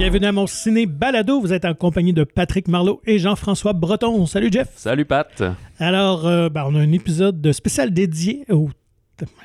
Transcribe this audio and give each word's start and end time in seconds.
Bienvenue 0.00 0.28
à 0.28 0.32
mon 0.32 0.46
ciné 0.46 0.86
balado. 0.86 1.42
Vous 1.42 1.52
êtes 1.52 1.66
en 1.66 1.74
compagnie 1.74 2.14
de 2.14 2.24
Patrick 2.24 2.68
Marlot 2.68 3.02
et 3.04 3.18
Jean-François 3.18 3.74
Breton. 3.74 4.24
Salut 4.24 4.48
Jeff. 4.50 4.68
Salut 4.74 5.04
Pat. 5.04 5.42
Alors, 5.78 6.26
euh, 6.26 6.48
ben, 6.48 6.64
on 6.66 6.74
a 6.74 6.78
un 6.78 6.92
épisode 6.92 7.52
spécial 7.52 7.92
dédié 7.92 8.46
au 8.48 8.70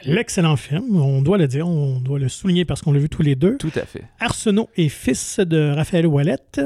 l'excellent 0.05 0.55
film, 0.55 0.95
on 0.95 1.21
doit 1.21 1.37
le 1.37 1.49
dire, 1.49 1.67
on 1.67 1.99
doit 1.99 2.19
le 2.19 2.29
souligner 2.29 2.63
parce 2.63 2.81
qu'on 2.81 2.93
l'a 2.93 2.99
vu 2.99 3.09
tous 3.09 3.21
les 3.21 3.35
deux. 3.35 3.57
Tout 3.57 3.73
à 3.75 3.81
fait. 3.81 4.05
Arsenault 4.21 4.69
et 4.77 4.87
fils 4.87 5.41
de 5.41 5.71
Raphaël 5.75 6.07
Ouellette. 6.07 6.61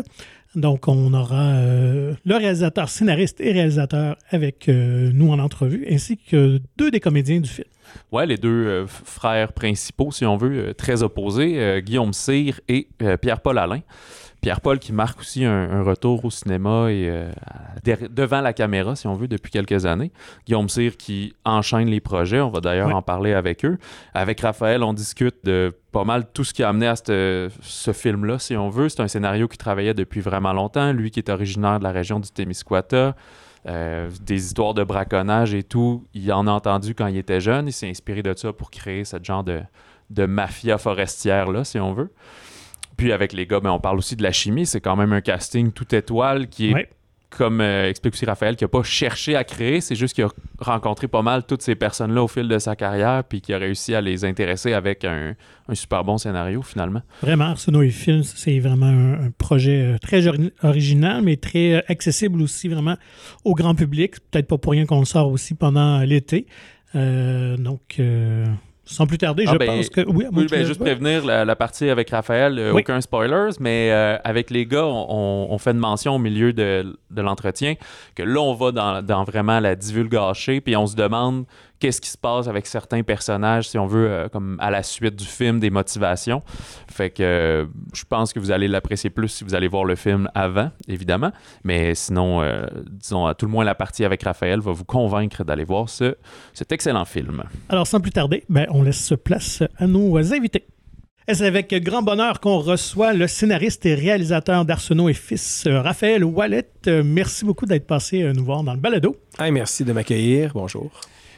Donc, 0.56 0.88
on 0.88 1.14
aura 1.14 1.54
euh, 1.54 2.14
le 2.26 2.36
réalisateur, 2.36 2.90
scénariste 2.90 3.40
et 3.40 3.52
réalisateur 3.52 4.16
avec 4.32 4.68
euh, 4.68 5.12
nous 5.14 5.32
en 5.32 5.38
entrevue, 5.40 5.86
ainsi 5.90 6.18
que 6.18 6.60
deux 6.78 6.90
des 6.90 7.00
comédiens 7.00 7.40
du 7.40 7.50
film. 7.50 7.68
Ouais, 8.12 8.26
les 8.26 8.38
deux 8.38 8.66
euh, 8.66 8.88
frères 8.88 9.54
principaux, 9.54 10.12
si 10.12 10.26
on 10.26 10.38
veut, 10.38 10.74
très 10.74 11.04
opposés, 11.04 11.82
Guillaume 11.84 12.14
Cyr 12.14 12.60
et 12.68 12.88
Pierre-Paul 13.22 13.58
Alain. 13.60 13.82
Pierre-Paul 14.42 14.80
qui 14.80 14.94
marque 14.94 15.20
aussi 15.20 15.44
un, 15.44 15.70
un 15.72 15.84
retour 15.84 16.24
au 16.24 16.30
cinéma 16.30 16.92
et 16.92 17.10
euh, 17.10 17.32
devant 18.10 18.42
la 18.42 18.54
caméra, 18.54 18.96
si 18.96 19.08
on 19.08 19.14
veut, 19.14 19.28
depuis 19.28 19.52
quelques 19.52 19.86
années. 19.86 20.12
Guillaume 20.46 20.70
Cyr 20.70 20.96
qui 20.98 21.34
enchaîne 21.44 21.90
les 21.90 22.00
projets, 22.00 22.40
on 22.40 22.50
va 22.50 22.62
d'ailleurs 22.62 22.96
en 22.96 23.02
parler 23.02 23.34
avec 23.34 23.66
eux. 23.66 23.78
Avec 24.14 24.42
Raphaël, 24.42 24.84
on 24.84 24.94
discute 24.94 25.44
de 25.44 25.76
pas 25.92 26.04
mal 26.04 26.26
tout 26.32 26.44
ce 26.44 26.54
qui 26.54 26.64
a 26.64 26.70
amené 26.70 26.88
à 26.88 26.96
ce 26.96 27.92
film-là, 27.94 28.40
si 28.40 28.56
on 28.56 28.70
veut. 28.70 28.90
C'est 28.90 29.02
un 29.02 29.08
scénario 29.08 29.48
qui 29.48 29.58
travaillait 29.58 29.94
depuis 29.94 30.22
vraiment 30.22 30.54
longtemps. 30.54 30.94
Lui 30.94 31.12
qui 31.12 31.20
est 31.20 31.30
originaire 31.30 31.80
de 31.80 31.84
la 31.84 31.92
région 31.92 32.20
du 32.20 32.30
Témiscouata, 32.30 33.16
euh, 33.68 34.10
des 34.22 34.46
histoires 34.46 34.74
de 34.74 34.84
braconnage 34.84 35.54
et 35.54 35.64
tout, 35.64 36.06
il 36.14 36.32
en 36.32 36.48
a 36.48 36.52
entendu 36.52 36.96
quand 36.96 37.08
il 37.08 37.18
était 37.18 37.42
jeune. 37.42 37.68
Il 37.68 37.74
s'est 37.74 37.90
inspiré 37.90 38.24
de 38.24 38.34
ça 38.38 38.54
pour 38.54 38.72
créer 38.72 39.04
ce 39.04 39.18
genre 39.22 39.44
de, 39.44 39.62
de 40.10 40.26
mafia 40.26 40.78
forestière-là, 40.78 41.64
si 41.66 41.80
on 41.80 41.94
veut. 41.94 42.12
Puis 43.00 43.12
avec 43.12 43.34
les 43.34 43.46
gars, 43.48 43.60
ben, 43.62 43.72
on 43.72 43.80
parle 43.80 43.98
aussi 43.98 44.16
de 44.16 44.24
la 44.24 44.32
chimie. 44.32 44.66
C'est 44.66 44.82
quand 44.82 44.96
même 44.96 45.14
un 45.14 45.22
casting 45.22 45.72
tout 45.72 45.96
étoile 45.96 46.48
qui 46.50 46.70
est, 46.70 46.74
Ouais. 46.74 46.90
comme 47.30 47.62
euh, 47.62 47.88
explique 47.90 48.14
aussi 48.16 48.26
Raphaël, 48.26 48.56
qui 48.56 48.64
n'a 48.64 48.68
pas 48.68 48.84
cherché 48.84 49.36
à 49.36 49.44
créer. 49.44 49.82
C'est 49.82 49.96
juste 49.96 50.16
qu'il 50.16 50.24
a 50.26 50.30
rencontré 50.60 51.08
pas 51.08 51.22
mal 51.22 51.44
toutes 51.46 51.62
ces 51.62 51.76
personnes-là 51.76 52.24
au 52.24 52.28
fil 52.28 52.48
de 52.48 52.58
sa 52.60 52.76
carrière, 52.76 53.24
puis 53.24 53.40
qui 53.40 53.54
a 53.54 53.58
réussi 53.58 53.94
à 53.96 54.02
les 54.02 54.26
intéresser 54.26 54.74
avec 54.74 55.06
un, 55.06 55.36
un 55.68 55.76
super 55.76 56.04
bon 56.04 56.18
scénario, 56.18 56.62
finalement. 56.62 57.02
Vraiment, 57.22 57.46
Arsenault 57.46 57.84
et 57.84 57.90
Films, 57.92 58.24
c'est 58.24 58.60
vraiment 58.60 58.88
un, 58.88 59.14
un 59.28 59.32
projet 59.38 59.82
euh, 59.94 59.98
très 60.00 60.28
ori- 60.28 60.52
original, 60.64 61.22
mais 61.22 61.38
très 61.38 61.74
euh, 61.76 61.82
accessible 61.88 62.42
aussi 62.42 62.68
vraiment 62.68 62.98
au 63.46 63.54
grand 63.56 63.76
public. 63.76 64.16
Peut-être 64.32 64.48
pas 64.48 64.58
pour 64.58 64.74
rien 64.74 64.86
qu'on 64.86 65.00
le 65.00 65.06
sort 65.06 65.32
aussi 65.32 65.54
pendant 65.54 66.00
l'été. 66.02 66.48
Euh, 66.96 67.56
donc, 67.58 67.98
euh, 68.00 68.46
sans 68.92 69.06
plus 69.06 69.18
tarder, 69.20 69.44
Ah 69.48 69.52
je 69.54 69.58
ben, 69.58 69.66
pense 69.68 69.90
que... 69.90 70.02
Oui, 70.02 70.26
Oui, 70.34 70.48
ben, 70.50 70.66
juste 70.66 70.80
prévenir 70.80 71.24
la, 71.26 71.46
la 71.46 71.56
partie 71.56 71.90
avec 71.90 72.10
Raphaël, 72.10 72.58
euh, 72.58 72.72
Oui. 72.74 72.82
aucun 72.82 73.00
spoilers, 73.02 73.52
mais 73.60 73.92
euh, 73.92 74.18
avec 74.24 74.50
les 74.50 74.66
gars, 74.66 74.86
on, 74.86 75.48
on 75.50 75.58
fait 75.60 75.72
une 75.72 75.78
mention 75.78 76.16
au 76.16 76.20
milieu 76.20 76.54
de, 76.54 76.98
de 77.12 77.22
l'entretien 77.22 77.76
que 78.16 78.24
là, 78.24 78.40
on 78.42 78.54
va 78.54 78.72
dans, 78.72 79.02
dans 79.04 79.24
vraiment 79.24 79.60
la 79.60 79.76
divulgacher, 79.76 80.60
puis 80.62 80.76
on 80.76 80.88
se 80.88 80.96
demande 80.96 81.46
qu'est-ce 81.80 82.02
qui 82.02 82.10
se 82.10 82.18
passe 82.18 82.48
avec 82.48 82.68
certains 82.68 83.04
personnages, 83.04 83.70
si 83.70 83.78
on 83.78 83.88
veut, 83.88 84.10
euh, 84.10 84.30
comme 84.30 84.58
à 84.60 84.70
la 84.70 84.84
suite 84.84 85.16
du 85.16 85.26
film, 85.26 85.60
des 85.60 85.70
motivations. 85.70 86.44
Fait 86.92 87.10
que 87.10 87.24
euh, 87.24 87.66
je 87.94 88.04
pense 88.04 88.34
que 88.34 88.40
vous 88.40 88.52
allez 88.52 88.68
l'apprécier 88.68 89.10
plus 89.10 89.30
si 89.30 89.44
vous 89.44 89.56
allez 89.56 89.68
voir 89.68 89.86
le 89.86 89.96
film 89.96 90.30
avant, 90.36 90.72
évidemment, 90.88 91.32
mais 91.64 91.96
sinon, 91.96 92.42
euh, 92.42 92.66
disons, 92.92 93.26
à 93.26 93.34
tout 93.34 93.46
le 93.46 93.52
moins, 93.52 93.64
la 93.64 93.76
partie 93.76 94.06
avec 94.06 94.24
Raphaël 94.24 94.60
va 94.60 94.72
vous 94.72 94.86
convaincre 94.86 95.44
d'aller 95.44 95.64
voir 95.64 95.90
ce, 95.90 96.16
cet 96.54 96.72
excellent 96.72 97.06
film. 97.06 97.44
Alors, 97.70 97.88
sans 97.88 98.00
plus 98.00 98.12
tarder, 98.12 98.44
ben, 98.50 98.68
on 98.70 98.84
laisse 98.84 99.14
place 99.24 99.64
à 99.78 99.88
nos 99.88 100.18
invités. 100.34 100.66
Et 101.28 101.36
c'est 101.36 101.46
avec 101.46 101.72
grand 101.84 102.02
bonheur 102.02 102.40
qu'on 102.40 102.58
reçoit 102.58 103.14
le 103.14 103.28
scénariste 103.28 103.86
et 103.86 103.94
réalisateur 103.94 104.66
d'Arsenault 104.66 105.10
et 105.10 105.14
Fils, 105.14 105.68
Raphaël 105.68 106.24
Wallet. 106.24 106.72
Merci 106.88 107.46
beaucoup 107.46 107.68
d'être 107.68 107.86
passé 107.86 108.24
nous 108.34 108.44
voir 108.44 108.64
dans 108.64 108.74
le 108.74 108.80
balado. 108.80 109.16
Hey, 109.38 109.52
merci 109.52 109.84
de 109.84 109.94
m'accueillir. 109.94 110.54
Bonjour. 110.56 110.90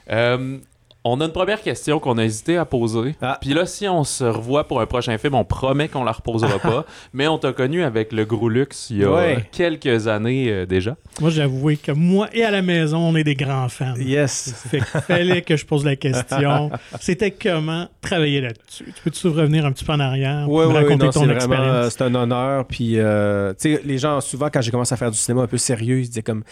Euh, 0.10 0.58
on 1.04 1.20
a 1.20 1.26
une 1.26 1.32
première 1.32 1.62
question 1.64 2.00
qu'on 2.00 2.20
a 2.20 2.24
hésité 2.26 2.58
à 2.58 2.66
poser. 2.66 3.16
Ah. 3.24 3.40
Puis 3.42 3.56
là, 3.56 3.66
si 3.66 3.88
on 3.88 4.04
se 4.04 4.24
revoit 4.24 4.68
pour 4.68 4.82
un 4.82 4.86
prochain 4.86 5.18
film, 5.18 5.34
on 5.34 5.44
promet 5.44 5.88
qu'on 5.88 6.04
la 6.04 6.12
reposera 6.12 6.60
pas. 6.60 6.86
Mais 7.14 7.28
on 7.28 7.40
t'a 7.40 7.54
connu 7.54 7.82
avec 7.84 8.12
le 8.12 8.24
Gros 8.24 8.50
Luxe 8.50 8.92
il 8.92 8.98
y 9.00 9.04
a 9.04 9.12
Ouais. 9.12 9.44
quelques 9.52 10.08
années 10.08 10.52
euh, 10.52 10.66
déjà. 10.68 10.98
Moi, 11.20 11.32
j'avoue 11.32 11.72
que 11.82 11.92
moi 11.92 12.30
et 12.34 12.44
à 12.44 12.52
la 12.52 12.62
maison, 12.62 13.00
on 13.00 13.16
est 13.16 13.24
des 13.24 13.34
grands 13.34 13.68
fans. 13.68 13.96
Yes. 13.98 14.54
Fait 14.70 14.78
qu'il 14.78 15.02
fallait 15.02 15.42
que 15.42 15.58
je 15.58 15.66
pose 15.66 15.84
la 15.84 15.96
question. 15.96 16.70
C'était 17.00 17.32
comment 17.32 17.88
travailler 18.02 18.42
là-dessus? 18.42 18.86
Tu 18.86 19.02
peux-tu 19.04 19.28
revenir 19.30 19.66
un 19.66 19.72
petit 19.72 19.86
peu 19.86 19.94
en 19.94 20.00
arrière 20.00 20.48
me 20.48 20.54
oui, 20.54 20.72
raconter 20.72 21.06
non, 21.06 21.12
ton 21.12 21.20
vraiment, 21.22 21.32
euh, 21.32 21.36
expérience? 21.38 21.94
c'est 21.98 22.04
un 22.04 22.14
honneur. 22.14 22.66
Puis, 22.68 23.00
euh, 23.00 23.54
tu 23.60 23.76
sais, 23.76 23.82
les 23.84 23.98
gens, 23.98 24.22
souvent, 24.22 24.50
quand 24.54 24.62
j'ai 24.62 24.70
commencé 24.70 24.94
à 24.94 24.98
faire 24.98 25.10
du 25.10 25.18
cinéma 25.18 25.42
un 25.42 25.48
peu 25.48 25.58
sérieux, 25.58 25.98
ils 26.02 26.06
se 26.06 26.10
disaient 26.12 26.22
comme, 26.22 26.44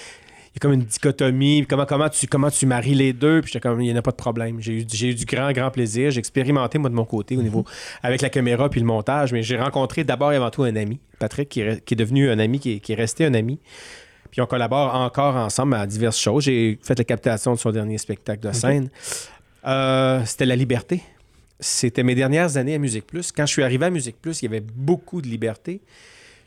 a 0.59 0.61
comme 0.61 0.73
une 0.73 0.83
dichotomie. 0.83 1.65
Comment, 1.67 1.85
comment, 1.85 2.09
tu, 2.09 2.27
comment 2.27 2.51
tu 2.51 2.65
maries 2.65 2.93
les 2.93 3.13
deux? 3.13 3.41
Puis 3.41 3.51
j'étais 3.53 3.67
comme, 3.67 3.81
il 3.81 3.85
n'y 3.85 3.93
en 3.93 3.97
a 3.97 4.01
pas 4.01 4.11
de 4.11 4.17
problème. 4.17 4.59
J'ai 4.59 4.81
eu, 4.81 4.85
j'ai 4.91 5.09
eu 5.09 5.15
du 5.15 5.25
grand, 5.25 5.51
grand 5.51 5.71
plaisir. 5.71 6.11
J'ai 6.11 6.19
expérimenté, 6.19 6.77
moi, 6.77 6.89
de 6.89 6.95
mon 6.95 7.05
côté, 7.05 7.37
au 7.37 7.41
niveau, 7.41 7.65
avec 8.03 8.21
la 8.21 8.29
caméra 8.29 8.69
puis 8.69 8.79
le 8.79 8.85
montage. 8.85 9.33
Mais 9.33 9.41
j'ai 9.41 9.57
rencontré 9.57 10.03
d'abord 10.03 10.31
et 10.33 10.35
avant 10.35 10.49
tout 10.51 10.63
un 10.63 10.75
ami, 10.75 10.99
Patrick, 11.17 11.49
qui 11.49 11.61
est, 11.61 11.71
re- 11.75 11.81
qui 11.81 11.93
est 11.93 11.97
devenu 11.97 12.29
un 12.29 12.39
ami, 12.39 12.59
qui 12.59 12.73
est, 12.73 12.79
qui 12.79 12.91
est 12.91 12.95
resté 12.95 13.25
un 13.25 13.33
ami. 13.33 13.59
Puis 14.31 14.41
on 14.41 14.45
collabore 14.45 14.93
encore 14.93 15.35
ensemble 15.35 15.73
à 15.73 15.87
diverses 15.87 16.19
choses. 16.19 16.43
J'ai 16.43 16.77
fait 16.83 16.97
la 16.97 17.03
captation 17.03 17.53
de 17.53 17.57
son 17.57 17.71
dernier 17.71 17.97
spectacle 17.97 18.47
de 18.47 18.51
scène. 18.53 18.89
Euh, 19.65 20.23
C'était 20.25 20.45
La 20.45 20.55
Liberté. 20.55 21.01
C'était 21.59 22.03
mes 22.03 22.15
dernières 22.15 22.55
années 22.55 22.75
à 22.75 22.77
Musique 22.77 23.07
Plus. 23.07 23.31
Quand 23.31 23.45
je 23.45 23.51
suis 23.53 23.63
arrivé 23.63 23.87
à 23.87 23.89
Musique 23.89 24.21
Plus, 24.21 24.41
il 24.41 24.45
y 24.45 24.47
avait 24.47 24.61
beaucoup 24.61 25.21
de 25.21 25.27
liberté. 25.27 25.81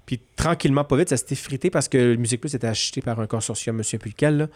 Puis 0.07 0.21
tranquillement, 0.37 0.85
pas 0.85 0.97
vite, 0.97 1.09
ça 1.09 1.17
s'était 1.17 1.35
frité 1.35 1.71
parce 1.71 1.89
que 1.89 2.17
Musique 2.17 2.41
Plus 2.41 2.55
était 2.55 2.67
acheté 2.67 3.01
par 3.01 3.21
un 3.21 3.27
consortium, 3.27 3.77
monsieur 3.77 3.99
là. 4.21 4.49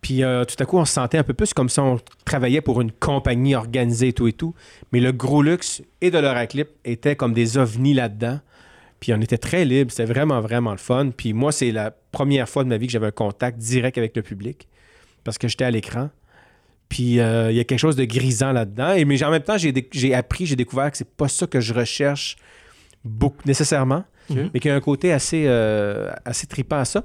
Puis 0.00 0.24
euh, 0.24 0.44
tout 0.44 0.56
à 0.58 0.66
coup, 0.66 0.78
on 0.78 0.84
se 0.84 0.92
sentait 0.92 1.18
un 1.18 1.22
peu 1.22 1.32
plus 1.32 1.54
comme 1.54 1.68
si 1.68 1.78
on 1.78 1.98
travaillait 2.24 2.60
pour 2.60 2.80
une 2.80 2.90
compagnie 2.90 3.54
organisée 3.54 4.08
et 4.08 4.12
tout 4.12 4.26
et 4.26 4.32
tout. 4.32 4.52
Mais 4.92 4.98
le 4.98 5.12
gros 5.12 5.42
luxe 5.42 5.80
et 6.00 6.10
de 6.10 6.18
l'Euraclip 6.18 6.68
étaient 6.84 7.14
comme 7.14 7.32
des 7.32 7.56
ovnis 7.56 7.94
là-dedans. 7.94 8.40
Puis 8.98 9.14
on 9.14 9.20
était 9.20 9.38
très 9.38 9.64
libre. 9.64 9.92
C'était 9.92 10.12
vraiment, 10.12 10.40
vraiment 10.40 10.72
le 10.72 10.78
fun. 10.78 11.10
Puis 11.16 11.32
moi, 11.32 11.52
c'est 11.52 11.70
la 11.70 11.92
première 12.10 12.48
fois 12.48 12.64
de 12.64 12.68
ma 12.68 12.78
vie 12.78 12.86
que 12.86 12.92
j'avais 12.92 13.06
un 13.06 13.12
contact 13.12 13.58
direct 13.58 13.96
avec 13.96 14.16
le 14.16 14.22
public 14.22 14.66
parce 15.22 15.38
que 15.38 15.46
j'étais 15.46 15.64
à 15.64 15.70
l'écran. 15.70 16.10
Puis 16.88 17.20
euh, 17.20 17.52
il 17.52 17.56
y 17.56 17.60
a 17.60 17.64
quelque 17.64 17.78
chose 17.78 17.96
de 17.96 18.04
grisant 18.04 18.50
là-dedans. 18.50 18.94
Mais 19.06 19.22
en 19.22 19.30
même 19.30 19.42
temps, 19.42 19.56
j'ai 19.56 20.14
appris, 20.14 20.46
j'ai 20.46 20.56
découvert 20.56 20.90
que 20.90 20.96
c'est 20.96 21.08
pas 21.08 21.28
ça 21.28 21.46
que 21.46 21.60
je 21.60 21.72
recherche 21.72 22.36
beaucoup, 23.04 23.42
nécessairement, 23.46 24.04
Mais 24.52 24.60
qu'il 24.60 24.68
y 24.70 24.72
a 24.72 24.76
un 24.76 24.80
côté 24.80 25.12
assez, 25.12 25.44
euh, 25.46 26.10
assez 26.24 26.46
trippant 26.46 26.78
à 26.78 26.84
ça. 26.84 27.04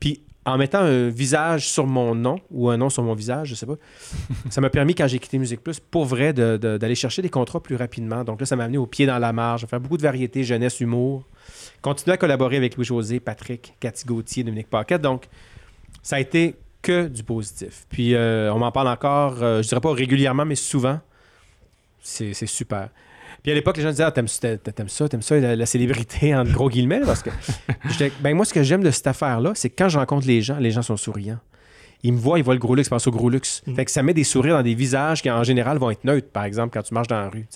Puis 0.00 0.22
en 0.44 0.56
mettant 0.56 0.78
un 0.80 1.08
visage 1.08 1.68
sur 1.68 1.86
mon 1.86 2.14
nom 2.14 2.40
ou 2.50 2.70
un 2.70 2.76
nom 2.78 2.88
sur 2.88 3.02
mon 3.02 3.12
visage, 3.14 3.48
je 3.48 3.54
sais 3.54 3.66
pas, 3.66 3.74
ça 4.50 4.60
m'a 4.62 4.70
permis, 4.70 4.94
quand 4.94 5.06
j'ai 5.06 5.18
quitté 5.18 5.36
Musique 5.38 5.62
Plus, 5.62 5.78
pour 5.80 6.04
vrai, 6.06 6.32
de- 6.32 6.56
de- 6.56 6.78
d'aller 6.78 6.94
chercher 6.94 7.20
des 7.22 7.28
contrats 7.28 7.60
plus 7.62 7.76
rapidement. 7.76 8.24
Donc 8.24 8.40
là, 8.40 8.46
ça 8.46 8.56
m'a 8.56 8.64
amené 8.64 8.78
au 8.78 8.86
pied 8.86 9.04
dans 9.06 9.18
la 9.18 9.32
marge, 9.32 9.64
à 9.64 9.66
faire 9.66 9.80
beaucoup 9.80 9.98
de 9.98 10.02
variétés, 10.02 10.44
jeunesse, 10.44 10.80
humour. 10.80 11.24
Continuer 11.82 12.14
à 12.14 12.16
collaborer 12.16 12.56
avec 12.56 12.76
Louis-José, 12.76 13.20
Patrick, 13.20 13.74
Cathy 13.80 14.04
Gauthier, 14.06 14.42
Dominique 14.44 14.70
Paquette. 14.70 15.02
Donc, 15.02 15.26
ça 16.02 16.16
a 16.16 16.20
été 16.20 16.54
que 16.80 17.08
du 17.08 17.22
positif. 17.24 17.84
Puis 17.90 18.14
euh, 18.14 18.52
on 18.52 18.58
m'en 18.58 18.70
parle 18.72 18.88
encore, 18.88 19.42
euh, 19.42 19.62
je 19.62 19.68
dirais 19.68 19.80
pas 19.80 19.92
régulièrement, 19.92 20.44
mais 20.46 20.54
souvent. 20.54 21.00
C'est 22.00 22.32
super. 22.46 22.88
Puis 23.42 23.52
à 23.52 23.54
l'époque, 23.54 23.76
les 23.76 23.82
gens 23.82 23.90
disaient 23.90 24.04
ah, 24.04 24.10
t'aimes 24.10 24.28
ça, 24.28 24.56
t'aimes 24.56 24.88
ça, 24.88 25.08
t'aimes 25.08 25.22
ça, 25.22 25.38
la, 25.38 25.56
la 25.56 25.66
célébrité, 25.66 26.34
entre 26.36 26.52
gros 26.52 26.68
guillemets, 26.68 27.00
parce 27.04 27.22
que 27.22 27.30
ben, 28.20 28.34
moi, 28.34 28.44
ce 28.44 28.52
que 28.52 28.62
j'aime 28.62 28.82
de 28.82 28.90
cette 28.90 29.06
affaire-là, 29.06 29.52
c'est 29.54 29.70
que 29.70 29.74
quand 29.78 29.88
je 29.88 29.98
rencontre 29.98 30.26
les 30.26 30.42
gens, 30.42 30.58
les 30.58 30.70
gens 30.70 30.82
sont 30.82 30.96
souriants. 30.96 31.38
Ils 32.04 32.12
me 32.12 32.18
voient, 32.18 32.38
ils 32.38 32.44
voient 32.44 32.54
le 32.54 32.60
gros 32.60 32.74
luxe, 32.76 32.86
ils 32.88 32.90
pensent 32.90 33.06
au 33.08 33.10
gros 33.10 33.28
luxe. 33.28 33.62
Mm. 33.66 33.74
Fait 33.74 33.84
que 33.84 33.90
ça 33.90 34.02
met 34.04 34.14
des 34.14 34.22
sourires 34.24 34.56
dans 34.56 34.62
des 34.62 34.74
visages 34.74 35.20
qui, 35.20 35.30
en 35.30 35.42
général, 35.42 35.78
vont 35.78 35.90
être 35.90 36.04
neutres, 36.04 36.28
par 36.30 36.44
exemple, 36.44 36.72
quand 36.72 36.82
tu 36.82 36.94
marches 36.94 37.08
dans 37.08 37.20
la 37.20 37.28
rue. 37.28 37.46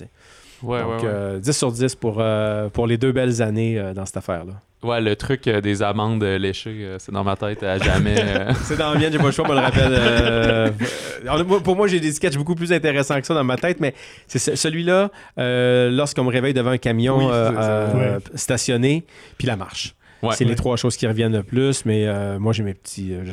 Ouais, 0.63 0.81
Donc, 0.81 0.89
ouais, 0.89 0.97
ouais. 0.97 1.03
euh, 1.05 1.39
10 1.39 1.53
sur 1.53 1.71
10 1.73 1.95
pour, 1.95 2.17
euh, 2.19 2.69
pour 2.69 2.87
les 2.87 2.97
deux 2.99 3.13
belles 3.13 3.41
années 3.43 3.79
euh, 3.79 3.95
dans 3.95 4.05
cette 4.07 4.17
affaire-là. 4.17 4.55
Ouais, 4.83 5.01
le 5.01 5.15
truc 5.15 5.47
euh, 5.47 5.61
des 5.61 5.81
amandes 5.83 6.23
euh, 6.25 6.39
léchées, 6.39 6.79
euh, 6.83 6.97
c'est 6.99 7.13
dans 7.13 7.23
ma 7.23 7.37
tête 7.37 7.63
à 7.63 7.79
jamais. 7.79 8.17
euh. 8.19 8.53
C'est 8.65 8.77
dans 8.77 8.93
la 8.93 8.99
mienne, 8.99 9.13
j'ai 9.13 9.19
pas 9.19 9.27
le 9.27 9.31
choix, 9.31 9.45
on 9.47 9.51
me 9.53 9.55
le 9.55 9.61
rappelle. 9.61 11.47
moi- 11.47 11.63
pour 11.63 11.77
moi, 11.77 11.87
j'ai 11.87 12.01
des 12.01 12.11
sketchs 12.13 12.37
beaucoup 12.37 12.55
plus 12.57 12.73
intéressants 12.73 13.21
que 13.21 13.27
ça 13.27 13.35
dans 13.35 13.45
ma 13.45 13.57
tête, 13.57 13.79
mais 13.81 13.95
c'est 14.27 14.39
ce- 14.41 14.57
celui-là, 14.57 15.11
euh, 15.39 15.91
lorsqu'on 15.91 16.25
me 16.25 16.31
réveille 16.31 16.55
devant 16.55 16.71
un 16.71 16.79
camion 16.79 17.19
Oui, 17.19 17.25
c'est 17.33 17.55
ça. 17.63 18.19
stationné, 18.35 19.05
puis 19.39 19.47
la 19.47 19.57
marche. 19.57 19.95
Ouais. 20.23 20.35
c'est 20.37 20.45
les 20.45 20.55
trois 20.55 20.77
choses 20.77 20.97
qui 20.97 21.07
reviennent 21.07 21.33
le 21.33 21.43
plus, 21.43 21.85
mais 21.85 22.07
euh, 22.07 22.39
moi, 22.39 22.53
j'ai 22.53 22.63
mes 22.63 22.75
petits, 22.75 23.13
euh, 23.13 23.25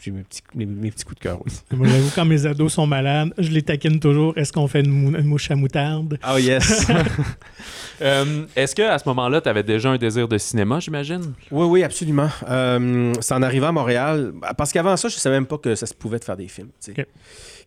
j'ai 0.00 0.10
mes 0.10 0.22
petits, 0.22 0.42
mes, 0.54 0.66
mes 0.66 0.90
petits 0.90 1.04
coups 1.04 1.18
de 1.18 1.22
cœur 1.22 1.40
aussi. 1.46 1.60
Moi, 1.70 1.86
j'avoue, 1.88 2.10
quand 2.14 2.24
mes 2.24 2.46
ados 2.46 2.72
sont 2.72 2.86
malades, 2.86 3.32
je 3.38 3.50
les 3.50 3.62
taquine 3.62 4.00
toujours. 4.00 4.36
Est-ce 4.36 4.52
qu'on 4.52 4.66
fait 4.66 4.80
une, 4.80 4.90
mou- 4.90 5.16
une 5.16 5.26
mouche 5.26 5.50
à 5.50 5.54
moutarde? 5.54 6.18
Oh 6.28 6.38
yes! 6.38 6.86
Euh, 8.00 8.46
Est-ce 8.56 8.74
que 8.74 8.82
à 8.82 8.98
ce 8.98 9.08
moment-là, 9.10 9.40
tu 9.40 9.48
avais 9.48 9.62
déjà 9.62 9.90
un 9.90 9.96
désir 9.96 10.26
de 10.26 10.36
cinéma, 10.36 10.80
j'imagine? 10.80 11.34
oui, 11.52 11.66
oui, 11.66 11.82
absolument. 11.84 12.28
Euh, 12.48 13.12
c'est 13.20 13.34
en 13.34 13.42
arrivant 13.42 13.68
à 13.68 13.72
Montréal, 13.72 14.32
parce 14.58 14.72
qu'avant 14.72 14.96
ça, 14.96 15.08
je 15.08 15.14
savais 15.14 15.36
même 15.36 15.46
pas 15.46 15.58
que 15.58 15.76
ça 15.76 15.86
se 15.86 15.94
pouvait 15.94 16.18
de 16.18 16.24
faire 16.24 16.36
des 16.36 16.48
films. 16.48 16.70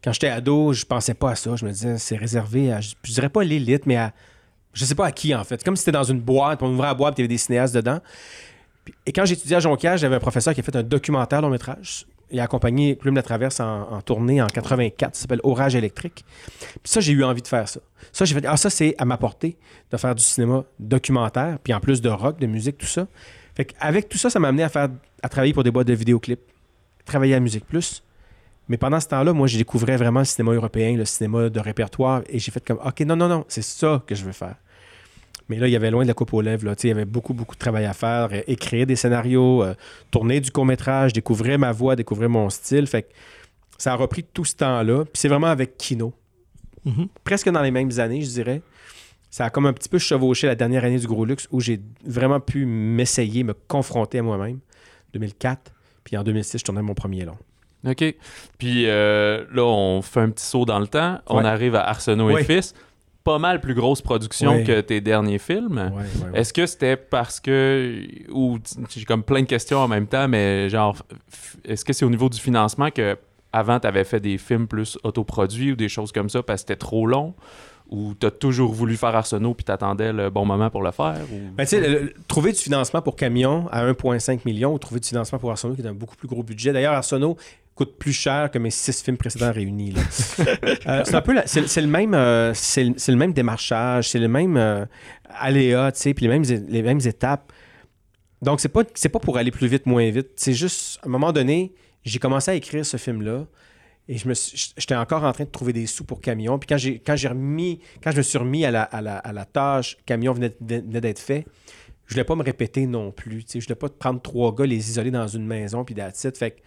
Quand 0.04 0.12
j'étais 0.12 0.28
ado, 0.28 0.74
je 0.74 0.84
pensais 0.84 1.14
pas 1.14 1.32
à 1.32 1.36
ça. 1.36 1.56
Je 1.56 1.64
me 1.64 1.72
disais, 1.72 1.98
c'est 1.98 2.18
réservé 2.18 2.74
à, 2.74 2.82
je, 2.82 2.96
je 3.04 3.14
dirais 3.14 3.30
pas 3.30 3.44
l'élite, 3.46 3.86
mais 3.86 3.96
à 3.96 4.12
Je 4.74 4.84
sais 4.84 4.96
pas 4.96 5.06
à 5.06 5.12
qui, 5.14 5.34
en 5.34 5.44
fait. 5.46 5.64
Comme 5.64 5.78
si 5.78 5.84
c'était 5.84 5.94
dans 5.94 6.04
une 6.04 6.20
boîte, 6.20 6.62
on 6.62 6.68
ouvrait 6.74 6.88
la 6.88 6.94
boîte, 6.96 7.14
il 7.18 7.22
y 7.22 7.24
avait 7.24 7.30
des 7.34 7.38
cinéastes 7.38 7.74
dedans. 7.74 8.00
Et 9.06 9.12
quand 9.12 9.26
j'étudiais 9.26 9.58
à 9.58 9.60
Jonquière, 9.60 9.98
j'avais 9.98 10.16
un 10.16 10.20
professeur 10.20 10.54
qui 10.54 10.60
a 10.60 10.64
fait 10.64 10.76
un 10.76 10.84
documentaire 10.84 11.42
long 11.42 11.50
métrage. 11.50 12.06
Il 12.32 12.40
a 12.40 12.44
accompagné 12.44 12.96
Plume 12.96 13.16
la 13.16 13.22
Traverse 13.22 13.60
en, 13.60 14.02
tournée 14.02 14.42
en 14.42 14.48
84. 14.48 15.16
Ça 15.16 15.22
s'appelle 15.22 15.42
Orage 15.44 15.76
électrique. 15.76 16.26
Puis 16.58 16.80
ça, 16.84 17.00
j'ai 17.00 17.14
eu 17.14 17.24
envie 17.24 17.42
de 17.42 17.48
faire 17.48 17.68
ça. 17.68 17.80
Ça, 18.12 18.26
j'ai 18.26 18.34
fait, 18.34 18.46
ah, 18.48 18.58
ça, 18.58 18.70
c'est 18.70 18.96
à 18.98 19.06
ma 19.06 19.18
portée 19.18 19.58
de 19.92 19.98
faire 19.98 20.16
du 20.16 20.24
cinéma 20.24 20.64
documentaire, 20.80 21.60
puis 21.64 21.74
en 21.74 21.80
plus 21.80 22.02
de 22.02 22.10
rock, 22.10 22.40
de 22.40 22.48
musique, 22.48 22.78
tout 22.78 22.88
ça. 22.88 23.08
Fait 23.56 23.74
avec 23.80 24.10
tout 24.10 24.18
ça, 24.18 24.30
ça 24.30 24.40
m'a 24.40 24.50
amené 24.50 24.64
à 24.64 24.70
faire 24.70 24.90
à 25.22 25.30
travailler 25.30 25.54
pour 25.54 25.64
des 25.64 25.72
boîtes 25.72 25.88
de 25.88 25.94
vidéoclips, 25.94 26.42
travailler 27.06 27.36
à 27.36 27.40
Musique 27.40 27.66
Plus. 27.66 28.04
Mais 28.68 28.78
pendant 28.78 29.00
ce 29.00 29.08
temps-là, 29.08 29.34
moi, 29.34 29.48
je 29.48 29.58
découvrais 29.58 29.98
vraiment 29.98 30.20
le 30.20 30.26
cinéma 30.26 30.54
européen, 30.54 30.96
le 30.96 31.06
cinéma 31.06 31.50
de 31.50 31.60
répertoire, 31.60 32.22
et 32.30 32.40
j'ai 32.40 32.52
fait 32.52 32.66
comme, 32.66 32.80
OK, 32.84 33.00
non, 33.02 33.16
non, 33.16 33.28
non, 33.28 33.46
c'est 33.48 33.64
ça 33.64 34.04
que 34.06 34.16
je 34.16 34.24
veux 34.24 34.32
faire. 34.32 34.56
Mais 35.50 35.58
là, 35.58 35.68
il 35.68 35.72
y 35.72 35.76
avait 35.76 35.92
loin 35.92 36.04
de 36.04 36.08
la 36.08 36.14
coupe 36.14 36.34
aux 36.34 36.42
lèvres. 36.42 36.66
Là. 36.66 36.76
Il 36.84 36.88
y 36.88 36.92
avait 36.92 37.06
beaucoup, 37.06 37.34
beaucoup 37.34 37.54
de 37.56 37.60
travail 37.60 37.86
à 37.86 37.94
faire. 37.94 38.30
euh, 38.32 38.42
écrire 38.48 38.86
des 38.88 38.96
scénarios, 38.96 39.64
euh, 39.64 39.74
tourner 40.12 40.40
du 40.42 40.50
court-métrage, 40.52 41.14
découvrir 41.14 41.60
ma 41.60 41.72
voix, 41.72 41.96
découvrir 41.96 42.30
mon 42.30 42.50
style. 42.50 42.88
Fait 42.88 43.04
que 43.04 43.10
ça 43.78 43.94
a 43.94 43.96
repris 43.96 44.24
tout 44.24 44.46
ce 44.46 44.56
temps-là. 44.56 45.04
Puis 45.06 45.14
c'est 45.16 45.28
vraiment 45.28 45.48
avec 45.48 45.78
Kino. 45.78 46.14
Mhm. 46.86 47.08
Presque 47.24 47.50
dans 47.50 47.62
les 47.62 47.72
mêmes 47.72 47.92
années, 48.00 48.22
je 48.22 48.30
dirais. 48.30 48.62
Ça 49.30 49.46
a 49.46 49.50
comme 49.50 49.66
un 49.66 49.74
petit 49.74 49.90
peu 49.90 49.98
chevauché 50.00 50.48
la 50.48 50.56
dernière 50.56 50.84
année 50.86 50.98
du 50.98 51.08
Gros 51.08 51.26
Luxe 51.26 51.48
où 51.52 51.60
j'ai 51.60 51.82
vraiment 52.06 52.40
pu 52.40 52.66
m'essayer, 52.66 53.44
me 53.44 53.54
confronter 53.54 54.20
à 54.20 54.24
moi-même. 54.24 54.60
2004. 55.14 55.72
Puis 56.04 56.16
en 56.18 56.24
2006, 56.24 56.60
je 56.60 56.64
tournais 56.64 56.82
mon 56.82 56.94
premier 56.94 57.26
long. 57.26 57.38
OK. 57.88 58.04
Puis 58.58 58.86
euh, 58.88 59.46
là, 59.52 59.64
on 59.64 60.02
fait 60.02 60.22
un 60.22 60.30
petit 60.30 60.46
saut 60.46 60.66
dans 60.66 60.80
le 60.80 60.88
temps. 60.88 61.20
On 61.28 61.40
Ouais. 61.40 61.46
arrive 61.46 61.76
à 61.76 61.88
Arsenault 61.88 62.36
et. 62.38 62.44
Fils. 62.44 62.74
Pas 63.26 63.40
mal 63.40 63.60
plus 63.60 63.74
grosse 63.74 64.02
production 64.02 64.64
que 64.64 64.80
tes 64.82 65.02
derniers 65.02 65.40
films. 65.40 65.92
Ouais, 65.94 66.04
ouais. 66.32 66.40
Est-ce 66.40 66.54
que 66.54 66.66
c'était 66.66 66.96
parce 66.96 67.40
que. 67.42 68.02
Ou 68.32 68.60
j'ai 68.90 69.04
comme 69.04 69.24
plein 69.24 69.42
de 69.42 69.48
questions 69.48 69.80
en 69.80 69.88
même 69.88 70.06
temps, 70.08 70.28
mais 70.28 70.70
genre, 70.70 70.96
est-ce 71.66 71.84
que 71.84 71.92
c'est 71.92 72.06
au 72.06 72.10
niveau 72.10 72.30
du 72.30 72.40
financement 72.40 72.92
que 72.92 73.18
avant 73.52 73.80
tu 73.80 73.88
avais 73.88 74.04
fait 74.04 74.20
des 74.20 74.38
films 74.38 74.68
plus 74.68 74.98
autoproduits 75.04 75.72
ou 75.72 75.76
des 75.76 75.90
choses 75.90 76.12
comme 76.12 76.30
ça 76.30 76.44
parce 76.44 76.62
que 76.62 76.68
c'était 76.70 76.80
trop 76.80 77.08
long? 77.08 77.34
Ou 77.90 78.14
t'as 78.16 78.32
toujours 78.32 78.74
voulu 78.74 78.96
faire 78.98 79.16
Arsenault 79.16 79.54
puis 79.54 79.64
t'attendais 79.64 80.12
le 80.12 80.30
bon 80.32 80.44
moment 80.46 80.70
pour 80.72 80.82
le 80.82 80.92
faire? 80.92 81.18
ou- 81.32 81.52
Ben, 81.56 81.64
tu 81.66 81.70
sais, 81.70 81.80
le- 81.80 82.00
le- 82.06 82.14
trouver 82.28 82.52
du 82.52 82.58
financement 82.60 83.02
pour 83.02 83.16
Camion 83.16 83.68
à 83.72 83.84
1,5 83.86 84.44
million 84.46 84.74
ou 84.74 84.80
trouver 84.80 85.00
du 85.00 85.08
financement 85.08 85.38
pour 85.38 85.52
Arsenault 85.52 85.76
qui 85.76 85.82
est 85.82 85.88
un 85.88 85.94
beaucoup 85.94 86.16
plus 86.16 86.28
gros 86.28 86.42
budget. 86.44 86.74
D'ailleurs, 86.74 86.94
Arsenault 86.94 87.38
coûte 87.76 87.98
plus 88.00 88.14
cher 88.14 88.50
que 88.50 88.58
mes 88.58 88.72
six 88.72 89.04
films 89.04 89.18
précédents 89.18 89.52
réunis. 89.52 89.94
Euh, 90.88 91.02
c'est 91.04 91.16
un 91.16 91.22
peu 91.22 91.36
c'est 91.46 91.82
le 91.82 91.88
même 91.88 92.14
euh, 92.14 92.54
c'est 92.54 92.84
le, 92.84 93.16
même 93.16 93.34
démarchage, 93.34 94.10
c'est 94.10 94.20
le 94.20 94.28
même 94.28 94.56
euh, 94.56 94.86
aléa, 95.30 95.92
tu 95.92 96.00
sais, 96.00 96.14
puis 96.14 96.28
les 96.28 96.30
mêmes 96.30 96.44
les 96.44 96.82
mêmes 96.82 97.00
étapes. 97.04 97.52
Donc 98.42 98.60
c'est 98.60 98.70
pas 98.70 98.84
c'est 98.94 99.10
pas 99.10 99.20
pour 99.20 99.38
aller 99.38 99.52
plus 99.52 99.68
vite 99.68 99.86
moins 99.86 100.10
vite, 100.12 100.32
c'est 100.36 100.54
juste 100.54 101.00
à 101.02 101.08
un 101.08 101.10
moment 101.10 101.32
donné, 101.32 101.74
j'ai 102.04 102.20
commencé 102.20 102.52
à 102.52 102.56
écrire 102.56 102.86
ce 102.86 102.98
film 102.98 103.22
là. 103.24 103.46
Et 104.08 104.18
je 104.18 104.28
me 104.28 104.34
j'étais 104.36 104.96
encore 104.96 105.24
en 105.24 105.32
train 105.32 105.46
de 105.46 105.50
trouver 105.50 105.74
des 105.74 105.88
sous 105.88 106.04
pour 106.04 106.22
camion. 106.22 106.60
Puis 106.60 106.68
quand 106.68 106.78
j'ai 106.78 107.00
quand 107.00 107.16
j'ai 107.16 107.30
remis, 107.30 107.82
quand 108.04 108.12
je 108.12 108.18
me 108.18 108.22
suis 108.22 108.38
remis 108.38 108.64
à 108.66 108.72
la, 108.72 108.84
à 108.84 109.02
la, 109.02 109.18
à 109.18 109.34
la 109.34 109.46
tâche, 109.46 109.98
camion 110.06 110.34
venait, 110.34 110.56
venait 110.62 111.02
d'être 111.02 111.20
fait, 111.20 111.46
je 112.06 112.14
voulais 112.14 112.26
pas 112.26 112.36
me 112.36 112.44
répéter 112.44 112.86
non 112.86 113.12
plus. 113.12 113.44
Je 113.52 113.60
voulais 113.60 113.76
pas 113.76 113.90
prendre 113.90 114.22
trois 114.22 114.54
gars, 114.54 114.66
les 114.66 114.90
isoler 114.90 115.12
dans 115.12 115.28
une 115.28 115.48
maison, 115.48 115.84
puis 115.84 115.96
it. 115.98 116.38
Fait 116.38 116.52
que 116.52 116.62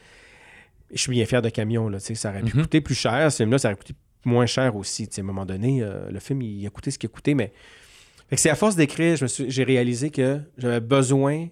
je 0.93 0.99
suis 1.01 1.11
bien 1.13 1.25
fier 1.27 1.43
de 1.43 1.49
camion. 1.51 1.89
Là, 1.89 1.99
ça 2.01 2.31
aurait 2.31 2.43
pu 2.43 2.57
Mhm. 2.57 2.63
coûter 2.63 2.81
plus 2.81 2.95
cher. 2.95 3.31
Ce 3.31 3.39
film-là, 3.39 3.59
ça 3.59 3.69
aurait 3.69 3.77
coûté 3.77 3.95
moins 4.25 4.47
cher 4.47 4.75
aussi. 4.77 5.09
À 5.17 5.21
un 5.21 5.23
moment 5.25 5.47
donné, 5.47 5.83
euh, 5.83 6.11
le 6.11 6.19
film, 6.21 6.43
il 6.43 6.67
a 6.67 6.71
coûté 6.71 6.91
ce 6.91 6.99
qu'il 6.99 7.09
a 7.09 7.13
coûté, 7.13 7.35
mais 7.35 7.53
c'est 8.35 8.51
à 8.51 8.55
force 8.55 8.77
d'écrire, 8.77 9.17
j'ai 9.49 9.65
réalisé 9.65 10.11
que 10.11 10.41
j'avais 10.59 10.81
besoin 10.81 11.49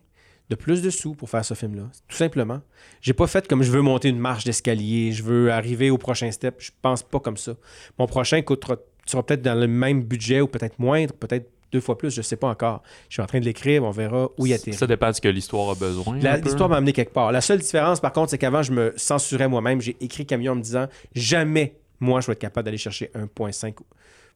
de 0.49 0.55
plus 0.55 0.81
de 0.83 0.91
sous 0.91 1.15
pour 1.15 1.29
faire 1.29 1.45
ce 1.45 1.55
film-là. 1.55 1.91
Tout 2.07 2.17
simplement. 2.17 2.61
J'ai 3.01 3.13
pas 3.15 3.27
fait 3.27 3.49
comme 3.49 3.63
je 3.63 3.71
veux 3.73 3.81
monter 3.83 4.09
une 4.11 4.19
marche 4.19 4.45
d'escalier, 4.45 5.11
je 5.13 5.23
veux 5.25 5.51
arriver 5.51 5.91
au 5.91 5.99
prochain 5.99 6.31
step. 6.31 6.57
Je 6.61 6.71
pense 6.83 7.03
pas 7.03 7.19
comme 7.19 7.37
ça. 7.37 7.55
Mon 7.99 8.07
prochain 8.07 8.43
coûtera, 8.43 8.77
sera 9.07 9.25
peut-être 9.27 9.43
dans 9.43 9.59
le 9.59 9.67
même 9.67 10.03
budget 10.05 10.41
ou 10.41 10.47
peut-être 10.47 10.79
moindre, 10.79 11.15
peut-être 11.15 11.51
deux 11.73 11.81
fois 11.81 11.99
plus, 11.99 12.15
je 12.15 12.23
sais 12.23 12.37
pas 12.37 12.49
encore. 12.49 12.83
Je 13.09 13.15
suis 13.15 13.23
en 13.23 13.27
train 13.27 13.41
de 13.41 13.45
l'écrire, 13.45 13.85
on 13.85 13.91
verra 13.91 14.29
où 14.39 14.47
il 14.47 14.53
atterrit. 14.53 14.77
Ça 14.77 14.87
dépend 14.87 15.11
de 15.11 15.13
ce 15.15 15.21
que 15.21 15.29
l'histoire 15.29 15.71
a 15.71 15.75
besoin. 15.75 16.19
L'histoire 16.19 16.69
m'a 16.69 16.77
amené 16.77 16.93
quelque 16.93 17.13
part. 17.13 17.33
La 17.33 17.41
seule 17.41 17.59
différence, 17.59 18.01
par 18.01 18.13
contre, 18.13 18.31
c'est 18.31 18.39
qu'avant, 18.39 18.63
je 18.63 18.73
me 18.73 18.93
censurais 18.97 19.49
moi-même. 19.49 19.81
J'ai 19.81 19.97
écrit 20.01 20.27
Camion 20.27 20.53
en 20.53 20.57
me 20.57 20.63
disant 20.63 20.87
jamais, 21.15 21.77
moi, 22.01 22.21
je 22.21 22.27
vais 22.27 22.33
être 22.35 22.39
capable 22.39 22.67
d'aller 22.67 22.79
chercher 22.79 23.11
1,5 23.15 23.75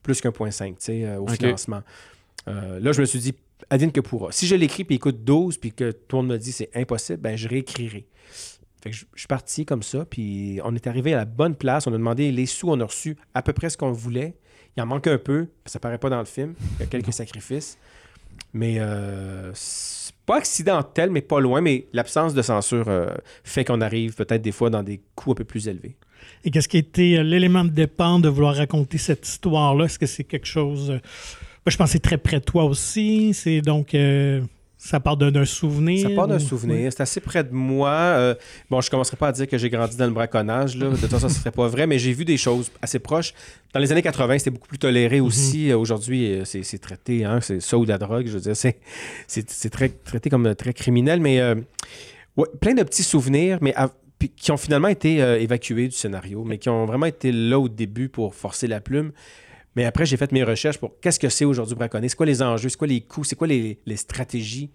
plus 0.03 0.21
qu'un 0.21 0.33
point 0.33 0.51
5 0.51 0.79
tu 0.79 0.85
sais, 0.85 1.05
euh, 1.05 1.21
au 1.21 1.29
financement. 1.29 1.83
Euh, 2.49 2.81
là, 2.81 2.93
je 2.93 3.01
me 3.01 3.07
suis 3.07 3.19
dit, 3.19 3.35
advienne 3.69 3.93
que 3.93 4.01
pourra. 4.01 4.33
Si 4.33 4.47
je 4.47 4.57
l'écris 4.57 4.85
puis 4.85 4.97
il 4.97 4.99
coûte 4.99 5.25
12 5.25 5.59
puis 5.59 5.73
que 5.73 5.93
tout 5.93 6.17
le 6.17 6.23
monde 6.23 6.33
me 6.33 6.39
dit 6.39 6.53
c'est 6.53 6.71
impossible, 6.75 7.21
ben 7.21 7.37
je 7.37 7.49
réécrirai. 7.49 8.07
Fait 8.83 8.91
que 8.91 8.97
je, 8.97 9.05
je 9.15 9.21
suis 9.21 9.29
parti 9.29 9.67
comme 9.67 9.83
ça, 9.83 10.07
puis 10.07 10.59
on 10.65 10.75
est 10.75 10.87
arrivé 10.87 11.13
à 11.13 11.19
la 11.19 11.25
bonne 11.27 11.55
place. 11.55 11.87
On 11.87 11.91
a 11.93 11.99
demandé 11.99 12.33
les 12.33 12.47
sous, 12.47 12.71
on 12.71 12.81
a 12.81 12.85
reçu 12.85 13.19
à 13.35 13.43
peu 13.43 13.53
près 13.53 13.69
ce 13.69 13.77
qu'on 13.77 13.93
voulait. 13.93 14.35
Il 14.77 14.83
en 14.83 14.87
manque 14.87 15.07
un 15.07 15.19
peu, 15.19 15.49
ça 15.67 15.79
paraît 15.79 15.99
pas 15.99 16.11
dans 16.11 16.19
le 16.19 16.25
film. 16.25 16.55
Il 16.79 16.81
y 16.81 16.83
a 16.85 16.87
quelques 16.87 17.13
sacrifices. 17.13 17.79
Mais 18.53 18.77
euh, 18.79 19.51
c'est 19.55 20.15
pas 20.27 20.39
accidentel, 20.39 21.11
mais 21.11 21.21
pas 21.23 21.41
loin. 21.41 21.61
Mais 21.61 21.87
l'absence 21.93 22.35
de 22.35 22.43
censure 22.43 22.89
euh, 22.89 23.09
fait 23.45 23.65
qu'on 23.65 23.81
arrive 23.81 24.15
peut-être 24.15 24.43
des 24.43 24.53
fois 24.53 24.71
dans 24.71 24.83
des 24.83 25.01
coûts 25.15 25.33
un 25.33 25.35
peu 25.35 25.45
plus 25.45 25.69
élevés. 25.69 25.97
Et 26.45 26.51
qu'est-ce 26.51 26.69
qui 26.69 26.77
a 26.77 26.81
été 26.81 27.19
euh, 27.19 27.23
l'élément 27.23 27.65
de 27.65 27.71
départ 27.71 28.19
de 28.19 28.29
vouloir 28.29 28.55
raconter 28.55 28.99
cette 28.99 29.27
histoire-là? 29.27 29.85
Est-ce 29.87 29.99
que 29.99 30.07
c'est 30.07 30.25
quelque 30.25 30.47
chose. 30.47 30.91
euh, 30.91 30.95
moi, 30.95 31.71
je 31.71 31.77
pense 31.77 31.89
que 31.89 31.93
c'est 31.93 31.99
très 31.99 32.19
près 32.19 32.41
de 32.41 32.45
toi 32.45 32.65
aussi. 32.65 33.35
C'est 33.35 33.61
donc. 33.61 33.95
Ça 34.83 34.99
part 34.99 35.17
d'un 35.19 35.45
souvenir. 35.45 36.09
Ça 36.09 36.15
part 36.15 36.27
d'un 36.27 36.37
ou- 36.37 36.41
souvenir. 36.41 36.91
C'est 36.91 37.03
assez 37.03 37.21
près 37.21 37.45
de 37.45 37.53
moi. 37.53 37.91
Euh, 37.91 38.35
bon, 38.71 38.81
je 38.81 38.91
commencerai 38.91 39.17
pas 39.19 39.29
à 39.29 39.33
dire 39.33 39.47
que 39.47 39.59
j'ai 39.59 39.69
grandi 39.69 39.95
dans 39.97 40.07
le 40.07 40.11
braconnage. 40.13 40.75
Là. 40.77 40.89
De 40.89 40.97
toute 40.97 41.11
façon, 41.11 41.29
ce 41.29 41.35
serait 41.39 41.51
pas 41.51 41.69
vrai, 41.69 41.87
mais 41.87 41.99
j'ai 41.99 42.13
vu 42.15 42.25
des 42.25 42.39
choses 42.39 42.71
assez 42.81 42.99
proches. 42.99 43.35
Dans 43.75 43.81
les 43.81 43.93
années 43.93 44.01
80, 44.03 44.39
c'était 44.39 44.51
beaucoup 44.51 44.69
plus 44.69 44.79
toléré 44.79 45.21
aussi. 45.21 45.71
Euh, 45.71 45.77
Aujourd'hui, 45.77 46.33
euh, 46.41 46.45
c'est 46.45 46.79
traité, 46.79 47.27
hein, 47.27 47.41
c'est 47.43 47.61
ça 47.61 47.77
ou 47.77 47.85
de 47.85 47.91
la 47.91 47.99
drogue. 47.99 48.27
Je 48.27 48.33
veux 48.33 48.41
dire, 48.41 48.57
c'est 48.57 49.71
très 49.71 49.91
traité 49.91 50.31
comme 50.31 50.55
très 50.55 50.73
criminel, 50.73 51.21
mais 51.21 51.41
euh, 51.41 51.55
ouais, 52.39 52.49
plein 52.61 52.73
de 52.75 52.83
petits 52.83 53.03
souvenirs, 53.03 53.59
mais 53.61 53.75
à- 53.77 53.91
qui 54.37 54.51
ont 54.53 54.57
finalement 54.57 54.89
été 54.89 55.23
euh, 55.23 55.39
évacués 55.41 55.89
du 55.89 55.95
scénario, 55.95 56.43
mais 56.45 56.59
qui 56.59 56.69
ont 56.69 56.85
vraiment 56.87 57.07
été 57.07 57.33
là 57.33 57.59
au 57.59 57.69
début 57.69 58.09
pour 58.09 58.35
forcer 58.35 58.67
la 58.67 58.81
plume. 58.81 59.13
Mais 59.77 59.85
après, 59.85 60.05
j'ai 60.05 60.17
fait 60.17 60.33
mes 60.33 60.43
recherches 60.43 60.79
pour 60.79 60.99
qu'est-ce 61.01 61.21
que 61.21 61.29
c'est 61.29 61.45
aujourd'hui 61.45 61.77
braconner, 61.77 62.09
c'est 62.09 62.17
quoi 62.17 62.27
les 62.27 62.43
enjeux, 62.43 62.69
c'est 62.69 62.79
quoi 62.79 62.89
les 62.89 63.03
coûts, 63.03 63.25
c'est 63.25 63.37
quoi 63.37 63.47
les, 63.47 63.79
stratégies? 63.95 64.71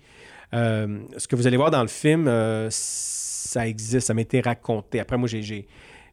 Euh, 0.54 1.00
ce 1.18 1.28
que 1.28 1.36
vous 1.36 1.48
allez 1.48 1.58
voir 1.58 1.72
dans 1.72 1.82
le 1.82 1.88
film, 1.88 2.28
euh, 2.28 2.68
ça 2.72 3.68
existe, 3.68 4.08
ça 4.08 4.14
m'a 4.14 4.22
été 4.22 4.40
raconté. 4.40 5.00
Après, 5.00 5.18
moi, 5.18 5.28
j'ai, 5.28 5.68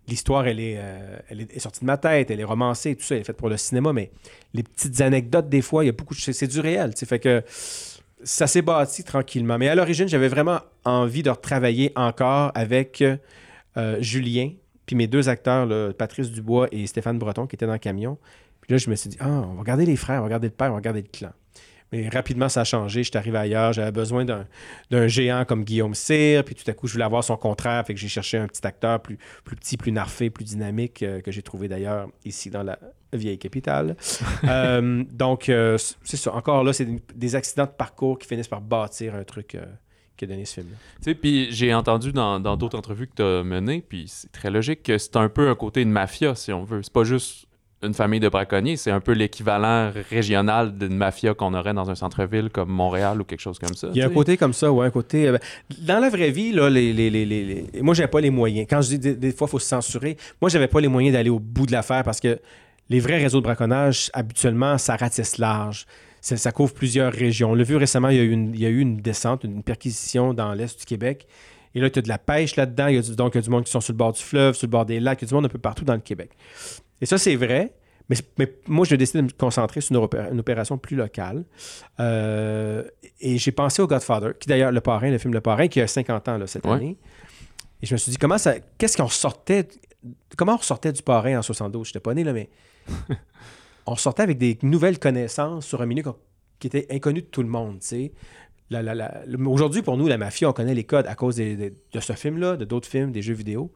l'histoire, 0.08 0.46
elle 0.46 0.58
est, 0.58 0.76
euh, 0.78 1.18
elle 1.28 1.42
est 1.42 1.58
sortie 1.60 1.80
de 1.80 1.84
ma 1.84 1.96
tête, 1.96 2.30
elle 2.30 2.40
est 2.40 2.44
romancée, 2.44 2.96
tout 2.96 3.04
ça, 3.04 3.14
elle 3.14 3.20
est 3.20 3.24
faite 3.24 3.36
pour 3.36 3.48
le 3.48 3.56
cinéma, 3.56 3.92
mais 3.92 4.10
les 4.52 4.64
petites 4.64 5.00
anecdotes, 5.00 5.48
des 5.48 5.62
fois, 5.62 5.84
il 5.84 5.86
y 5.86 5.90
a 5.90 5.92
beaucoup. 5.92 6.14
C'est, 6.14 6.46
du 6.46 6.58
réel, 6.58 6.92
fait 6.96 7.20
que 7.20 7.42
ça 8.24 8.48
s'est 8.48 8.62
bâti 8.62 9.04
tranquillement. 9.04 9.58
Mais 9.58 9.68
à 9.68 9.76
l'origine, 9.76 10.08
j'avais 10.08 10.28
vraiment 10.28 10.60
envie 10.84 11.22
de 11.22 11.30
retravailler 11.30 11.92
encore 11.94 12.50
avec 12.56 13.04
Julien, 14.00 14.50
puis 14.86 14.96
mes 14.96 15.06
deux 15.06 15.28
acteurs, 15.28 15.94
Patrice 15.94 16.32
Dubois 16.32 16.66
et 16.72 16.88
Stéphane 16.88 17.18
Breton, 17.18 17.46
qui 17.46 17.54
étaient 17.54 17.66
dans 17.66 17.72
le 17.72 17.78
camion. 17.78 18.18
Puis 18.62 18.72
là, 18.72 18.78
je 18.78 18.88
me 18.88 18.94
suis 18.94 19.10
dit, 19.10 19.18
ah, 19.20 19.28
on 19.28 19.54
va 19.54 19.62
garder 19.64 19.84
les 19.84 19.96
frères, 19.96 20.20
on 20.20 20.24
va 20.24 20.30
garder 20.30 20.46
le 20.48 20.54
père, 20.54 20.70
on 20.70 20.76
va 20.76 20.80
garder 20.80 21.02
le 21.02 21.08
clan. 21.08 21.32
Mais 21.92 22.08
rapidement, 22.08 22.48
ça 22.48 22.62
a 22.62 22.64
changé. 22.64 23.02
Je 23.02 23.10
suis 23.10 23.18
arrivé 23.18 23.36
ailleurs. 23.36 23.74
J'avais 23.74 23.92
besoin 23.92 24.24
d'un, 24.24 24.46
géant 25.08 25.44
comme 25.44 25.62
Guillaume 25.62 25.94
Cyr. 25.94 26.42
Puis 26.42 26.54
tout 26.54 26.68
à 26.70 26.72
coup, 26.72 26.86
je 26.86 26.94
voulais 26.94 27.04
avoir 27.04 27.22
son 27.22 27.36
contraire. 27.36 27.84
Fait 27.86 27.92
que 27.92 28.00
j'ai 28.00 28.08
cherché 28.08 28.38
un 28.38 28.46
petit 28.46 28.66
acteur 28.66 29.00
plus, 29.02 29.18
plus 29.44 29.56
petit, 29.56 29.76
plus 29.76 29.92
narfé, 29.92 30.30
plus 30.30 30.44
dynamique, 30.46 31.02
euh, 31.02 31.20
que 31.20 31.30
j'ai 31.30 31.42
trouvé 31.42 31.68
d'ailleurs 31.68 32.08
ici 32.24 32.48
dans 32.48 32.62
la 32.62 32.78
vieille 33.12 33.38
capitale. 33.38 33.94
Euh, 34.48 35.04
donc, 35.12 35.48
euh, 35.50 35.76
c'est 36.02 36.16
ça. 36.16 36.32
Encore 36.34 36.64
là, 36.64 36.72
c'est 36.72 36.86
des- 36.86 37.02
des 37.14 37.36
accidents 37.36 37.66
de 37.66 37.70
parcours 37.70 38.18
qui 38.18 38.26
finissent 38.26 38.48
par 38.48 38.60
bâtir 38.62 39.14
un 39.14 39.24
truc 39.24 39.58
qui 40.16 40.24
a 40.24 40.28
donné 40.28 40.44
ce 40.46 40.54
film-là. 40.54 40.76
Tu 40.96 41.02
sais, 41.10 41.14
puis 41.14 41.48
j'ai 41.52 41.72
entendu 41.74 42.12
dans 42.12 42.40
dans 42.40 42.56
d'autres 42.56 42.78
entrevues 42.78 43.06
que 43.06 43.14
tu 43.16 43.22
as 43.22 43.42
menées, 43.44 43.82
puis 43.86 44.06
c'est 44.08 44.32
très 44.32 44.50
logique 44.50 44.82
que 44.82 44.96
c'est 44.98 45.16
un 45.16 45.28
peu 45.28 45.48
un 45.50 45.54
côté 45.54 45.84
de 45.84 45.90
mafia, 45.90 46.34
si 46.34 46.52
on 46.52 46.64
veut. 46.64 46.82
C'est 46.82 46.92
pas 46.92 47.04
juste 47.04 47.46
une 47.82 47.94
famille 47.94 48.20
de 48.20 48.28
braconniers, 48.28 48.76
c'est 48.76 48.90
un 48.90 49.00
peu 49.00 49.12
l'équivalent 49.12 49.90
régional 50.10 50.76
d'une 50.76 50.96
mafia 50.96 51.34
qu'on 51.34 51.52
aurait 51.54 51.74
dans 51.74 51.90
un 51.90 51.94
centre-ville 51.94 52.48
comme 52.50 52.70
Montréal 52.70 53.20
ou 53.20 53.24
quelque 53.24 53.40
chose 53.40 53.58
comme 53.58 53.74
ça. 53.74 53.88
Il 53.92 53.96
y 53.96 54.02
a 54.02 54.06
un 54.06 54.10
côté 54.10 54.36
comme 54.36 54.52
ça, 54.52 54.70
ouais, 54.72 54.86
un 54.86 54.90
côté. 54.90 55.28
euh, 55.28 55.38
dans 55.80 55.98
la 55.98 56.08
vraie 56.08 56.30
vie, 56.30 56.52
là, 56.52 56.70
les, 56.70 56.92
les, 56.92 57.10
les, 57.10 57.24
les- 57.26 57.66
les- 57.72 57.82
moi, 57.82 57.94
j'avais 57.94 58.08
pas 58.08 58.20
les 58.20 58.30
moyens. 58.30 58.66
Quand 58.70 58.80
je 58.82 58.88
dis 58.90 58.98
des, 58.98 59.14
des 59.16 59.32
fois, 59.32 59.46
il 59.48 59.50
faut 59.50 59.58
se 59.58 59.66
censurer, 59.66 60.16
moi, 60.40 60.48
j'avais 60.48 60.68
pas 60.68 60.80
les 60.80 60.88
moyens 60.88 61.12
d'aller 61.14 61.30
au 61.30 61.40
bout 61.40 61.66
de 61.66 61.72
l'affaire 61.72 62.04
parce 62.04 62.20
que 62.20 62.38
les 62.88 63.00
vrais 63.00 63.18
réseaux 63.18 63.38
de 63.40 63.44
braconnage, 63.44 64.10
habituellement, 64.12 64.78
ça 64.78 64.96
ratisse 64.96 65.38
large. 65.38 65.86
Ça, 66.20 66.36
ça 66.36 66.52
couvre 66.52 66.72
plusieurs 66.72 67.12
régions. 67.12 67.50
On 67.50 67.54
l'a 67.54 67.64
vu 67.64 67.74
récemment, 67.76 68.10
il 68.10 68.16
y, 68.16 68.20
a 68.20 68.22
eu 68.22 68.30
une, 68.30 68.54
il 68.54 68.60
y 68.60 68.66
a 68.66 68.68
eu 68.68 68.78
une 68.80 68.98
descente, 68.98 69.42
une 69.42 69.62
perquisition 69.64 70.34
dans 70.34 70.52
l'est 70.54 70.78
du 70.78 70.84
Québec. 70.84 71.26
Et 71.74 71.80
là, 71.80 71.90
tu 71.90 71.98
as 71.98 72.02
de 72.02 72.08
la 72.08 72.18
pêche 72.18 72.54
là-dedans. 72.54 72.86
Il 72.88 72.94
y 72.94 72.98
a 72.98 73.02
du, 73.02 73.16
donc, 73.16 73.34
il 73.34 73.38
y 73.38 73.40
a 73.40 73.42
du 73.42 73.50
monde 73.50 73.64
qui 73.64 73.72
sont 73.72 73.80
sur 73.80 73.92
le 73.92 73.96
bord 73.96 74.12
du 74.12 74.22
fleuve, 74.22 74.54
sur 74.54 74.66
le 74.66 74.70
bord 74.70 74.84
des 74.86 75.00
lacs. 75.00 75.20
Il 75.20 75.24
y 75.24 75.26
a 75.26 75.28
du 75.28 75.34
monde 75.34 75.46
un 75.46 75.48
peu 75.48 75.58
partout 75.58 75.84
dans 75.84 75.94
le 75.94 76.00
Québec. 76.00 76.30
Et 77.02 77.06
ça, 77.06 77.18
c'est 77.18 77.36
vrai. 77.36 77.74
Mais, 78.08 78.16
mais 78.38 78.52
moi, 78.66 78.84
j'ai 78.86 78.96
décidé 78.96 79.18
de 79.20 79.24
me 79.26 79.30
concentrer 79.30 79.80
sur 79.80 79.94
une, 79.96 80.02
opé- 80.04 80.32
une 80.32 80.40
opération 80.40 80.76
plus 80.78 80.96
locale. 80.96 81.44
Euh, 82.00 82.82
et 83.20 83.36
j'ai 83.38 83.52
pensé 83.52 83.80
au 83.82 83.86
Godfather, 83.86 84.30
qui 84.38 84.48
d'ailleurs, 84.48 84.72
Le 84.72 84.80
Parrain, 84.80 85.10
le 85.10 85.18
film 85.18 85.34
Le 85.34 85.40
Parrain, 85.40 85.68
qui 85.68 85.80
a 85.80 85.86
50 85.86 86.28
ans 86.28 86.38
là, 86.38 86.46
cette 86.46 86.64
Ouais. 86.66 86.72
année. 86.72 86.96
Et 87.82 87.86
je 87.86 87.94
me 87.94 87.98
suis 87.98 88.10
dit, 88.10 88.16
comment 88.18 88.38
ça, 88.38 88.54
qu'est-ce 88.78 88.96
qu'on 88.96 89.08
sortait, 89.08 89.68
comment 90.36 90.54
on 90.54 90.58
ressortait 90.58 90.92
du 90.92 91.02
Parrain 91.02 91.38
en 91.38 91.42
72? 91.42 91.86
Je 91.86 91.90
n'étais 91.90 92.00
pas 92.00 92.14
né, 92.14 92.24
là, 92.24 92.32
mais 92.32 92.48
on 93.86 93.96
sortait 93.96 94.22
avec 94.22 94.38
des 94.38 94.58
nouvelles 94.62 94.98
connaissances 94.98 95.66
sur 95.66 95.82
un 95.82 95.86
milieu 95.86 96.02
qui 96.58 96.66
était 96.68 96.86
inconnu 96.90 97.22
de 97.22 97.26
tout 97.26 97.42
le 97.42 97.48
monde, 97.48 97.80
tu 97.80 97.86
sais. 97.86 98.12
Aujourd'hui, 99.46 99.82
pour 99.82 99.96
nous, 99.96 100.06
la 100.08 100.16
mafia, 100.16 100.48
on 100.48 100.52
connaît 100.52 100.74
les 100.74 100.84
codes 100.84 101.06
à 101.06 101.14
cause 101.14 101.36
des- 101.36 101.56
des- 101.56 101.74
de 101.92 102.00
ce 102.00 102.12
film-là, 102.14 102.56
de 102.56 102.64
d'autres 102.64 102.88
films, 102.88 103.12
des 103.12 103.20
jeux 103.22 103.34
vidéo, 103.34 103.70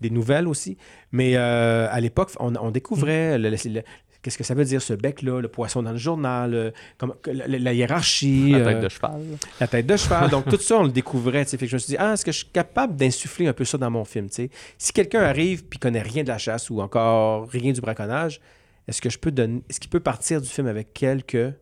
des 0.00 0.10
nouvelles 0.10 0.48
aussi. 0.48 0.76
Mais 1.12 1.32
euh, 1.36 1.88
à 1.90 2.00
l'époque, 2.00 2.30
on, 2.40 2.54
on 2.56 2.70
découvrait 2.70 3.38
le- 3.38 3.50
le- 3.50 3.56
le- 3.72 3.82
qu'est-ce 4.22 4.36
que 4.36 4.44
ça 4.44 4.54
veut 4.54 4.64
dire 4.64 4.82
ce 4.82 4.92
bec-là, 4.92 5.40
le 5.40 5.48
poisson 5.48 5.82
dans 5.82 5.92
le 5.92 5.96
journal, 5.96 6.52
euh, 6.54 6.70
comme- 6.98 7.14
la, 7.26 7.46
la 7.46 7.72
hiérarchie, 7.72 8.52
La 8.52 8.64
tête 8.64 8.76
euh, 8.76 8.80
de 8.82 8.88
cheval. 8.88 9.20
la 9.60 9.66
tête 9.66 9.86
de 9.86 9.96
cheval. 9.96 10.28
Donc, 10.30 10.46
tout 10.48 10.58
ça, 10.58 10.76
on 10.78 10.82
le 10.84 10.90
découvrait. 10.92 11.44
Fait 11.44 11.56
que 11.56 11.66
je 11.66 11.74
me 11.74 11.78
suis 11.78 11.92
dit, 11.92 11.96
ah, 11.98 12.12
est-ce 12.14 12.24
que 12.24 12.32
je 12.32 12.38
suis 12.38 12.48
capable 12.52 12.96
d'insuffler 12.96 13.46
un 13.46 13.52
peu 13.54 13.64
ça 13.64 13.78
dans 13.78 13.90
mon 13.90 14.04
film? 14.04 14.28
Si 14.30 14.92
quelqu'un 14.92 15.22
arrive 15.22 15.64
puis 15.64 15.78
connaît 15.78 16.02
rien 16.02 16.22
de 16.22 16.28
la 16.28 16.38
chasse 16.38 16.68
ou 16.70 16.80
encore 16.80 17.48
rien 17.48 17.72
du 17.72 17.80
braconnage, 17.80 18.40
est-ce 18.88 19.00
que 19.00 19.08
je 19.10 19.18
peux 19.18 19.30
donner. 19.30 19.62
Est-ce 19.70 19.78
qu'il 19.80 19.90
peut 19.90 20.00
partir 20.00 20.40
du 20.40 20.48
film 20.48 20.66
avec 20.66 20.92
quelques 20.92 21.54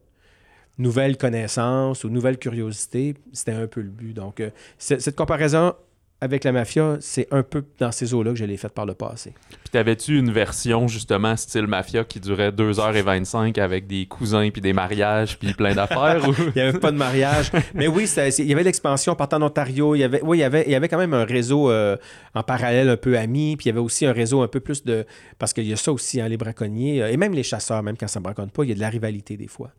nouvelles 0.78 1.16
connaissances 1.16 2.04
ou 2.04 2.08
nouvelles 2.10 2.38
curiosités? 2.38 3.14
C'était 3.32 3.52
un 3.52 3.66
peu 3.66 3.80
le 3.82 3.88
but. 3.90 4.14
Donc, 4.14 4.42
cette 4.78 5.14
comparaison 5.16 5.74
avec 6.20 6.42
la 6.44 6.50
mafia, 6.52 6.96
c'est 7.00 7.28
un 7.30 7.42
peu 7.44 7.64
dans 7.78 7.92
ces 7.92 8.12
eaux-là 8.12 8.32
que 8.32 8.36
je 8.38 8.44
l'ai 8.44 8.56
faite 8.56 8.72
par 8.72 8.86
le 8.86 8.94
passé. 8.94 9.34
Puis 9.50 9.70
t'avais-tu 9.70 10.18
une 10.18 10.32
version, 10.32 10.88
justement, 10.88 11.36
style 11.36 11.66
mafia, 11.68 12.02
qui 12.04 12.18
durait 12.18 12.50
2h25 12.50 13.60
avec 13.60 13.86
des 13.86 14.06
cousins, 14.06 14.48
puis 14.50 14.60
des 14.60 14.72
mariages, 14.72 15.38
puis 15.38 15.52
plein 15.54 15.74
d'affaires? 15.74 16.28
ou... 16.28 16.32
Il 16.46 16.52
n'y 16.56 16.60
avait 16.68 16.78
pas 16.78 16.90
de 16.90 16.96
mariage. 16.96 17.52
Mais 17.74 17.86
oui, 17.86 18.06
ça- 18.06 18.28
il 18.28 18.46
y 18.46 18.52
avait 18.52 18.64
l'expansion 18.64 19.14
partant 19.14 19.36
en 19.36 19.42
Ontario. 19.46 19.94
Il 19.94 20.00
y 20.00 20.04
avait, 20.04 20.20
oui, 20.22 20.38
il 20.38 20.40
y 20.40 20.44
avait, 20.44 20.64
il 20.66 20.72
y 20.72 20.74
avait 20.74 20.88
quand 20.88 20.98
même 20.98 21.14
un 21.14 21.24
réseau 21.24 21.70
euh, 21.70 21.96
en 22.34 22.42
parallèle 22.42 22.88
un 22.88 22.96
peu 22.96 23.16
ami. 23.16 23.56
Puis 23.56 23.66
il 23.66 23.68
y 23.68 23.70
avait 23.70 23.78
aussi 23.80 24.04
un 24.06 24.12
réseau 24.12 24.42
un 24.42 24.48
peu 24.48 24.60
plus 24.60 24.84
de. 24.84 25.06
Parce 25.38 25.52
qu'il 25.52 25.66
y 25.68 25.72
a 25.72 25.76
ça 25.76 25.92
aussi, 25.92 26.20
hein, 26.20 26.28
les 26.28 26.36
braconniers. 26.36 27.02
euh, 27.02 27.10
et 27.12 27.16
même 27.16 27.32
les 27.34 27.42
chasseurs, 27.44 27.82
même 27.82 27.96
quand 27.96 28.08
ça 28.08 28.18
ne 28.18 28.24
braconne 28.24 28.50
pas, 28.50 28.64
il 28.64 28.70
y 28.70 28.72
a 28.72 28.74
de 28.74 28.80
la 28.80 28.88
rivalité 28.88 29.36
des 29.36 29.48
fois. 29.48 29.70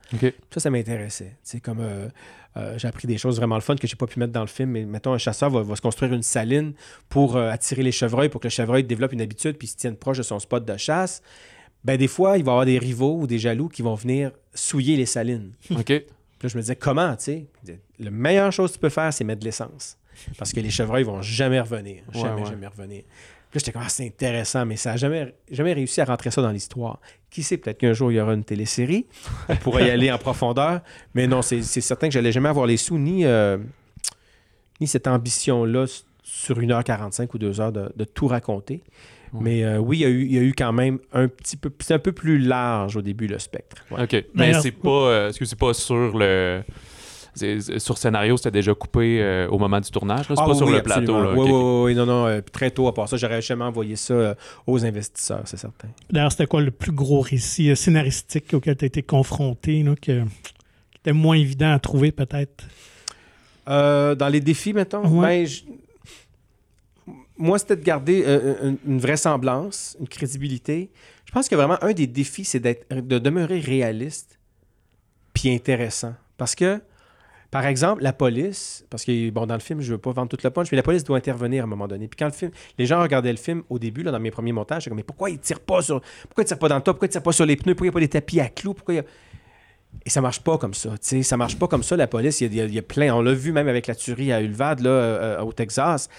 Ça, 0.53 0.59
ça 0.59 0.69
m'intéressait. 0.69 1.35
C'est 1.43 1.59
comme. 1.59 1.79
euh, 1.81 2.07
euh, 2.57 2.77
j'ai 2.77 2.87
appris 2.87 3.07
des 3.07 3.17
choses 3.17 3.37
vraiment 3.37 3.55
le 3.55 3.61
fun 3.61 3.75
que 3.75 3.87
j'ai 3.87 3.95
pas 3.95 4.07
pu 4.07 4.19
mettre 4.19 4.33
dans 4.33 4.41
le 4.41 4.47
film. 4.47 4.71
Mais 4.71 4.85
mettons, 4.85 5.13
un 5.13 5.17
chasseur 5.17 5.49
va, 5.49 5.61
va 5.61 5.75
se 5.75 5.81
construire 5.81 6.13
une 6.13 6.23
saline 6.23 6.73
pour 7.07 7.35
euh, 7.37 7.49
attirer 7.51 7.83
les 7.83 7.91
chevreuils, 7.91 8.29
pour 8.29 8.41
que 8.41 8.47
le 8.47 8.51
chevreuil 8.51 8.83
développe 8.83 9.13
une 9.13 9.21
habitude 9.21 9.57
puis 9.57 9.67
se 9.67 9.75
tienne 9.77 9.95
proche 9.95 10.17
de 10.17 10.23
son 10.23 10.39
spot 10.39 10.65
de 10.65 10.77
chasse. 10.77 11.21
Ben, 11.83 11.95
des 11.97 12.07
fois, 12.07 12.37
il 12.37 12.43
va 12.43 12.51
y 12.51 12.53
avoir 12.53 12.65
des 12.65 12.77
rivaux 12.79 13.19
ou 13.19 13.27
des 13.27 13.39
jaloux 13.39 13.69
qui 13.69 13.81
vont 13.81 13.95
venir 13.95 14.31
souiller 14.53 14.97
les 14.97 15.05
salines. 15.05 15.53
OK. 15.71 15.85
Puis 15.85 16.45
là, 16.47 16.49
je 16.49 16.57
me 16.57 16.61
disais, 16.61 16.75
comment, 16.75 17.15
tu 17.15 17.23
sais? 17.23 17.47
La 17.99 18.11
meilleure 18.11 18.51
chose 18.51 18.71
que 18.71 18.75
tu 18.75 18.79
peux 18.79 18.89
faire, 18.89 19.13
c'est 19.13 19.23
mettre 19.23 19.39
de 19.41 19.45
l'essence. 19.45 19.97
Parce 20.37 20.51
que 20.51 20.59
les 20.59 20.69
chevreuils 20.69 21.03
vont 21.03 21.21
jamais 21.21 21.59
revenir. 21.61 22.03
Jamais, 22.13 22.29
Ouais, 22.33 22.41
ouais. 22.41 22.49
jamais 22.49 22.67
revenir. 22.67 23.03
Puis 23.49 23.57
là, 23.57 23.59
j'étais 23.59 23.71
comme, 23.71 23.81
ah, 23.83 23.89
c'est 23.89 24.05
intéressant, 24.05 24.65
mais 24.65 24.75
ça 24.75 24.91
n'a 24.91 24.97
jamais, 24.97 25.33
jamais 25.49 25.73
réussi 25.73 26.01
à 26.01 26.05
rentrer 26.05 26.29
ça 26.29 26.41
dans 26.41 26.51
l'histoire. 26.51 26.99
Qui 27.31 27.41
sait, 27.41 27.57
peut-être 27.57 27.79
qu'un 27.79 27.93
jour, 27.93 28.11
il 28.11 28.15
y 28.15 28.19
aura 28.21 28.33
une 28.33 28.43
télésérie. 28.43 29.07
On 29.47 29.55
pourra 29.55 29.81
y 29.81 29.89
aller 29.89 30.11
en 30.11 30.17
profondeur. 30.19 30.81
Mais 31.15 31.25
non, 31.25 31.41
c'est 31.41 31.63
c'est 31.63 31.81
certain 31.81 32.07
que 32.07 32.13
j'allais 32.13 32.31
jamais 32.31 32.49
avoir 32.49 32.67
les 32.67 32.77
sous, 32.77 32.99
ni, 32.99 33.25
euh, 33.25 33.57
ni 34.79 34.87
cette 34.87 35.07
ambition-là 35.07 35.85
sur 36.21 36.59
1h45 36.59 37.27
ou 37.33 37.37
2 37.39 37.59
heures 37.59 37.71
de, 37.71 37.91
de 37.95 38.03
tout 38.03 38.27
raconter. 38.27 38.83
Ouais. 39.33 39.39
Mais 39.41 39.63
euh, 39.63 39.77
oui, 39.77 39.97
il 39.97 40.01
y, 40.01 40.05
a 40.05 40.09
eu, 40.09 40.25
il 40.25 40.33
y 40.33 40.37
a 40.37 40.41
eu 40.41 40.53
quand 40.55 40.73
même 40.73 40.99
un 41.13 41.27
petit 41.27 41.57
peu... 41.57 41.71
C'est 41.79 41.93
un 41.95 41.99
peu 41.99 42.11
plus 42.11 42.37
large 42.39 42.97
au 42.97 43.01
début, 43.01 43.27
le 43.27 43.39
spectre. 43.39 43.83
Ouais. 43.91 44.03
OK. 44.03 44.25
Mais 44.35 44.53
c'est 44.59 44.71
pas... 44.71 44.89
euh, 44.89 45.29
Est-ce 45.29 45.39
que 45.39 45.45
c'est 45.45 45.57
pas 45.59 45.73
sur 45.73 46.17
le... 46.17 46.63
Sur 47.79 47.97
scénario, 47.97 48.37
c'était 48.37 48.51
déjà 48.51 48.73
coupé 48.73 49.21
euh, 49.21 49.47
au 49.49 49.57
moment 49.57 49.79
du 49.79 49.89
tournage? 49.91 50.29
là? 50.29 50.35
C'est 50.35 50.41
Ah 50.41 50.45
pas 50.45 50.51
oui, 50.51 50.57
sur 50.57 50.65
oui, 50.67 50.73
le 50.73 50.79
absolument. 50.79 51.19
plateau? 51.21 51.35
Là. 51.35 51.43
Oui, 51.43 51.51
oui, 51.51 51.83
oui, 51.85 51.95
non, 51.95 52.05
non, 52.05 52.25
euh, 52.27 52.41
très 52.41 52.71
tôt 52.71 52.87
à 52.87 52.93
part 52.93 53.07
ça, 53.09 53.17
j'aurais 53.17 53.41
jamais 53.41 53.63
envoyé 53.65 53.95
ça 53.95 54.13
euh, 54.13 54.35
aux 54.67 54.85
investisseurs, 54.85 55.41
c'est 55.45 55.57
certain. 55.57 55.87
D'ailleurs, 56.11 56.31
c'était 56.31 56.47
quoi 56.47 56.61
le 56.61 56.71
plus 56.71 56.91
gros 56.91 57.21
récit 57.21 57.69
euh, 57.69 57.75
scénaristique 57.75 58.53
auquel 58.53 58.75
tu 58.77 58.85
as 58.85 58.87
été 58.87 59.01
confronté, 59.03 59.83
là, 59.83 59.95
que- 59.95 60.23
qui 60.23 60.97
était 60.97 61.13
moins 61.13 61.35
évident 61.37 61.71
à 61.73 61.79
trouver 61.79 62.11
peut-être? 62.11 62.65
Euh, 63.67 64.15
dans 64.15 64.29
les 64.29 64.39
défis, 64.41 64.73
mettons, 64.73 65.05
Ouais. 65.07 65.45
ben, 65.45 65.47
moi, 67.37 67.57
c'était 67.57 67.77
de 67.77 67.83
garder 67.83 68.23
euh, 68.25 68.69
une, 68.85 68.93
une 68.93 68.99
vraisemblance, 68.99 69.95
une 69.99 70.07
crédibilité. 70.07 70.89
Je 71.25 71.31
pense 71.31 71.47
que 71.47 71.55
vraiment, 71.55 71.77
un 71.83 71.93
des 71.93 72.07
défis, 72.07 72.43
c'est 72.43 72.59
d'être, 72.59 72.85
de 72.93 73.17
demeurer 73.19 73.59
réaliste 73.59 74.39
puis 75.33 75.53
intéressant. 75.53 76.15
Parce 76.37 76.55
que, 76.55 76.81
par 77.51 77.65
exemple, 77.65 78.03
la 78.03 78.13
police, 78.13 78.85
parce 78.91 79.03
que, 79.03 79.29
bon, 79.31 79.47
dans 79.47 79.55
le 79.55 79.59
film, 79.59 79.81
je 79.81 79.91
veux 79.91 79.97
pas 79.97 80.11
vendre 80.11 80.29
toute 80.29 80.43
le 80.43 80.51
punch, 80.51 80.71
mais 80.71 80.75
la 80.75 80.83
police 80.83 81.03
doit 81.03 81.17
intervenir 81.17 81.63
à 81.63 81.65
un 81.65 81.67
moment 81.67 81.87
donné. 81.87 82.07
Puis 82.07 82.17
quand 82.17 82.27
le 82.27 82.31
film, 82.31 82.51
les 82.77 82.85
gens 82.85 83.01
regardaient 83.01 83.31
le 83.31 83.37
film 83.37 83.63
au 83.69 83.79
début, 83.79 84.03
là, 84.03 84.11
dans 84.11 84.19
mes 84.19 84.29
premiers 84.29 84.51
montages, 84.51 84.87
comme, 84.87 84.97
mais 84.97 85.03
pourquoi 85.03 85.31
ils 85.31 85.39
tirent 85.39 85.59
pas 85.59 85.81
sur, 85.81 85.99
pourquoi 86.23 86.43
ils 86.43 86.47
tirent 86.47 86.59
pas 86.59 86.69
dans 86.69 86.75
le 86.75 86.81
top, 86.81 86.97
pourquoi 86.97 87.07
ils 87.07 87.11
tirent 87.11 87.23
pas 87.23 87.31
sur 87.31 87.45
les 87.45 87.55
pneus, 87.55 87.73
pourquoi 87.73 87.87
il 87.87 87.89
n'y 87.89 87.93
a 87.93 87.93
pas 87.93 87.99
des 88.01 88.09
tapis 88.09 88.39
à 88.39 88.49
clous, 88.49 88.73
pourquoi 88.73 88.93
il 88.93 88.97
y 88.97 88.99
a... 88.99 89.03
Et 90.05 90.11
ça 90.11 90.21
marche 90.21 90.41
pas 90.41 90.59
comme 90.59 90.75
ça, 90.75 90.91
tu 90.91 90.97
sais, 91.01 91.23
ça 91.23 91.35
marche 91.35 91.57
pas 91.57 91.67
comme 91.67 91.81
ça, 91.81 91.97
la 91.97 92.05
police, 92.05 92.41
il 92.41 92.53
y 92.53 92.61
a, 92.61 92.65
il 92.65 92.73
y 92.75 92.77
a 92.77 92.83
plein, 92.83 93.11
on 93.15 93.23
l'a 93.23 93.33
vu 93.33 93.51
même 93.51 93.67
avec 93.67 93.87
la 93.87 93.95
tuerie 93.95 94.31
à 94.31 94.39
Ulvad, 94.39 94.81
là, 94.81 94.89
euh, 94.89 95.41
au 95.41 95.51
Texas, 95.51 96.09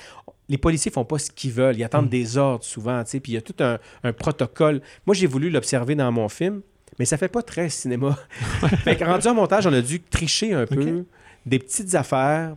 les 0.48 0.58
policiers 0.58 0.90
font 0.90 1.04
pas 1.04 1.20
ce 1.20 1.30
qu'ils 1.30 1.52
veulent, 1.52 1.78
ils 1.78 1.84
attendent 1.84 2.08
des 2.08 2.36
ordres 2.36 2.64
souvent, 2.64 3.04
tu 3.04 3.10
sais, 3.10 3.20
puis 3.20 3.30
il 3.32 3.34
y 3.36 3.38
a 3.38 3.42
tout 3.42 3.54
un, 3.60 3.78
un 4.02 4.12
protocole. 4.12 4.82
Moi, 5.06 5.14
j'ai 5.14 5.28
voulu 5.28 5.48
l'observer 5.48 5.94
dans 5.94 6.10
mon 6.10 6.28
film, 6.28 6.62
mais 6.98 7.04
ça 7.04 7.16
fait 7.16 7.28
pas 7.28 7.42
très 7.42 7.68
cinéma. 7.68 8.18
fait 8.84 8.96
que 8.96 9.04
rendu 9.04 9.28
en 9.28 9.34
montage, 9.34 9.68
on 9.68 9.72
a 9.72 9.80
dû 9.80 10.00
tricher 10.00 10.52
un 10.52 10.66
peu. 10.66 11.04
Des 11.50 11.58
petites 11.58 11.94
affaires, 11.94 12.56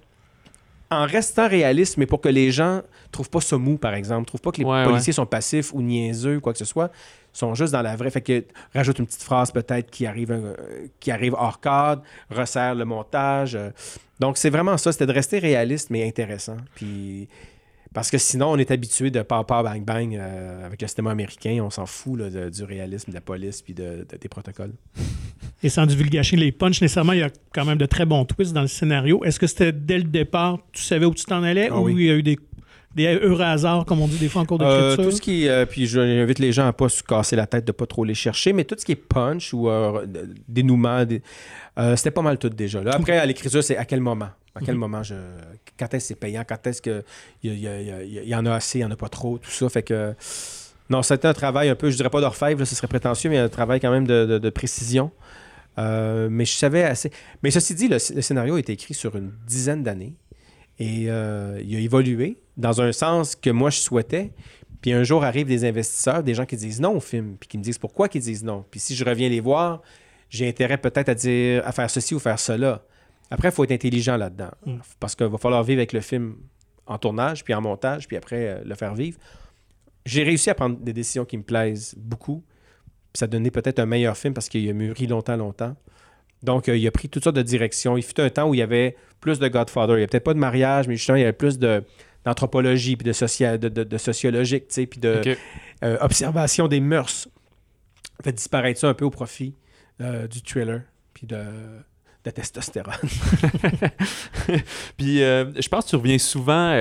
en 0.92 1.06
restant 1.08 1.48
réaliste, 1.50 1.98
mais 1.98 2.06
pour 2.06 2.22
que 2.22 2.30
les 2.30 2.52
gens 2.52 2.82
trouvent 3.12 3.30
pas 3.30 3.42
ça 3.42 3.58
mou, 3.58 3.78
par 3.78 3.96
exemple, 3.96 4.28
trouvent 4.28 4.42
pas 4.42 4.52
que 4.52 4.60
les 4.60 4.66
Ouais, 4.66 4.84
policiers 4.86 5.12
sont 5.14 5.26
passifs 5.26 5.74
ou 5.74 5.82
niaiseux 5.82 6.38
ou 6.38 6.42
quoi 6.42 6.54
que 6.54 6.60
ce 6.60 6.66
soit, 6.66 6.92
sont 7.32 7.56
juste 7.56 7.74
dans 7.74 7.82
la 7.82 7.96
vraie. 7.96 8.12
Fait 8.12 8.22
que 8.22 8.44
rajoute 8.76 9.00
une 9.00 9.08
petite 9.08 9.24
phrase 9.24 9.50
peut-être 9.52 9.90
qui 9.90 10.06
arrive, 10.06 10.32
euh, 10.32 10.54
qui 11.00 11.10
arrive 11.10 11.34
hors 11.34 11.60
cadre, 11.60 12.04
resserre 12.30 12.76
le 12.76 12.86
montage. 12.86 13.56
euh. 13.56 13.72
Donc 14.20 14.38
c'est 14.38 14.52
vraiment 14.52 14.78
ça, 14.78 14.92
c'était 14.92 15.08
de 15.08 15.14
rester 15.14 15.40
réaliste 15.40 15.90
mais 15.90 16.08
intéressant. 16.08 16.58
Puis 16.76 17.28
parce 17.92 18.12
que 18.12 18.20
sinon 18.20 18.52
on 18.52 18.58
est 18.58 18.70
habitué 18.70 19.10
de 19.10 19.24
pas 19.24 19.42
bang 19.44 19.84
bang 19.84 20.16
euh, 20.16 20.66
avec 20.68 20.80
le 20.82 20.88
cinéma 20.88 21.10
américain, 21.12 21.58
on 21.64 21.72
s'en 21.72 21.88
fout 21.88 22.20
là, 22.20 22.30
de- 22.30 22.50
du 22.50 22.64
réalisme 22.64 23.10
de 23.10 23.16
la 23.16 23.22
police 23.22 23.64
puis 23.64 23.74
de, 23.74 24.06
de- 24.08 24.18
des 24.18 24.30
protocoles. 24.30 24.74
Et 25.63 25.70
sans 25.70 25.86
divulgacher 25.86 26.36
les 26.36 26.51
punchs, 26.51 26.82
nécessairement, 26.82 27.13
il 27.13 27.20
y 27.20 27.24
a 27.24 27.29
quand 27.53 27.63
même 27.65 27.77
de 27.77 27.86
très 27.86 28.05
bons 28.05 28.25
twists 28.25 28.53
dans 28.53 28.62
le 28.62 28.67
scénario. 28.67 29.24
Est-ce 29.24 29.39
que 29.39 29.48
c'était 29.48 29.72
dès 29.72 29.98
le 29.98 30.03
départ, 30.03 30.60
tu 30.74 30.82
savais 30.84 31.05
où 31.05 31.13
tu 31.13 31.24
t'en 31.25 31.41
allais 31.43 31.70
Ah 31.72 31.79
ou 31.79 31.86
oui. 31.86 31.96
il 31.98 32.05
y 32.05 32.10
a 32.12 32.15
eu 32.15 32.24
des, 32.24 32.38
des 32.96 33.05
heureux 33.22 33.41
hasards, 33.41 33.86
comme 33.86 34.01
on 34.01 34.08
dit 34.08 34.17
des 34.17 34.27
fois 34.29 34.41
en 34.41 34.46
cours 34.46 34.62
Euh, 34.62 34.89
d'écriture? 34.89 35.03
tout 35.10 35.15
ce 35.15 35.22
qui 35.22 35.48
euh, 35.48 35.65
puis 35.65 35.88
j'invite 35.88 36.39
les 36.39 36.51
gens 36.51 36.67
à 36.67 36.74
pas 36.74 36.89
se 36.89 37.01
casser 37.01 37.36
la 37.36 37.48
tête 37.48 37.65
de 37.65 37.72
pas 37.72 37.86
trop 37.88 38.03
les 38.03 38.13
chercher 38.13 38.53
mais 38.53 38.65
tout 38.65 38.75
ce 38.77 38.86
qui 38.86 38.91
est 38.91 38.96
punch 38.96 39.53
ou 39.53 39.67
euh, 39.70 40.05
de- 40.05 40.29
dénouement 40.48 41.03
des- 41.05 41.22
euh, 41.79 41.96
c'était 41.96 42.12
pas 42.12 42.22
mal 42.22 42.38
tout 42.38 42.50
déjà 42.50 42.84
là. 42.84 42.91
après 42.93 43.17
à 43.17 43.25
l'écriture 43.25 43.63
c'est 43.63 43.77
à 43.77 43.86
quel 43.86 44.00
moment? 44.01 44.29
À 44.53 44.60
quel 44.60 44.75
Mhm. 44.75 44.79
moment 44.82 45.01
je 45.01 45.15
quand 45.79 45.86
est-ce 45.86 46.03
que 46.03 46.08
c'est 46.10 46.20
payant? 46.20 46.43
Quand 46.48 46.67
est-ce 46.67 46.82
que 46.84 47.03
il 47.41 47.53
y, 47.55 48.29
y 48.29 48.36
en 48.36 48.46
a 48.46 48.53
assez 48.53 48.77
il 48.77 48.82
y 48.84 48.86
en 48.86 48.91
a 48.91 48.96
pas 48.96 49.10
trop 49.10 49.39
tout 49.39 49.50
ça? 49.50 49.67
Fait 49.70 49.82
que 49.82 50.13
non 50.91 51.01
c'était 51.01 51.27
un 51.27 51.34
travail 51.34 51.70
un 51.70 51.75
peu 51.75 51.89
je 51.89 51.96
dirais 51.96 52.12
pas 52.12 52.22
d'orfèvre 52.22 52.63
ce 52.63 52.75
serait 52.75 52.88
prétentieux 52.88 53.32
mais 53.32 53.39
un 53.39 53.50
travail 53.50 53.79
quand 53.79 53.89
même 53.91 54.05
de, 54.05 54.25
de- 54.25 54.38
de 54.38 54.50
précision 54.51 55.10
Euh, 55.80 56.27
mais 56.30 56.46
je 56.46 56.53
savais 56.53 56.84
assez 56.84 57.10
mais 57.42 57.50
ceci 57.50 57.74
dit 57.74 57.88
le, 57.88 57.96
le 57.96 58.22
scénario 58.22 58.56
a 58.56 58.60
été 58.60 58.74
écrit 58.74 58.94
sur 58.94 59.15
une 59.15 59.32
dizaine 59.48 59.82
d'années 59.82 60.13
et 60.77 61.06
euh, 61.08 61.60
il 61.65 61.75
a 61.75 61.80
évolué 61.80 62.38
dans 62.58 62.80
un 62.80 62.92
sens 62.92 63.36
que 63.36 63.50
moi 63.50 63.72
je 63.72 63.80
souhaitais 63.80 64.34
puis 64.84 64.92
un 64.92 65.06
jour 65.06 65.24
arrivent 65.24 65.48
des 65.48 65.63
investisseurs, 65.63 66.24
des 66.24 66.34
gens 66.34 66.46
qui 66.46 66.58
disent 66.58 66.82
non 66.82 66.98
au 66.98 67.00
film, 67.00 67.38
puis 67.39 67.48
qui 67.48 67.58
me 67.58 67.63
disent 67.63 67.77
pourquoi 67.77 68.10
qu'ils 68.10 68.22
disent 68.22 68.44
non. 68.44 68.65
Puis 68.70 68.82
si 68.82 68.96
je 68.98 69.06
reviens 69.06 69.30
les 69.30 69.39
voir, 69.39 69.82
j'ai 70.30 70.46
intérêt 70.46 70.77
peut-être 70.77 71.08
à 71.08 71.15
dire 71.15 71.65
à 71.65 71.72
faire 71.72 71.89
ceci 71.89 72.13
ou 72.13 72.20
faire 72.20 72.38
cela. 72.38 72.84
Après, 73.32 73.48
il 73.48 73.53
faut 73.53 73.63
être 73.63 73.72
intelligent 73.72 74.18
là-dedans. 74.18 74.51
Mm. 74.65 74.80
Parce 75.00 75.15
qu'il 75.15 75.25
va 75.27 75.38
falloir 75.38 75.63
vivre 75.63 75.80
avec 75.80 75.94
le 75.94 76.01
film 76.01 76.36
en 76.86 76.98
tournage, 76.98 77.46
puis 77.46 77.53
en 77.53 77.62
montage, 77.62 78.10
puis 78.10 78.18
après 78.18 78.50
euh, 78.50 78.62
le 78.65 78.75
faire 78.75 78.94
vivre. 78.94 79.18
J'ai 80.06 80.24
réussi 80.24 80.50
à 80.50 80.53
prendre 80.53 80.77
des 80.77 80.92
décisions 80.92 81.24
qui 81.24 81.38
me 81.38 81.44
plaisent 81.44 81.96
beaucoup. 81.98 82.44
Puis 83.13 83.20
ça 83.20 83.27
donné 83.27 83.51
peut-être 83.51 83.79
un 83.79 83.86
meilleur 83.86 84.17
film 84.17 84.34
parce 84.34 84.50
qu'il 84.50 84.67
a 84.70 84.74
mûri 84.74 85.05
longtemps, 85.08 85.38
longtemps. 85.38 85.75
Donc, 86.41 86.67
euh, 86.67 86.75
il 86.75 86.86
a 86.88 86.91
pris 86.91 87.08
toutes 87.10 87.24
sortes 87.24 87.36
de 87.36 87.41
directions. 87.43 87.96
Il 87.96 88.03
fut 88.03 88.20
un 88.20 88.29
temps 88.29 88.50
où 88.50 88.53
il 88.53 88.58
y 88.58 88.62
avait 88.63 88.98
plus 89.22 89.39
de 89.39 89.48
Godfather. 89.48 89.93
Il 89.93 89.98
n'y 89.98 90.01
avait 90.01 90.08
peut-être 90.08 90.24
pas 90.25 90.34
de 90.34 90.39
mariage, 90.39 90.88
mais 90.88 90.96
justement, 90.96 91.15
il 91.15 91.22
y 91.22 91.24
avait 91.24 91.32
plus 91.32 91.58
de, 91.60 91.84
d'anthropologie, 92.25 92.98
puis 92.98 93.05
de, 93.05 93.13
socia- 93.13 93.58
de, 93.58 93.70
de- 93.70 93.84
de 93.84 93.98
sociologique, 93.98 94.67
tu 94.67 94.74
sais, 94.74 94.86
puis 94.88 95.00
de 95.00 95.22
OK. 95.25 95.38
euh, 95.84 95.98
observation 96.01 96.67
des 96.67 96.79
mœurs. 96.82 97.29
Fait 98.24 98.34
disparaître 98.34 98.79
ça 98.79 98.89
un 98.89 98.93
peu 98.93 99.05
au 99.05 99.10
profit 99.10 99.55
euh, 100.01 100.27
du 100.27 100.41
thriller, 100.41 100.82
puis 101.13 101.27
de, 101.27 101.38
de 102.25 102.29
testostérone. 102.32 102.93
Puis 104.98 105.24
euh, 105.24 105.51
je 105.60 105.67
pense 105.67 105.86
que 105.86 105.89
tu 105.91 105.96
reviens 105.96 106.17
souvent 106.17 106.74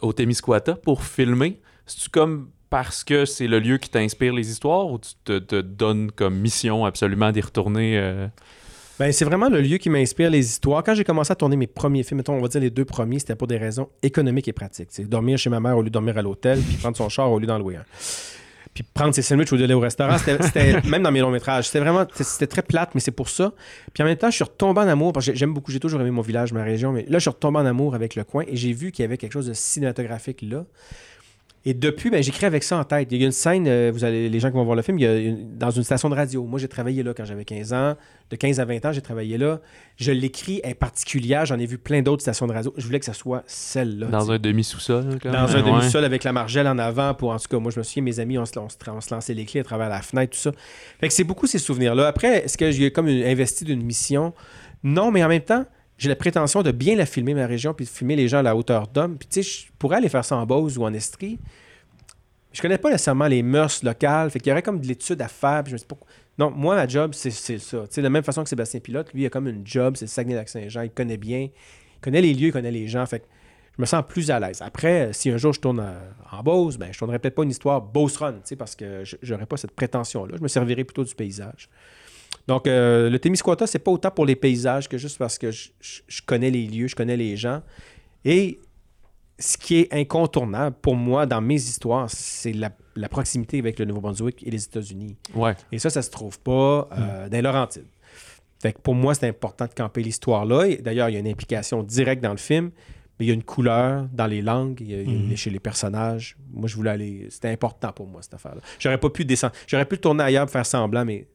au 0.00 0.12
Témiscouata 0.12 0.74
pour 0.74 1.04
filmer. 1.04 1.60
C'est-tu 1.86 2.08
comme 2.10 2.50
parce 2.72 3.04
que 3.04 3.26
c'est 3.26 3.48
le 3.48 3.58
lieu 3.58 3.76
qui 3.76 3.90
t'inspire 3.90 4.32
les 4.32 4.50
histoires 4.50 4.90
ou 4.90 4.98
tu 4.98 5.42
te, 5.42 5.60
donnes 5.60 6.10
comme 6.10 6.38
mission 6.38 6.86
absolument 6.86 7.30
d'y 7.30 7.42
retourner 7.42 7.98
euh? 7.98 8.26
Ben, 8.98 9.12
c'est 9.12 9.26
vraiment 9.26 9.50
le 9.50 9.60
lieu 9.60 9.76
qui 9.76 9.90
m'inspire 9.90 10.30
les 10.30 10.46
histoires. 10.48 10.82
Quand 10.82 10.94
j'ai 10.94 11.04
commencé 11.04 11.30
à 11.32 11.34
tourner 11.34 11.56
mes 11.56 11.66
premiers 11.66 12.02
films, 12.02 12.22
on 12.28 12.40
va 12.40 12.48
dire 12.48 12.62
les 12.62 12.70
deux 12.70 12.86
premiers, 12.86 13.18
c'était 13.18 13.34
pour 13.34 13.46
des 13.46 13.58
raisons 13.58 13.90
économiques 14.02 14.48
et 14.48 14.54
pratiques. 14.54 14.88
C'est 14.90 15.06
dormir 15.06 15.36
chez 15.36 15.50
ma 15.50 15.60
mère 15.60 15.76
au 15.76 15.82
lieu 15.82 15.90
de 15.90 15.92
dormir 15.92 16.16
à 16.16 16.22
l'hôtel, 16.22 16.60
puis 16.60 16.76
prendre 16.76 16.96
son 16.96 17.10
char 17.10 17.30
au 17.30 17.38
lieu 17.38 17.46
d'en 17.46 17.58
louer 17.58 17.76
un. 17.76 17.84
Puis 18.72 18.84
prendre 18.84 19.14
ses 19.14 19.20
sandwichs 19.20 19.52
au 19.52 19.56
lieu 19.56 19.62
d'aller 19.62 19.74
au 19.74 19.80
restaurant, 19.80 20.16
c'était, 20.16 20.80
même 20.88 21.02
dans 21.02 21.12
mes 21.12 21.20
longs 21.20 21.30
métrages. 21.30 21.66
C'était 21.66 21.80
vraiment, 21.80 22.06
c'était 22.14 22.46
très 22.46 22.62
plate, 22.62 22.94
mais 22.94 23.02
c'est 23.02 23.10
pour 23.10 23.28
ça. 23.28 23.52
Puis 23.92 24.02
en 24.02 24.06
même 24.06 24.16
temps, 24.16 24.30
je 24.30 24.36
suis 24.36 24.44
retombé 24.44 24.80
en 24.80 24.88
amour, 24.88 25.12
parce 25.12 25.26
que 25.26 25.34
j'aime 25.34 25.52
beaucoup, 25.52 25.72
j'ai 25.72 25.80
toujours 25.80 26.00
aimé 26.00 26.10
mon 26.10 26.22
village, 26.22 26.54
ma 26.54 26.62
région, 26.62 26.92
mais 26.92 27.02
là, 27.02 27.18
je 27.18 27.22
suis 27.22 27.30
retombé 27.30 27.58
en 27.58 27.66
amour 27.66 27.94
avec 27.94 28.14
le 28.14 28.24
coin 28.24 28.44
et 28.46 28.56
j'ai 28.56 28.72
vu 28.72 28.92
qu'il 28.92 29.02
y 29.02 29.04
avait 29.04 29.18
quelque 29.18 29.32
chose 29.32 29.46
de 29.46 29.52
cinématographique 29.52 30.40
là. 30.40 30.64
Et 31.64 31.74
depuis, 31.74 32.10
ben, 32.10 32.20
j'écris 32.22 32.44
avec 32.46 32.64
ça 32.64 32.76
en 32.76 32.82
tête. 32.82 33.06
Il 33.12 33.18
y 33.20 33.22
a 33.22 33.26
une 33.26 33.30
scène, 33.32 33.66
euh, 33.68 33.92
vous 33.94 34.02
allez, 34.02 34.28
les 34.28 34.40
gens 34.40 34.48
qui 34.50 34.56
vont 34.56 34.64
voir 34.64 34.74
le 34.74 34.82
film, 34.82 34.98
il 34.98 35.02
y 35.02 35.06
a 35.06 35.16
une- 35.16 35.56
dans 35.56 35.70
une 35.70 35.84
station 35.84 36.10
de 36.10 36.14
radio. 36.16 36.44
Moi, 36.44 36.58
j'ai 36.58 36.66
travaillé 36.66 37.04
là 37.04 37.14
quand 37.14 37.24
j'avais 37.24 37.44
15 37.44 37.72
ans. 37.72 37.94
De 38.30 38.36
15 38.36 38.58
à 38.58 38.64
20 38.64 38.84
ans, 38.84 38.90
j'ai 38.92 39.00
travaillé 39.00 39.38
là. 39.38 39.60
Je 39.96 40.10
l'écris, 40.10 40.60
est 40.64 40.74
particulière. 40.74 41.46
J'en 41.46 41.58
ai 41.60 41.66
vu 41.66 41.78
plein 41.78 42.02
d'autres 42.02 42.22
stations 42.22 42.48
de 42.48 42.52
radio. 42.52 42.74
Je 42.76 42.84
voulais 42.84 42.98
que 42.98 43.04
ce 43.04 43.12
soit 43.12 43.44
celle-là. 43.46 44.06
dans 44.08 44.32
un 44.32 44.38
demi-sous-sol? 44.40 45.18
comme? 45.22 45.30
Dans 45.32 45.54
un 45.56 45.62
Ouais. 45.62 45.70
demi-sol 45.70 46.04
avec 46.04 46.24
la 46.24 46.32
margelle 46.32 46.66
en 46.66 46.78
avant 46.78 47.14
pour, 47.14 47.30
en 47.30 47.36
tout 47.38 47.46
cas, 47.48 47.58
moi, 47.60 47.70
je 47.70 47.78
me 47.78 47.84
souviens, 47.84 48.02
mes 48.02 48.18
amis, 48.18 48.38
on 48.38 48.44
se, 48.44 48.58
on 48.58 48.68
se, 48.68 48.76
on 48.88 49.00
se 49.00 49.14
lançait 49.14 49.34
les 49.34 49.44
clés 49.44 49.60
à 49.60 49.64
travers 49.64 49.88
la 49.88 50.02
fenêtre, 50.02 50.32
tout 50.32 50.40
ça. 50.42 50.50
Fait 51.00 51.06
que 51.06 51.14
c'est 51.14 51.22
beaucoup 51.24 51.46
ces 51.46 51.58
souvenirs-là. 51.58 52.08
Après, 52.08 52.44
est-ce 52.44 52.58
que 52.58 52.72
j'ai 52.72 52.90
comme 52.90 53.06
une- 53.06 53.22
investi 53.24 53.64
d'une 53.64 53.82
mission? 53.84 54.32
Non, 54.82 55.12
mais 55.12 55.22
en 55.22 55.28
même 55.28 55.42
temps, 55.42 55.64
j'ai 56.02 56.08
la 56.08 56.16
prétention 56.16 56.62
de 56.62 56.70
bien 56.72 56.96
la 56.96 57.06
filmer, 57.06 57.32
ma 57.34 57.46
région, 57.46 57.74
puis 57.74 57.84
de 57.84 57.90
filmer 57.90 58.16
les 58.16 58.26
gens 58.28 58.38
à 58.38 58.42
la 58.42 58.56
hauteur 58.56 58.88
d'homme. 58.88 59.16
Puis, 59.18 59.28
tu 59.28 59.42
sais, 59.42 59.66
je 59.66 59.72
pourrais 59.78 59.96
aller 59.98 60.08
faire 60.08 60.24
ça 60.24 60.36
en 60.36 60.44
Beauce 60.46 60.76
ou 60.76 60.84
en 60.84 60.92
Estrie. 60.92 61.38
Je 62.52 62.60
connais 62.60 62.76
pas 62.78 62.90
nécessairement 62.90 63.28
les 63.28 63.42
mœurs 63.42 63.82
locales. 63.82 64.30
Fait 64.30 64.38
qu'il 64.40 64.50
y 64.50 64.52
aurait 64.52 64.62
comme 64.62 64.80
de 64.80 64.86
l'étude 64.86 65.20
à 65.22 65.28
faire. 65.28 65.62
Puis 65.62 65.70
je 65.70 65.74
me 65.76 65.78
dis, 65.78 65.84
pourquoi- 65.86 66.08
Non, 66.38 66.50
moi, 66.50 66.74
ma 66.76 66.86
job, 66.86 67.12
c'est 67.14 67.30
ça. 67.30 67.56
Tu 67.56 67.60
sais, 67.90 68.00
de 68.00 68.06
la 68.06 68.10
même 68.10 68.24
façon 68.24 68.42
que 68.42 68.48
Sébastien 68.48 68.80
Pilote, 68.80 69.12
lui, 69.14 69.22
il 69.22 69.26
a 69.26 69.30
comme 69.30 69.48
une 69.48 69.66
job, 69.66 69.94
c'est 69.96 70.06
Saguenay-Lac-Saint-Jean. 70.06 70.82
Il 70.82 70.90
connaît 70.90 71.16
bien. 71.16 71.48
Il 71.50 72.00
connaît 72.00 72.20
les 72.20 72.34
lieux, 72.34 72.48
il 72.48 72.52
connaît 72.52 72.70
les 72.70 72.88
gens. 72.88 73.06
Fait 73.06 73.20
que 73.20 73.24
je 73.76 73.80
me 73.80 73.86
sens 73.86 74.02
plus 74.06 74.30
à 74.30 74.38
l'aise. 74.40 74.60
Après, 74.60 75.08
euh, 75.08 75.12
si 75.12 75.30
un 75.30 75.38
jour 75.38 75.52
je 75.54 75.60
tourne 75.60 75.80
euh, 75.80 75.98
en 76.30 76.42
Beauce, 76.42 76.76
ben, 76.76 76.92
je 76.92 76.98
tournerai 76.98 77.18
peut-être 77.20 77.34
pas 77.36 77.44
une 77.44 77.50
histoire 77.50 77.80
Beauce 77.80 78.16
Run, 78.18 78.40
parce 78.58 78.74
que 78.76 79.04
je- 79.04 79.16
j'aurais 79.22 79.46
pas 79.46 79.56
cette 79.56 79.70
prétention-là. 79.72 80.34
Je 80.36 80.42
me 80.42 80.48
servirai 80.48 80.84
plutôt 80.84 81.04
du 81.04 81.14
paysage. 81.14 81.70
Donc, 82.48 82.66
euh, 82.66 83.08
le 83.08 83.18
Témiscouata, 83.18 83.66
c'est 83.66 83.78
pas 83.78 83.90
autant 83.90 84.10
pour 84.10 84.26
les 84.26 84.36
paysages 84.36 84.88
que 84.88 84.98
juste 84.98 85.18
parce 85.18 85.38
que 85.38 85.50
je, 85.50 85.68
je- 85.80 86.00
je 86.08 86.22
connais 86.22 86.50
les 86.50 86.66
lieux, 86.66 86.88
je 86.88 86.96
connais 86.96 87.16
les 87.16 87.36
gens. 87.36 87.62
Et 88.24 88.58
ce 89.38 89.56
qui 89.56 89.78
est 89.80 89.92
incontournable 89.94 90.76
pour 90.82 90.96
moi 90.96 91.26
dans 91.26 91.40
mes 91.40 91.54
histoires, 91.54 92.08
c'est 92.10 92.52
la, 92.52 92.70
la 92.96 93.08
proximité 93.08 93.58
avec 93.58 93.78
le 93.78 93.84
Nouveau-Brunswick 93.86 94.46
et 94.46 94.50
les 94.50 94.64
États-Unis. 94.64 95.16
Ouais. 95.34 95.54
Et 95.72 95.78
ça, 95.78 95.90
ça 95.90 96.02
se 96.02 96.10
trouve 96.10 96.38
pas 96.40 96.88
euh, 96.92 97.28
dans 97.28 97.36
les 97.36 97.42
Laurentides. 97.42 97.86
Fait 98.60 98.72
que 98.72 98.78
pour 98.80 98.94
moi, 98.94 99.14
c'est 99.14 99.26
important 99.28 99.64
de 99.66 99.74
camper 99.74 100.02
l'histoire-là. 100.02 100.76
D'ailleurs, 100.80 101.08
il 101.08 101.14
y 101.14 101.16
a 101.16 101.20
une 101.20 101.26
implication 101.28 101.82
directe 101.82 102.22
dans 102.22 102.30
le 102.30 102.36
film, 102.36 102.70
mais 103.18 103.26
il 103.26 103.28
y 103.28 103.30
a 103.32 103.34
une 103.34 103.42
couleur 103.42 104.06
dans 104.12 104.26
les 104.26 104.40
langues, 104.42 104.80
il 104.80 104.90
y 104.90 104.94
a- 104.94 105.04
Mhm. 105.04 105.36
chez 105.36 105.50
les 105.50 105.58
personnages. 105.60 106.36
Moi, 106.52 106.68
je 106.68 106.76
voulais 106.76 106.90
aller. 106.90 107.26
C'était 107.30 107.48
important 107.50 107.92
pour 107.92 108.06
moi, 108.06 108.22
cette 108.22 108.34
affaire-là. 108.34 108.60
J'aurais 108.78 108.98
pas 108.98 109.10
pu 109.10 109.24
descendre. 109.24 109.52
J'aurais 109.66 109.84
pu 109.86 109.96
le 109.96 110.00
tourner 110.00 110.22
ailleurs 110.24 110.44
pour 110.46 110.52
faire 110.52 110.66
semblant, 110.66 111.04
mais 111.04 111.26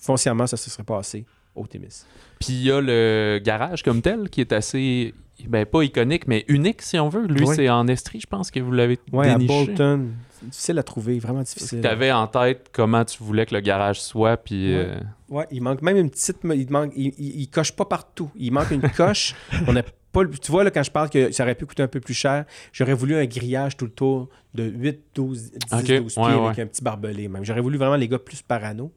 foncièrement, 0.00 0.46
ça 0.46 0.56
se 0.56 0.70
serait 0.70 0.82
passé 0.82 1.24
au 1.54 1.66
Témis. 1.66 2.04
Puis 2.40 2.48
il 2.54 2.62
y 2.64 2.72
a 2.72 2.80
le 2.80 3.38
garage 3.42 3.82
comme 3.82 4.00
tel 4.02 4.28
qui 4.30 4.40
est 4.40 4.52
assez, 4.52 5.14
ben 5.46 5.66
pas 5.66 5.82
iconique, 5.82 6.26
mais 6.26 6.44
unique 6.48 6.80
si 6.82 6.98
on 6.98 7.08
veut. 7.08 7.26
Lui, 7.26 7.46
c'est 7.46 7.68
en 7.68 7.86
Estrie, 7.86 8.20
je 8.20 8.26
pense 8.26 8.50
que 8.50 8.60
vous 8.60 8.72
l'avez 8.72 8.98
Ouais, 9.12 9.28
à. 9.28 9.38
Bolton. 9.38 10.08
C'est 10.40 10.46
difficile 10.48 10.78
à 10.78 10.82
trouver, 10.82 11.18
vraiment 11.18 11.42
difficile. 11.42 11.82
Tu 11.82 11.86
avais 11.86 12.10
en 12.12 12.26
tête 12.26 12.70
comment 12.72 13.04
tu 13.04 13.22
voulais 13.22 13.44
que 13.44 13.54
le 13.54 13.60
garage 13.60 14.00
soit, 14.00 14.38
puis... 14.38 14.74
Ouais. 14.74 14.86
euh, 14.88 15.00
Ouais, 15.28 15.46
il 15.50 15.62
manque 15.62 15.82
même 15.82 15.98
une 15.98 16.08
petite. 16.08 16.38
Il, 16.44 16.70
manque, 16.70 16.92
il, 16.96 17.12
il- 17.18 17.40
il 17.42 17.48
coche 17.50 17.72
pas 17.72 17.84
partout. 17.84 18.30
Il 18.36 18.50
manque 18.50 18.70
une 18.70 18.80
coche. 18.80 19.34
On 19.68 19.76
a 19.76 19.82
pas, 19.82 20.24
tu 20.24 20.50
vois, 20.50 20.64
là, 20.64 20.70
quand 20.70 20.82
je 20.82 20.90
parle 20.90 21.10
que 21.10 21.30
ça 21.30 21.42
aurait 21.44 21.54
pu 21.54 21.66
coûter 21.66 21.82
un 21.82 21.88
peu 21.88 22.00
plus 22.00 22.14
cher, 22.14 22.46
j'aurais 22.72 22.94
voulu 22.94 23.14
un 23.16 23.26
grillage 23.26 23.76
tout 23.76 23.84
le 23.84 23.90
tour 23.92 24.28
de 24.54 24.64
8, 24.64 25.00
12, 25.14 25.50
10, 25.52 25.58
Ok, 25.72 26.02
12 26.02 26.14
pieds 26.14 26.22
ouais, 26.24 26.28
avec 26.32 26.56
ouais. 26.56 26.62
un 26.62 26.66
petit 26.66 26.82
barbelé 26.82 27.28
même. 27.28 27.44
J'aurais 27.44 27.60
voulu 27.60 27.76
vraiment 27.76 27.96
les 27.96 28.08
gars 28.08 28.18
plus 28.18 28.40
parano. 28.40 28.90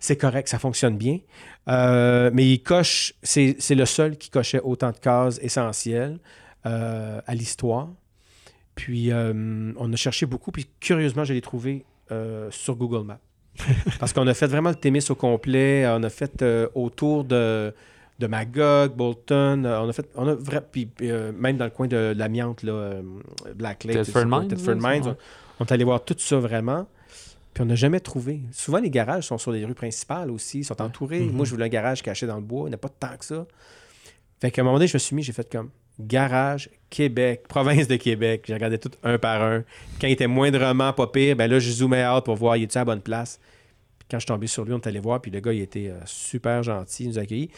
C'est 0.00 0.16
correct, 0.16 0.48
ça 0.48 0.58
fonctionne 0.58 0.96
bien. 0.96 1.18
Euh, 1.68 2.30
mais 2.32 2.48
il 2.48 2.62
coche, 2.62 3.14
c'est 3.22 3.56
le 3.70 3.84
seul 3.84 4.16
qui 4.16 4.30
cochait 4.30 4.60
autant 4.60 4.90
de 4.90 4.96
cases 4.96 5.38
essentielles 5.42 6.18
euh, 6.66 7.20
à 7.26 7.34
l'histoire. 7.34 7.88
Puis 8.74 9.10
euh, 9.10 9.72
on 9.76 9.92
a 9.92 9.96
cherché 9.96 10.24
beaucoup, 10.24 10.52
puis 10.52 10.68
curieusement, 10.80 11.24
je 11.24 11.32
l'ai 11.32 11.40
trouvé 11.40 11.84
sur 12.50 12.76
Google 12.76 13.04
Maps. 13.04 13.20
Parce 13.98 14.12
qu'on 14.12 14.26
a 14.28 14.34
fait 14.34 14.46
vraiment 14.46 14.70
le 14.70 14.76
Témis 14.76 15.04
au 15.10 15.14
complet. 15.14 15.84
On 15.88 16.02
a 16.04 16.08
fait 16.08 16.42
autour 16.74 17.24
de, 17.24 17.74
de 18.18 18.26
Magog, 18.26 18.94
Bolton. 18.94 19.64
on 19.66 19.88
a 19.88 19.92
fait. 19.92 20.08
On 20.14 20.28
a 20.28 20.34
vra- 20.34 20.62
puis, 20.62 20.88
même 21.36 21.56
dans 21.58 21.64
le 21.66 21.70
coin 21.70 21.88
de, 21.88 22.14
l'amiante, 22.16 22.64
Black 23.56 23.84
Lake. 23.84 24.10
Quoi, 24.12 24.24
Mines, 24.24 24.54
Mines. 24.80 25.16
on 25.60 25.64
est 25.64 25.72
allé 25.72 25.84
voir 25.84 26.02
tout 26.02 26.14
ça 26.16 26.38
vraiment. 26.38 26.86
Puis 27.54 27.62
on 27.62 27.66
n'a 27.66 27.74
jamais 27.74 28.00
trouvé. 28.00 28.40
Souvent, 28.52 28.78
les 28.78 28.90
garages 28.90 29.24
sont 29.24 29.38
sur 29.38 29.52
les 29.52 29.64
rues 29.64 29.74
principales 29.74 30.30
aussi. 30.30 30.60
Ils 30.60 30.64
sont 30.64 30.80
entourés. 30.80 31.20
Mhm. 31.20 31.32
Moi, 31.32 31.46
je 31.46 31.50
voulais 31.50 31.64
un 31.64 31.68
garage 31.68 32.02
caché 32.02 32.26
dans 32.26 32.36
le 32.36 32.42
bois. 32.42 32.68
Il 32.68 32.70
n'y 32.70 32.74
a 32.74 32.78
pas 32.78 32.88
de 32.88 32.94
tant 32.98 33.16
que 33.16 33.24
ça. 33.24 33.46
Fait 34.40 34.50
qu'à 34.50 34.62
un 34.62 34.64
moment 34.64 34.76
donné, 34.76 34.86
je 34.86 34.94
me 34.94 34.98
suis 34.98 35.16
mis, 35.16 35.22
j'ai 35.22 35.32
fait 35.32 35.50
comme 35.50 35.70
garage, 35.98 36.70
Québec, 36.90 37.44
province 37.48 37.88
de 37.88 37.96
Québec. 37.96 38.44
J'ai 38.46 38.54
regardé 38.54 38.78
tout 38.78 38.90
un 39.02 39.18
par 39.18 39.42
un. 39.42 39.64
Quand 40.00 40.06
il 40.06 40.12
était 40.12 40.26
moindrement 40.26 40.92
pas 40.92 41.08
pire, 41.08 41.36
ben 41.36 41.50
là, 41.50 41.58
je 41.58 41.70
zoomais 41.70 42.06
out 42.06 42.24
pour 42.24 42.36
voir, 42.36 42.56
il 42.56 42.64
est 42.64 42.76
à 42.76 42.80
la 42.80 42.84
bonne 42.84 43.00
place? 43.00 43.40
Puis 43.98 44.06
quand 44.10 44.18
je 44.18 44.22
suis 44.22 44.28
tombé 44.28 44.46
sur 44.46 44.64
lui, 44.64 44.72
on 44.74 44.78
est 44.78 44.86
allé 44.86 45.00
voir, 45.00 45.20
puis 45.20 45.30
le 45.30 45.40
gars, 45.40 45.52
il 45.52 45.60
était 45.60 45.88
euh, 45.88 45.98
super 46.06 46.62
gentil, 46.62 47.04
il 47.04 47.08
nous 47.08 47.18
a 47.18 47.22
accueillis. 47.22 47.48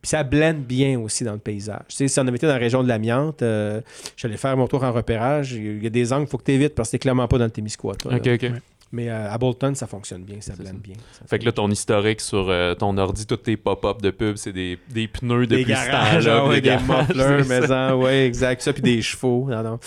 Puis 0.00 0.10
ça 0.10 0.22
blende 0.22 0.58
bien 0.58 0.98
aussi 1.00 1.24
dans 1.24 1.32
le 1.32 1.38
paysage. 1.38 1.86
Tu 1.88 1.96
sais, 1.96 2.08
si 2.08 2.20
on 2.20 2.26
avait 2.28 2.36
été 2.36 2.46
dans 2.46 2.52
la 2.52 2.58
région 2.58 2.84
de 2.84 2.88
l'amiante, 2.88 3.42
euh, 3.42 3.80
j'allais 4.16 4.36
faire 4.36 4.56
mon 4.56 4.68
tour 4.68 4.84
en 4.84 4.92
repérage. 4.92 5.54
Il 5.54 5.82
y 5.82 5.86
a 5.86 5.90
des 5.90 6.12
angles, 6.12 6.26
il 6.28 6.30
faut 6.30 6.38
que 6.38 6.44
tu 6.44 6.52
évites 6.52 6.76
parce 6.76 6.88
que 6.88 6.90
c'est 6.92 6.98
clairement 7.00 7.26
pas 7.26 7.38
dans 7.38 7.46
le 7.46 7.50
Témiscouata. 7.50 8.08
là. 8.08 8.16
Ok, 8.18 8.28
ok. 8.28 8.52
Mais 8.90 9.10
euh, 9.10 9.30
à 9.30 9.36
Bolton, 9.36 9.74
ça 9.74 9.86
fonctionne 9.86 10.24
bien, 10.24 10.40
ça 10.40 10.54
C'est 10.56 10.62
blende 10.62 10.80
bien. 10.80 10.94
Ça 11.12 11.26
Fait 11.26 11.38
que 11.38 11.44
là, 11.44 11.52
ton 11.52 11.70
historique 11.70 12.22
sur 12.22 12.48
euh, 12.48 12.74
ton 12.74 12.96
ordi, 12.96 13.26
tous 13.26 13.36
tes 13.36 13.56
pop-up 13.58 14.00
de 14.00 14.10
pub, 14.10 14.36
c'est 14.36 14.52
des, 14.54 14.78
des 14.88 15.08
pneus 15.08 15.46
des 15.46 15.58
depuis 15.58 15.74
ce 15.74 15.86
garages, 15.90 16.24
temps-là. 16.24 16.40
puis 16.40 16.48
ouais, 16.48 16.60
des 16.62 16.68
garages, 16.68 17.08
mufflers, 17.08 17.44
c'est 17.44 17.60
mais 17.60 17.66
ça. 17.66 17.96
ouais, 17.96 18.26
exact. 18.26 18.62
Ça, 18.62 18.72
puis 18.72 18.80
des 18.82 19.02
chevaux. 19.02 19.46
Non, 19.50 19.62
non. 19.62 19.78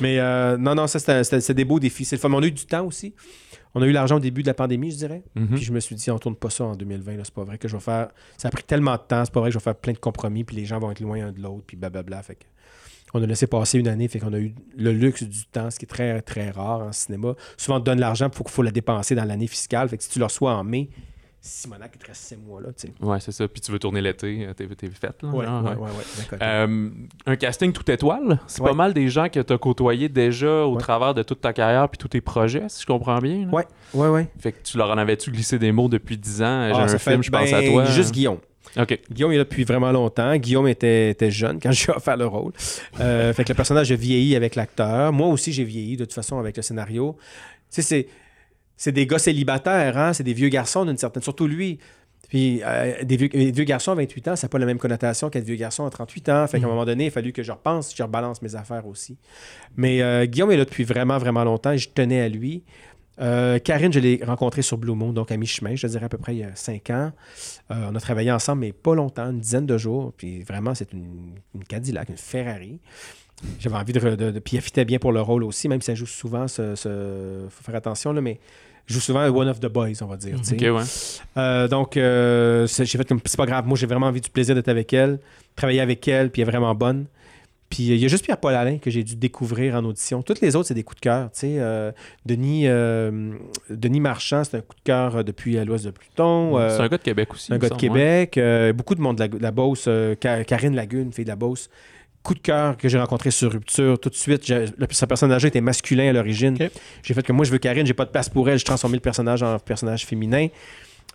Mais 0.00 0.18
euh, 0.18 0.56
non, 0.56 0.74
non, 0.74 0.88
ça, 0.88 0.98
c'était 0.98 1.54
des 1.54 1.64
beaux 1.64 1.78
défis. 1.78 2.04
C'est 2.04 2.16
le 2.16 2.20
fun. 2.20 2.32
On 2.32 2.42
a 2.42 2.46
eu 2.46 2.50
du 2.50 2.66
temps 2.66 2.84
aussi. 2.84 3.14
On 3.74 3.82
a 3.82 3.86
eu 3.86 3.92
l'argent 3.92 4.16
au 4.16 4.20
début 4.20 4.42
de 4.42 4.48
la 4.48 4.54
pandémie, 4.54 4.90
je 4.90 4.96
dirais. 4.96 5.22
Mhm. 5.36 5.54
Puis 5.54 5.62
je 5.64 5.72
me 5.72 5.78
suis 5.78 5.94
dit, 5.94 6.10
on 6.10 6.18
tourne 6.18 6.34
pas 6.34 6.50
ça 6.50 6.64
en 6.64 6.74
2020. 6.74 7.16
là, 7.16 7.22
C'est 7.24 7.34
pas 7.34 7.44
vrai 7.44 7.58
que 7.58 7.68
je 7.68 7.76
vais 7.76 7.82
faire. 7.82 8.08
Ça 8.38 8.48
a 8.48 8.50
pris 8.50 8.64
tellement 8.64 8.94
de 8.94 9.02
temps. 9.06 9.24
C'est 9.24 9.32
pas 9.32 9.40
vrai 9.40 9.50
que 9.50 9.54
je 9.54 9.58
vais 9.58 9.62
faire 9.64 9.76
plein 9.76 9.92
de 9.92 9.98
compromis. 9.98 10.42
Puis 10.42 10.56
les 10.56 10.64
gens 10.64 10.80
vont 10.80 10.90
être 10.90 11.00
loin 11.00 11.26
un 11.28 11.32
de 11.32 11.40
l'autre. 11.40 11.62
Puis 11.66 11.76
blablabla. 11.76 12.22
Fait 12.22 12.34
que 12.34 12.44
on 13.14 13.22
a 13.22 13.26
laissé 13.26 13.46
passer 13.46 13.78
une 13.78 13.88
année. 13.88 14.08
Fait 14.08 14.18
qu'on 14.18 14.32
a 14.32 14.38
eu 14.38 14.54
le 14.76 14.92
luxe 14.92 15.22
du 15.22 15.46
temps, 15.46 15.70
ce 15.70 15.78
qui 15.78 15.84
est 15.84 15.88
très, 15.88 16.20
très 16.22 16.50
rare 16.50 16.80
en 16.80 16.92
cinéma. 16.92 17.34
Souvent, 17.56 17.76
on 17.78 17.80
te 17.80 17.84
donne 17.86 18.00
l'argent. 18.00 18.28
Il 18.32 18.36
faut, 18.36 18.44
faut 18.46 18.62
la 18.62 18.70
dépenser 18.70 19.14
dans 19.14 19.24
l'année 19.24 19.46
fiscale. 19.46 19.88
Fait 19.88 19.96
que 19.96 20.02
si 20.04 20.10
tu 20.10 20.18
le 20.18 20.24
reçois 20.26 20.54
en 20.54 20.64
mai, 20.64 20.88
Simonac, 21.40 21.92
il 21.94 21.98
te 21.98 22.06
reste 22.08 22.24
6 22.24 22.36
mois 22.36 22.60
là. 22.60 22.68
Tu 22.76 22.88
sais. 22.88 22.92
Ouais, 23.00 23.20
c'est 23.20 23.30
ça. 23.30 23.46
Puis 23.46 23.60
tu 23.60 23.70
veux 23.70 23.78
tourner 23.78 24.00
l'été, 24.00 24.44
euh, 24.44 24.52
t'es 24.54 24.66
t'es 24.66 24.88
faite. 24.90 25.22
Là, 25.22 25.28
Ouais, 25.30 25.44
genre, 25.46 25.62
ouais, 25.62 25.70
ouais. 25.70 25.76
ouais. 26.32 26.38
Euh, 26.42 26.90
un 27.26 27.36
casting 27.36 27.72
tout 27.72 27.88
étoile, 27.90 28.40
c'est 28.48 28.60
Ouais. 28.60 28.68
pas 28.70 28.74
mal 28.74 28.92
des 28.92 29.08
gens 29.08 29.28
que 29.28 29.38
tu 29.40 29.52
as 29.52 29.56
côtoyés 29.58 30.08
déjà 30.08 30.64
au 30.66 30.72
Ouais. 30.74 30.78
travers 30.80 31.14
de 31.14 31.22
toute 31.22 31.40
ta 31.40 31.52
carrière 31.52 31.88
puis 31.88 31.96
tous 31.96 32.08
tes 32.08 32.20
projets, 32.20 32.64
si 32.68 32.82
je 32.82 32.86
comprends 32.86 33.18
bien. 33.20 33.46
là. 33.46 33.52
Ouais, 33.54 33.66
ouais, 33.94 34.08
ouais. 34.08 34.28
Fait 34.40 34.50
que 34.50 34.58
tu 34.64 34.76
leur 34.76 34.90
en 34.90 34.98
avais-tu 34.98 35.30
glissé 35.30 35.60
des 35.60 35.70
mots 35.70 35.88
depuis 35.88 36.18
10 36.18 36.42
ans? 36.42 36.70
J'ai 36.74 36.80
Ah, 36.80 36.82
un 36.82 36.98
film, 36.98 37.22
fait- 37.22 37.26
je 37.26 37.30
pense 37.30 37.52
à 37.52 37.60
ben, 37.60 37.70
toi. 37.72 37.84
Juste 37.84 38.12
Guillaume. 38.12 38.38
Guillaume 39.10 39.32
est 39.32 39.36
là 39.38 39.44
depuis 39.44 39.64
vraiment 39.64 39.90
longtemps. 39.92 40.36
Guillaume 40.36 40.68
était, 40.68 41.10
était 41.10 41.30
jeune 41.30 41.58
quand 41.60 41.72
j'ai 41.72 41.90
offert 41.92 42.16
le 42.16 42.26
rôle. 42.26 42.52
Euh, 43.00 43.32
fait 43.32 43.44
que 43.44 43.48
le 43.50 43.54
personnage 43.56 43.90
a 43.92 43.96
vieilli 43.96 44.36
avec 44.36 44.54
l'acteur. 44.54 45.12
Moi 45.12 45.28
aussi, 45.28 45.52
j'ai 45.52 45.64
vieilli 45.64 45.96
de 45.96 46.04
toute 46.04 46.14
façon 46.14 46.38
avec 46.38 46.56
le 46.56 46.62
scénario. 46.62 47.16
Tu 47.70 47.76
sais, 47.76 47.82
c'est, 47.82 48.06
c'est 48.76 48.92
des 48.92 49.06
gars 49.06 49.18
célibataires, 49.18 49.98
hein? 49.98 50.12
c'est 50.12 50.22
des 50.24 50.34
vieux 50.34 50.48
garçons 50.48 50.84
d'une 50.84 50.96
certaine... 50.98 51.22
Surtout 51.22 51.46
lui. 51.46 51.78
Puis 52.28 52.60
euh, 52.62 53.02
des, 53.04 53.16
vieux, 53.16 53.28
des 53.28 53.50
vieux 53.52 53.64
garçons 53.64 53.92
à 53.92 53.94
28 53.94 54.28
ans, 54.28 54.36
ça 54.36 54.46
n'a 54.46 54.50
pas 54.50 54.58
la 54.58 54.66
même 54.66 54.76
connotation 54.78 55.30
qu'être 55.30 55.44
vieux 55.46 55.56
garçon 55.56 55.86
à 55.86 55.90
38 55.90 56.28
ans. 56.28 56.46
Fait 56.46 56.58
qu'à 56.58 56.66
un 56.66 56.68
Mhm. 56.68 56.74
moment 56.74 56.84
donné, 56.84 57.04
il 57.04 57.06
a 57.08 57.10
fallu 57.10 57.32
que 57.32 57.42
je 57.42 57.50
repense, 57.52 57.94
je 57.96 58.02
rebalance 58.02 58.42
mes 58.42 58.54
affaires 58.54 58.86
aussi. 58.86 59.16
Mais 59.76 60.02
euh, 60.02 60.26
Guillaume 60.26 60.50
est 60.50 60.56
là 60.58 60.64
depuis 60.66 60.84
vraiment, 60.84 61.16
vraiment 61.16 61.42
longtemps 61.44 61.72
et 61.72 61.78
je 61.78 61.88
tenais 61.88 62.20
à 62.20 62.28
lui. 62.28 62.64
Euh, 63.20 63.58
Karine, 63.58 63.92
je 63.92 63.98
l'ai 64.00 64.20
rencontrée 64.24 64.62
sur 64.62 64.78
Blue 64.78 64.94
Moon, 64.94 65.12
donc 65.12 65.32
à 65.32 65.36
mi-chemin, 65.36 65.74
je 65.74 65.86
dirais 65.86 66.04
à 66.04 66.08
peu 66.08 66.18
près 66.18 66.34
il 66.36 66.38
y 66.38 66.44
a 66.44 66.54
5 66.54 66.90
ans. 66.90 67.12
Euh, 67.70 67.88
on 67.90 67.94
a 67.94 68.00
travaillé 68.00 68.30
ensemble, 68.30 68.60
mais 68.60 68.72
pas 68.72 68.94
longtemps, 68.94 69.30
une 69.30 69.40
dizaine 69.40 69.66
de 69.66 69.76
jours. 69.76 70.12
Puis 70.16 70.42
vraiment, 70.44 70.74
c'est 70.74 70.92
une, 70.92 71.32
une 71.54 71.64
Cadillac, 71.64 72.08
une 72.08 72.16
Ferrari. 72.16 72.78
J'avais 73.60 73.76
envie 73.76 73.92
de, 73.92 74.00
de, 74.00 74.30
de- 74.32 74.38
Puis 74.40 74.56
elle 74.56 74.62
fitait 74.62 74.84
bien 74.84 74.98
pour 74.98 75.12
le 75.12 75.20
rôle 75.20 75.44
aussi, 75.44 75.68
même 75.68 75.80
si 75.80 75.90
elle 75.90 75.96
joue 75.96 76.06
souvent 76.06 76.48
ce. 76.48 76.74
ce- 76.74 77.46
faut 77.50 77.62
faire 77.64 77.74
attention, 77.76 78.12
là, 78.12 78.20
mais 78.20 78.38
joue 78.86 79.00
souvent 79.00 79.24
One 79.28 79.48
of 79.48 79.60
the 79.60 79.66
Boys, 79.66 80.00
on 80.02 80.06
va 80.06 80.16
dire. 80.16 80.36
tu 80.40 80.44
sais. 80.58 80.68
OK, 80.70 80.76
ouais. 80.76 80.82
Euh, 81.36 81.68
donc, 81.68 81.96
euh, 81.96 82.66
j'ai 82.66 82.86
fait 82.98 83.06
comme. 83.08 83.20
C'est 83.24 83.36
pas 83.36 83.46
grave, 83.46 83.66
moi, 83.66 83.76
j'ai 83.76 83.86
vraiment 83.86 84.06
envie 84.06 84.20
du 84.20 84.30
plaisir 84.30 84.54
d'être 84.54 84.68
avec 84.68 84.92
elle, 84.92 85.18
travailler 85.56 85.80
avec 85.80 86.06
elle, 86.08 86.30
puis 86.30 86.42
elle 86.42 86.48
est 86.48 86.50
vraiment 86.50 86.74
bonne. 86.74 87.06
Puis 87.70 87.82
il 87.82 87.96
y 87.98 88.04
a 88.04 88.08
juste 88.08 88.24
Pierre-Paul 88.24 88.54
Alain 88.54 88.78
que 88.78 88.90
j'ai 88.90 89.04
dû 89.04 89.14
découvrir 89.14 89.74
en 89.74 89.84
audition. 89.84 90.22
Toutes 90.22 90.40
les 90.40 90.56
autres, 90.56 90.68
c'est 90.68 90.74
des 90.74 90.84
coups 90.84 90.96
de 90.96 91.00
cœur. 91.02 91.30
tu 91.32 91.40
sais. 91.40 91.56
Euh, 91.58 91.92
Denis, 92.24 92.62
euh, 92.66 93.32
Denis 93.68 94.00
Marchand, 94.00 94.42
c'est 94.44 94.56
un 94.56 94.60
coup 94.62 94.74
de 94.74 94.80
cœur 94.84 95.16
euh, 95.16 95.22
depuis 95.22 95.58
à 95.58 95.64
l'ouest 95.66 95.84
de 95.84 95.90
Pluton. 95.90 96.58
Euh, 96.58 96.70
C'est 96.74 96.82
un 96.82 96.88
gars 96.88 96.96
de 96.96 97.02
Québec 97.02 97.32
aussi. 97.34 97.52
un 97.52 97.58
gars 97.58 97.68
de 97.68 97.74
ouais. 97.74 97.78
Québec. 97.80 98.38
Euh, 98.38 98.72
beaucoup 98.72 98.94
de 98.94 99.02
monde 99.02 99.16
de 99.16 99.20
la, 99.22 99.28
de 99.28 99.38
la 99.38 99.50
Beauce. 99.50 99.84
euh, 99.86 100.14
Ka- 100.14 100.44
Karine 100.44 100.74
Lagune, 100.74 101.12
fille 101.12 101.24
de 101.24 101.28
la 101.30 101.36
Beauce. 101.36 101.68
Coup 102.22 102.34
de 102.34 102.40
cœur 102.40 102.76
que 102.78 102.88
j'ai 102.88 102.98
rencontré 102.98 103.30
sur 103.30 103.52
Rupture. 103.52 104.00
Tout 104.00 104.08
de 104.08 104.14
suite, 104.14 104.46
j'ai- 104.46 104.64
le- 104.76 104.86
son 104.90 105.06
personnage 105.06 105.44
était 105.44 105.60
masculin 105.60 106.08
à 106.08 106.12
l'origine. 106.14 106.56
J'ai 107.02 107.12
fait 107.14 107.22
que 107.22 107.32
moi, 107.32 107.44
je 107.44 107.50
veux 107.52 107.58
Karine, 107.58 107.84
j'ai 107.86 107.92
pas 107.94 108.06
de 108.06 108.10
place 108.10 108.30
pour 108.30 108.48
elle. 108.48 108.58
Je 108.58 108.64
transformé 108.64 108.96
le 108.96 109.02
personnage 109.02 109.42
en 109.42 109.58
personnage 109.58 110.06
féminin. 110.06 110.48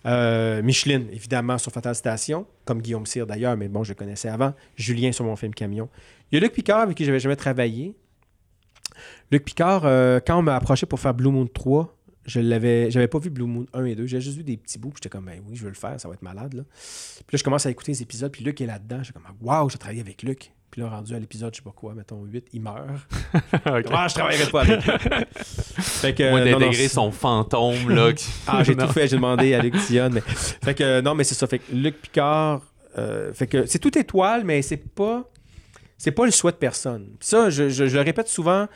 Euh, 0.06 0.60
Micheline, 0.62 1.06
évidemment, 1.12 1.56
sur 1.56 1.72
Fatal 1.72 1.94
Station, 1.94 2.46
comme 2.66 2.82
Guillaume 2.82 3.06
Cyr 3.06 3.26
d'ailleurs, 3.26 3.56
mais 3.56 3.68
bon, 3.68 3.84
je 3.84 3.90
le 3.90 3.94
connaissais 3.94 4.28
avant. 4.28 4.52
Julien 4.76 5.12
sur 5.12 5.24
mon 5.24 5.34
film 5.34 5.54
Camion. 5.54 5.88
Il 6.34 6.38
y 6.38 6.40
a 6.40 6.40
Luc 6.40 6.52
Picard 6.52 6.80
avec 6.80 6.96
qui 6.96 7.04
j'avais 7.04 7.20
jamais 7.20 7.36
travaillé. 7.36 7.94
Luc 9.30 9.44
Picard, 9.44 9.82
euh, 9.84 10.18
quand 10.18 10.36
on 10.36 10.42
m'a 10.42 10.56
approché 10.56 10.84
pour 10.84 10.98
faire 10.98 11.14
Blue 11.14 11.30
Moon 11.30 11.46
3, 11.46 11.96
je 12.26 12.40
l'avais, 12.40 12.90
j'avais 12.90 13.06
pas 13.06 13.20
vu 13.20 13.30
Blue 13.30 13.46
Moon 13.46 13.66
1 13.72 13.84
et 13.84 13.94
2, 13.94 14.04
j'avais 14.06 14.20
juste 14.20 14.36
vu 14.38 14.42
des 14.42 14.56
petits 14.56 14.80
bouts, 14.80 14.90
j'étais 14.96 15.08
comme, 15.08 15.26
ben 15.26 15.40
oui, 15.46 15.54
je 15.54 15.62
veux 15.62 15.68
le 15.68 15.76
faire, 15.76 16.00
ça 16.00 16.08
va 16.08 16.14
être 16.14 16.22
malade. 16.22 16.54
Là. 16.54 16.64
Puis 16.72 17.36
là, 17.36 17.38
je 17.38 17.44
commence 17.44 17.66
à 17.66 17.70
écouter 17.70 17.92
les 17.92 18.02
épisodes, 18.02 18.32
puis 18.32 18.42
Luc 18.42 18.60
est 18.60 18.66
là-dedans, 18.66 19.04
j'étais 19.04 19.20
comme, 19.20 19.32
waouh, 19.42 19.70
j'ai 19.70 19.78
travaillé 19.78 20.00
avec 20.00 20.24
Luc. 20.24 20.50
Puis 20.72 20.80
là, 20.80 20.88
rendu 20.88 21.14
à 21.14 21.20
l'épisode, 21.20 21.54
je 21.54 21.58
sais 21.58 21.62
pas 21.62 21.70
quoi, 21.70 21.94
mettons 21.94 22.24
8, 22.24 22.48
il 22.52 22.62
meurt. 22.62 22.80
Ok. 23.54 23.86
Ah, 23.92 24.08
je 24.08 24.14
travaillerai 24.14 24.50
pas 24.50 24.62
avec. 24.62 24.80
fait 25.78 26.14
que, 26.14 26.30
Moi, 26.30 26.40
euh, 26.40 26.50
non, 26.50 26.58
d'intégrer 26.58 26.88
son 26.88 27.12
fantôme, 27.12 27.90
là. 27.90 28.12
qui- 28.12 28.28
ah, 28.48 28.64
j'ai 28.64 28.74
tout 28.74 28.88
fait, 28.88 29.06
j'ai 29.06 29.14
demandé 29.14 29.54
à 29.54 29.62
Luc. 29.62 29.74
Mais... 30.10 30.20
Fait 30.20 30.74
que, 30.74 30.82
euh, 30.82 31.00
non, 31.00 31.14
mais 31.14 31.22
c'est 31.22 31.36
ça. 31.36 31.46
Fait 31.46 31.60
que 31.60 31.72
Luc 31.72 32.02
Picard, 32.02 32.60
euh, 32.98 33.32
fait 33.32 33.46
que 33.46 33.66
c'est 33.66 33.78
tout 33.78 33.96
étoile, 33.96 34.42
mais 34.42 34.62
c'est 34.62 34.76
pas, 34.78 35.30
c'est 35.98 36.12
pas 36.12 36.24
le 36.24 36.30
souhait 36.30 36.52
de 36.52 36.56
personne. 36.56 37.16
Ça, 37.20 37.50
je, 37.50 37.68
je- 37.68 37.86
je 37.86 37.96
le 37.96 38.02
répète 38.02 38.28
souvent, 38.28 38.66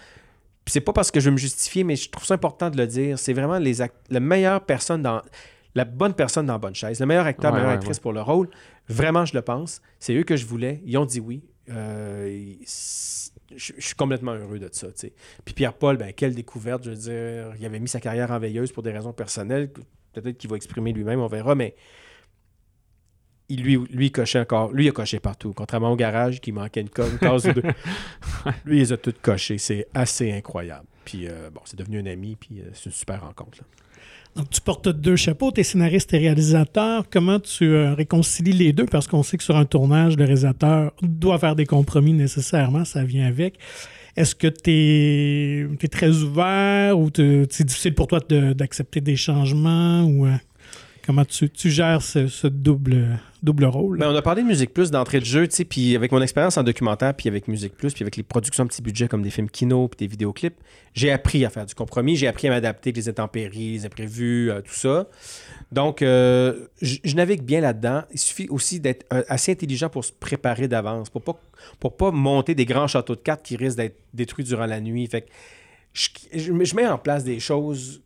c'est 0.66 0.80
pas 0.80 0.92
parce 0.92 1.10
que 1.10 1.20
je 1.20 1.26
veux 1.26 1.32
me 1.32 1.38
justifier, 1.38 1.82
mais 1.84 1.96
je 1.96 2.10
trouve 2.10 2.24
ça 2.26 2.34
important 2.34 2.70
de 2.70 2.76
le 2.76 2.86
dire. 2.86 3.18
C'est 3.18 3.32
vraiment 3.32 3.58
les 3.58 3.74
la 4.10 4.20
meilleure 4.20 4.60
personne 4.64 5.02
dans, 5.02 5.22
la 5.74 5.84
bonne 5.84 6.14
personne 6.14 6.46
dans 6.46 6.54
la 6.54 6.58
bonne 6.58 6.74
chaise, 6.74 7.00
le 7.00 7.06
meilleur 7.06 7.26
acteur, 7.26 7.50
la 7.50 7.56
Ouais, 7.56 7.60
meilleure 7.62 7.70
ouais, 7.72 7.76
actrice 7.78 7.96
ouais. 7.98 8.02
pour 8.02 8.12
le 8.12 8.20
rôle. 8.22 8.48
Vraiment, 8.88 9.24
je 9.24 9.34
le 9.34 9.42
pense. 9.42 9.80
C'est 9.98 10.14
eux 10.14 10.24
que 10.24 10.36
je 10.36 10.46
voulais. 10.46 10.80
Ils 10.84 10.96
ont 10.98 11.04
dit 11.06 11.20
oui. 11.20 11.42
Euh, 11.70 12.52
je, 13.56 13.72
je 13.76 13.80
suis 13.86 13.94
complètement 13.94 14.32
heureux 14.32 14.58
de 14.58 14.68
ça. 14.72 14.88
Puis 15.44 15.54
Pierre-Paul, 15.54 15.96
ben, 15.96 16.12
quelle 16.12 16.34
découverte. 16.34 16.84
Je 16.84 16.90
veux 16.90 16.96
dire, 16.96 17.54
il 17.58 17.64
avait 17.66 17.78
mis 17.80 17.88
sa 17.88 18.00
carrière 18.00 18.30
en 18.30 18.38
veilleuse 18.38 18.72
pour 18.72 18.82
des 18.82 18.92
raisons 18.92 19.12
personnelles. 19.12 19.70
Peut-être 20.12 20.38
qu'il 20.38 20.50
va 20.50 20.56
exprimer 20.56 20.92
lui-même, 20.92 21.20
on 21.20 21.26
verra, 21.28 21.54
mais 21.54 21.74
il, 23.48 23.62
lui, 23.62 23.78
lui, 23.90 24.06
il 24.06 24.12
cochait 24.12 24.40
encore. 24.40 24.72
Lui, 24.72 24.84
il 24.84 24.88
a 24.88 24.92
coché 24.92 25.20
partout. 25.20 25.52
Contrairement 25.54 25.92
au 25.92 25.96
garage 25.96 26.40
qui 26.40 26.52
manquait 26.52 26.80
une, 26.82 26.88
une 26.96 27.18
case 27.18 27.46
ou 27.46 27.52
deux. 27.52 27.62
Lui, 28.64 28.76
il 28.76 28.80
les 28.80 28.92
a 28.92 28.96
toutes 28.96 29.20
cochées. 29.20 29.58
C'est 29.58 29.86
assez 29.94 30.32
incroyable. 30.32 30.86
Puis 31.04 31.26
euh, 31.26 31.50
bon, 31.52 31.60
c'est 31.64 31.78
devenu 31.78 32.00
un 32.00 32.06
ami, 32.06 32.36
puis 32.38 32.60
euh, 32.60 32.64
c'est 32.74 32.86
une 32.86 32.92
super 32.92 33.22
rencontre. 33.22 33.58
là. 33.58 33.66
Donc, 34.36 34.50
tu 34.50 34.60
portes 34.60 34.88
deux 34.88 35.16
chapeaux, 35.16 35.50
tu 35.50 35.60
es 35.60 35.64
scénariste 35.64 36.12
et 36.14 36.18
réalisateur. 36.18 37.04
Comment 37.10 37.40
tu 37.40 37.64
euh, 37.64 37.94
réconcilies 37.94 38.52
les 38.52 38.72
deux? 38.72 38.86
Parce 38.86 39.08
qu'on 39.08 39.22
sait 39.22 39.36
que 39.36 39.42
sur 39.42 39.56
un 39.56 39.64
tournage, 39.64 40.16
le 40.16 40.24
réalisateur 40.24 40.92
doit 41.02 41.38
faire 41.38 41.56
des 41.56 41.66
compromis 41.66 42.12
nécessairement, 42.12 42.84
ça 42.84 43.02
vient 43.02 43.26
avec. 43.26 43.58
Est-ce 44.16 44.34
que 44.34 44.46
tu 44.46 44.70
es, 44.70 45.88
très 45.88 46.10
ouvert 46.22 46.98
ou 46.98 47.08
c'est 47.50 47.64
difficile 47.64 47.94
pour 47.94 48.06
toi 48.06 48.20
de- 48.28 48.52
d'accepter 48.52 49.00
des 49.00 49.16
changements? 49.16 50.02
ou 50.02 50.26
euh, 50.26 50.34
Comment 51.06 51.24
tu, 51.24 51.48
tu 51.48 51.70
gères 51.70 52.02
ce, 52.02 52.26
ce 52.26 52.46
double, 52.46 53.18
double 53.42 53.64
rôle? 53.64 53.98
Ben, 53.98 54.10
on 54.10 54.16
a 54.16 54.22
parlé 54.22 54.42
de 54.42 54.46
Musique 54.46 54.72
Plus 54.72 54.90
d'entrée 54.90 55.20
de 55.20 55.24
jeu, 55.24 55.46
tu 55.46 55.56
sais, 55.56 55.64
puis 55.64 55.96
avec 55.96 56.12
mon 56.12 56.20
expérience 56.20 56.56
en 56.56 56.62
documentaire, 56.62 57.14
puis 57.14 57.28
avec 57.28 57.48
Musique 57.48 57.74
Plus, 57.74 57.92
puis 57.92 58.02
avec 58.02 58.16
les 58.16 58.22
productions 58.22 58.66
petit 58.66 58.82
budget 58.82 59.08
comme 59.08 59.22
des 59.22 59.30
films 59.30 59.50
kino, 59.50 59.88
puis 59.88 60.06
des 60.06 60.10
vidéoclips, 60.10 60.56
j'ai 60.94 61.10
appris 61.10 61.44
à 61.44 61.50
faire 61.50 61.66
du 61.66 61.74
compromis, 61.74 62.16
j'ai 62.16 62.26
appris 62.26 62.48
à 62.48 62.50
m'adapter 62.50 62.88
avec 62.88 62.96
les 62.96 63.08
intempéries, 63.08 63.72
les 63.72 63.86
imprévus, 63.86 64.50
euh, 64.50 64.60
tout 64.60 64.74
ça. 64.74 65.08
Donc, 65.70 66.02
euh, 66.02 66.66
je 66.82 67.14
navigue 67.14 67.42
bien 67.42 67.60
là-dedans. 67.60 68.02
Il 68.12 68.18
suffit 68.18 68.48
aussi 68.48 68.80
d'être 68.80 69.06
euh, 69.12 69.22
assez 69.28 69.52
intelligent 69.52 69.88
pour 69.88 70.04
se 70.04 70.12
préparer 70.12 70.68
d'avance, 70.68 71.10
pour 71.10 71.22
pas, 71.22 71.40
pour 71.78 71.96
pas 71.96 72.10
monter 72.10 72.54
des 72.54 72.64
grands 72.64 72.86
châteaux 72.86 73.14
de 73.14 73.20
cartes 73.20 73.44
qui 73.44 73.56
risquent 73.56 73.78
d'être 73.78 73.98
détruits 74.14 74.44
durant 74.44 74.66
la 74.66 74.80
nuit. 74.80 75.06
Fait 75.06 75.22
que 75.22 75.28
je 76.34 76.74
mets 76.74 76.86
en 76.86 76.98
place 76.98 77.24
des 77.24 77.40
choses 77.40 78.02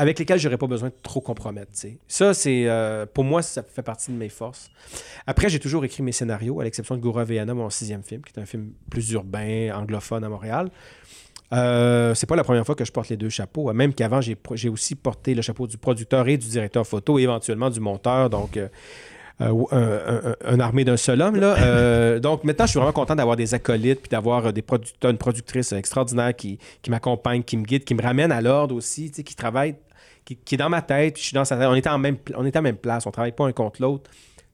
avec 0.00 0.18
lesquelles 0.18 0.38
j'aurais 0.38 0.56
pas 0.56 0.66
besoin 0.66 0.88
de 0.88 0.94
trop 1.02 1.20
compromettre. 1.20 1.72
Ça, 2.08 2.32
c'est 2.32 2.64
euh, 2.66 3.04
pour 3.04 3.22
moi, 3.22 3.42
ça 3.42 3.62
fait 3.62 3.82
partie 3.82 4.10
de 4.10 4.16
mes 4.16 4.30
forces. 4.30 4.70
Après, 5.26 5.50
j'ai 5.50 5.58
toujours 5.58 5.84
écrit 5.84 6.02
mes 6.02 6.12
scénarios, 6.12 6.58
à 6.58 6.64
l'exception 6.64 6.96
de 6.96 7.02
Goura 7.02 7.24
Veana, 7.24 7.52
mon 7.52 7.68
sixième 7.68 8.02
film, 8.02 8.22
qui 8.22 8.32
est 8.34 8.40
un 8.40 8.46
film 8.46 8.70
plus 8.88 9.10
urbain, 9.10 9.70
anglophone 9.74 10.24
à 10.24 10.30
Montréal. 10.30 10.70
Euh, 11.52 12.14
c'est 12.14 12.26
pas 12.26 12.36
la 12.36 12.44
première 12.44 12.64
fois 12.64 12.74
que 12.74 12.84
je 12.86 12.92
porte 12.92 13.10
les 13.10 13.18
deux 13.18 13.28
chapeaux. 13.28 13.70
Même 13.74 13.92
qu'avant, 13.92 14.22
j'ai, 14.22 14.38
aussi 14.70 14.94
porté 14.94 15.34
le 15.34 15.42
chapeau 15.42 15.66
du 15.66 15.76
producteur 15.76 16.26
et 16.28 16.38
du 16.38 16.48
directeur 16.48 16.86
photo, 16.86 17.18
et 17.18 17.24
éventuellement 17.24 17.68
du 17.68 17.80
monteur. 17.80 18.30
Donc, 18.30 18.58
euh, 19.40 19.64
euh, 19.72 20.34
un, 20.44 20.60
armée 20.60 20.84
d'un 20.84 20.98
seul 20.98 21.22
homme. 21.22 21.36
Là. 21.36 21.56
Euh, 21.58 22.18
donc, 22.20 22.44
maintenant, 22.44 22.66
je 22.66 22.70
suis 22.70 22.78
vraiment 22.78 22.92
content 22.92 23.14
d'avoir 23.14 23.36
des 23.36 23.54
acolytes, 23.54 24.00
puis 24.00 24.10
d'avoir 24.10 24.52
des 24.52 24.62
une 25.04 25.16
productrice 25.16 25.72
extraordinaire 25.72 26.36
qui, 26.36 26.58
qui 26.82 26.90
m'accompagne, 26.90 27.42
qui 27.42 27.56
me 27.56 27.64
guide, 27.64 27.84
qui 27.84 27.94
me 27.94 28.02
ramène 28.02 28.32
à 28.32 28.42
l'ordre 28.42 28.74
aussi, 28.74 29.10
qui 29.10 29.34
travaille, 29.34 29.76
qui, 30.34 30.36
qui 30.44 30.54
est 30.54 30.58
dans 30.58 30.68
ma 30.68 30.82
tête, 30.82 31.14
puis 31.14 31.22
je 31.22 31.28
suis 31.28 31.34
dans 31.34 31.44
sa 31.44 31.56
tête. 31.56 31.66
On 31.66 31.74
est 31.74 31.86
en 31.86 31.98
même, 31.98 32.16
on 32.36 32.44
est 32.44 32.56
en 32.56 32.62
même 32.62 32.76
place, 32.76 33.06
on 33.06 33.10
travaille 33.10 33.32
pas 33.32 33.46
un 33.46 33.52
contre 33.52 33.80
l'autre. 33.82 34.10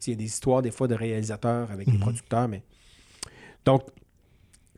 Il 0.07 0.11
y 0.11 0.13
a 0.13 0.17
des 0.17 0.25
histoires, 0.25 0.63
des 0.63 0.71
fois, 0.71 0.87
de 0.89 0.95
réalisateurs 0.95 1.71
avec 1.71 1.87
des 1.87 1.95
Mhm. 1.95 2.01
producteurs, 2.01 2.49
mais. 2.49 2.63
Donc, 3.65 3.83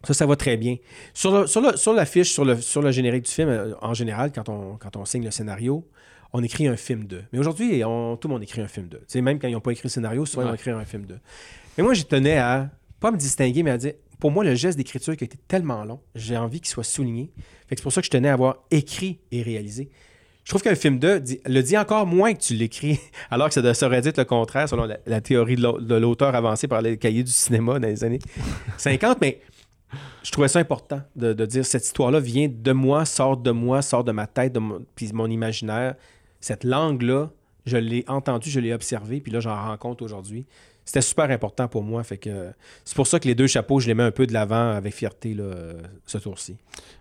ça, 0.04 0.14
ça 0.14 0.26
va 0.26 0.36
très 0.36 0.56
bien. 0.56 0.76
Sur, 1.12 1.40
le- 1.40 1.46
sur, 1.46 1.60
le- 1.60 1.76
sur 1.76 1.92
l'affiche, 1.92 2.32
sur 2.32 2.44
le, 2.44 2.60
sur 2.60 2.80
le 2.82 2.90
générique 2.92 3.24
du 3.24 3.30
film, 3.30 3.48
euh, 3.48 3.74
en 3.82 3.94
général, 3.94 4.32
quand 4.32 4.48
on, 4.48 4.76
quand 4.76 4.96
on 4.96 5.04
signe 5.04 5.24
le 5.24 5.30
scénario, 5.30 5.86
on 6.32 6.42
écrit 6.42 6.66
un 6.68 6.76
film 6.76 7.04
2. 7.04 7.24
Mais 7.32 7.38
aujourd'hui, 7.38 7.80
tout 7.80 8.28
le 8.28 8.28
monde 8.28 8.42
écrit 8.42 8.60
un 8.60 8.68
film 8.68 8.86
2. 8.88 8.98
Tu 8.98 9.04
sais, 9.08 9.20
même 9.20 9.38
quand 9.38 9.48
ils 9.48 9.52
n'ont 9.52 9.60
pas 9.60 9.72
écrit 9.72 9.84
le 9.86 9.90
scénario, 9.90 10.24
souvent 10.24 10.42
ils 10.44 10.48
vont 10.48 10.54
écrire 10.54 10.76
un 10.78 10.84
film 10.84 11.04
2. 11.06 11.18
Mais 11.76 11.84
moi, 11.84 11.94
je 11.94 12.02
tenais 12.04 12.38
à 12.38 12.70
pas 13.00 13.10
me 13.10 13.16
distinguer, 13.16 13.62
mais 13.62 13.70
à 13.72 13.78
dire, 13.78 13.92
pour 14.18 14.30
moi, 14.30 14.44
le 14.44 14.54
geste 14.54 14.76
d'écriture 14.78 15.16
qui 15.16 15.24
a 15.24 15.26
été 15.26 15.38
tellement 15.48 15.84
long, 15.84 16.00
j'ai 16.14 16.36
envie 16.36 16.60
qu'il 16.60 16.68
soit 16.68 16.84
souligné. 16.84 17.30
C'est 17.68 17.82
pour 17.82 17.92
ça 17.92 18.00
que 18.00 18.06
je 18.06 18.10
tenais 18.10 18.28
à 18.28 18.32
avoir 18.34 18.58
écrit 18.70 19.20
et 19.30 19.42
réalisé. 19.42 19.90
Je 20.48 20.52
trouve 20.54 20.62
qu'un 20.62 20.74
film 20.76 20.98
2 20.98 21.20
dit- 21.20 21.40
le 21.44 21.60
dit 21.60 21.76
encore 21.76 22.06
moins 22.06 22.32
que 22.32 22.40
tu 22.40 22.54
l'écris, 22.54 22.98
alors 23.30 23.50
que 23.50 23.74
ça, 23.74 23.86
aurait 23.86 24.00
dit 24.00 24.12
le 24.16 24.24
contraire 24.24 24.66
selon 24.66 24.86
la, 24.86 24.96
la 25.04 25.20
théorie 25.20 25.56
de 25.56 25.60
l'au- 25.62 25.78
de 25.78 25.94
l'auteur 25.94 26.34
avancée 26.34 26.66
par 26.66 26.80
les 26.80 26.96
cahiers 26.96 27.22
du 27.22 27.30
cinéma 27.30 27.78
dans 27.78 27.86
les 27.86 28.02
années 28.02 28.18
50. 28.78 29.18
Mais 29.20 29.42
je 30.22 30.30
trouvais 30.32 30.48
ça 30.48 30.58
important 30.58 31.02
de, 31.16 31.34
de 31.34 31.44
dire 31.44 31.66
cette 31.66 31.84
histoire-là 31.84 32.18
vient 32.18 32.48
de 32.50 32.72
moi, 32.72 33.04
sort 33.04 33.36
de 33.36 33.50
moi, 33.50 33.82
sort 33.82 34.04
de 34.04 34.12
ma 34.12 34.26
tête, 34.26 34.54
de 34.54 34.58
mon, 34.58 34.80
puis 34.94 35.10
mon 35.12 35.26
imaginaire. 35.28 35.96
Cette 36.40 36.64
langue-là, 36.64 37.28
je 37.66 37.76
l'ai 37.76 38.06
entendue, 38.08 38.48
je 38.48 38.60
l'ai 38.60 38.72
observée, 38.72 39.20
puis 39.20 39.30
là, 39.30 39.40
j'en 39.40 39.54
rends 39.54 39.76
compte 39.76 40.00
aujourd'hui. 40.00 40.46
C'était 40.88 41.02
super 41.02 41.30
important 41.30 41.68
pour 41.68 41.82
moi. 41.82 42.02
Fait 42.02 42.16
que 42.16 42.50
c'est 42.82 42.96
pour 42.96 43.06
ça 43.06 43.20
que 43.20 43.28
les 43.28 43.34
deux 43.34 43.46
chapeaux, 43.46 43.78
je 43.78 43.86
les 43.88 43.92
mets 43.92 44.04
un 44.04 44.10
peu 44.10 44.26
de 44.26 44.32
l'avant 44.32 44.70
avec 44.70 44.94
fierté 44.94 45.34
là, 45.34 45.44
ce 46.06 46.16
tour-ci. 46.16 46.56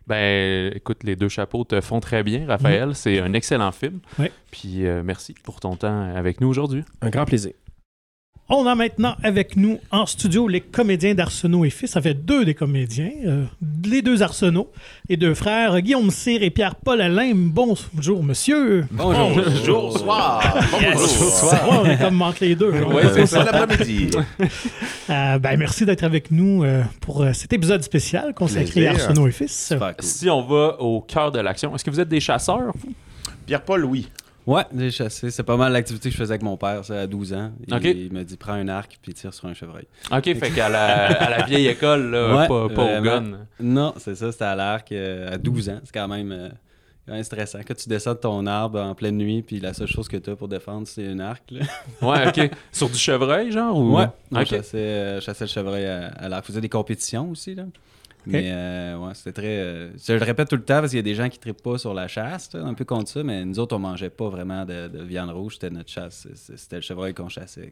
Ben, 0.08 0.74
écoute, 0.76 1.06
les 1.06 1.16
deux 1.16 1.30
chapeaux 1.30 1.64
te 1.64 1.80
font 1.80 2.02
très 2.02 2.22
bien, 2.22 2.46
Raphaël. 2.46 2.96
C'est 2.96 3.22
un 3.22 3.32
excellent 3.32 3.72
film. 3.72 4.02
Ouais. 4.20 4.30
Puis 4.52 4.86
euh, 4.86 5.04
merci 5.06 5.36
pour 5.42 5.62
ton 5.62 5.78
temps 5.78 6.14
avec 6.14 6.42
nous 6.42 6.50
aujourd'hui. 6.50 6.84
Un 7.00 7.10
grand 7.12 7.24
plaisir. 7.24 7.54
On 8.50 8.66
a 8.66 8.76
maintenant 8.76 9.14
avec 9.24 9.58
nous 9.58 9.78
en 9.92 10.06
studio 10.06 10.48
les 10.48 10.62
comédiens 10.62 11.14
d'Arsenault 11.14 11.66
et 11.66 11.70
Fils. 11.70 11.92
Ça 11.92 12.02
fait 12.02 12.14
deux 12.14 12.46
des 12.46 12.54
comédiens, 12.54 13.12
euh, 13.26 13.44
les 13.84 14.02
deux 14.02 14.24
Arsenault, 14.24 14.72
les 15.10 15.18
deux 15.18 15.34
frères 15.34 15.82
Guillaume 15.82 16.10
Cyr 16.12 16.42
et 16.42 16.50
Pierre-Paul 16.50 17.02
Alain. 17.02 17.34
Bonjour, 17.36 18.24
monsieur. 18.24 18.86
Bonjour. 18.90 19.32
Bonjour, 19.36 19.98
soir. 19.98 20.58
Bonjour. 20.72 21.52
Ouais, 21.52 21.60
on 21.72 21.86
est 21.88 21.98
comme 21.98 22.16
manque 22.16 22.40
les 22.40 22.56
deux. 22.56 22.72
Oui, 22.72 23.02
c'est 23.14 23.26
ça 23.26 23.44
l'après-midi. 23.44 24.12
Euh, 25.10 25.40
ben, 25.40 25.58
merci 25.58 25.86
d'être 25.86 26.04
avec 26.04 26.32
nous 26.32 26.66
euh, 26.66 26.84
pour 27.00 27.26
cet 27.32 27.54
épisode 27.54 27.82
spécial 27.82 28.34
consacré 28.34 28.88
à. 28.88 28.92
Arsenault 28.92 29.28
et 29.28 29.32
Fils. 29.32 29.74
Cool. 29.78 29.94
Si 30.00 30.30
on 30.30 30.42
va 30.42 30.82
au 30.82 31.00
cœur 31.00 31.32
de 31.32 31.40
l'action, 31.40 31.74
est-ce 31.74 31.86
que 31.86 31.90
vous 31.90 32.02
êtes 32.02 32.10
des 32.10 32.20
chasseurs? 32.20 32.74
vous? 32.76 32.94
Pierre-Paul, 33.46 33.86
oui. 33.86 34.10
Ouais, 34.48 34.64
j'ai 34.76 34.92
chassé. 34.92 35.30
C'est 35.30 35.44
pas 35.44 35.58
mal 35.58 35.74
l'activité 35.74 36.08
que 36.08 36.14
je 36.14 36.20
faisais 36.20 36.32
avec 36.32 36.42
mon 36.42 36.56
père, 36.56 36.84
ça, 36.86 37.02
à 37.02 37.08
12 37.08 37.34
ans. 37.34 37.52
Il, 37.68 38.14
m'a 38.14 38.24
dit 38.24 38.38
prends 38.38 38.54
un 38.54 38.70
arc 38.70 38.98
puis 39.02 39.14
tire 39.14 39.34
sur 39.34 39.46
un 39.48 39.54
chevreuil. 39.54 39.86
OK, 40.10 40.24
fait 40.24 40.52
qu'à 40.52 40.70
la, 40.70 41.06
à 41.22 41.30
la 41.30 41.46
vieille 41.46 41.68
école, 41.68 42.12
là, 42.12 42.36
Ouais, 42.38 42.48
pas, 42.48 42.70
pas 42.70 43.00
au 43.00 43.02
gun. 43.02 43.40
Non, 43.60 43.94
c'est 43.98 44.16
ça, 44.16 44.32
c'était 44.32 44.46
à 44.46 44.56
l'arc 44.56 44.90
euh, 44.94 45.34
à 45.34 45.38
12 45.38 45.70
ans. 45.70 45.80
C'est 45.84 45.94
quand 45.94 46.08
même, 46.08 46.32
euh, 46.32 46.48
quand 47.06 47.14
même 47.14 47.24
stressant. 47.24 47.60
Quand 47.68 47.76
tu 47.76 47.90
descends 47.90 48.14
de 48.14 48.20
ton 48.20 48.46
arbre 48.46 48.80
en 48.80 48.96
pleine 48.96 49.18
nuit, 49.18 49.42
puis 49.42 49.60
la 49.60 49.74
seule 49.74 49.90
chose 49.90 50.08
que 50.08 50.16
tu 50.16 50.30
as 50.30 50.38
pour 50.38 50.48
défendre, 50.48 50.88
c'est 50.88 51.06
un 51.06 51.20
arc. 51.20 51.44
Là. 51.52 51.66
Ouais, 52.02 52.28
OK. 52.30 52.50
Sur 52.72 52.90
du 52.90 52.98
chevreuil, 52.98 53.52
genre? 53.52 53.78
Ou... 53.78 53.98
Ouais, 53.98 54.06
on 54.32 54.40
OK. 54.40 54.46
chassait, 54.48 54.78
euh, 54.78 55.20
chassait 55.20 55.44
le 55.44 55.50
chevreuil 55.50 55.86
à, 55.86 56.08
à 56.08 56.30
l'arc. 56.30 56.46
On 56.46 56.48
faisait 56.48 56.62
des 56.62 56.70
compétitions 56.70 57.30
aussi. 57.32 57.54
Là. 57.54 57.64
Mais 58.28 58.52
euh, 58.52 58.98
ouais, 58.98 59.14
c'était 59.14 59.32
très. 59.32 59.58
euh, 59.58 59.92
je 59.98 60.14
le 60.14 60.24
répète 60.24 60.50
tout 60.50 60.56
le 60.56 60.64
temps 60.64 60.80
parce 60.80 60.90
qu'il 60.90 60.98
y 60.98 61.00
a 61.00 61.04
des 61.04 61.16
gens 61.16 61.30
qui 61.30 61.40
ne 61.46 61.52
pas 61.54 61.78
sur 61.78 61.94
la 61.94 62.08
chasse, 62.08 62.54
un 62.56 62.74
peu 62.74 62.86
contre 62.86 63.10
ça, 63.10 63.24
mais 63.24 63.46
nous 63.46 63.60
autres, 63.60 63.76
on 63.76 63.80
mangeait 63.80 64.10
pas 64.10 64.30
vraiment 64.30 64.66
de, 64.66 64.88
de 64.88 65.04
viande 65.04 65.30
rouge. 65.32 65.54
C'était 65.56 65.70
notre 65.70 65.90
chasse. 65.90 66.28
C'était 66.34 66.78
le 66.78 66.82
chevreuil 66.82 67.14
qu'on 67.14 67.30
chassait. 67.30 67.72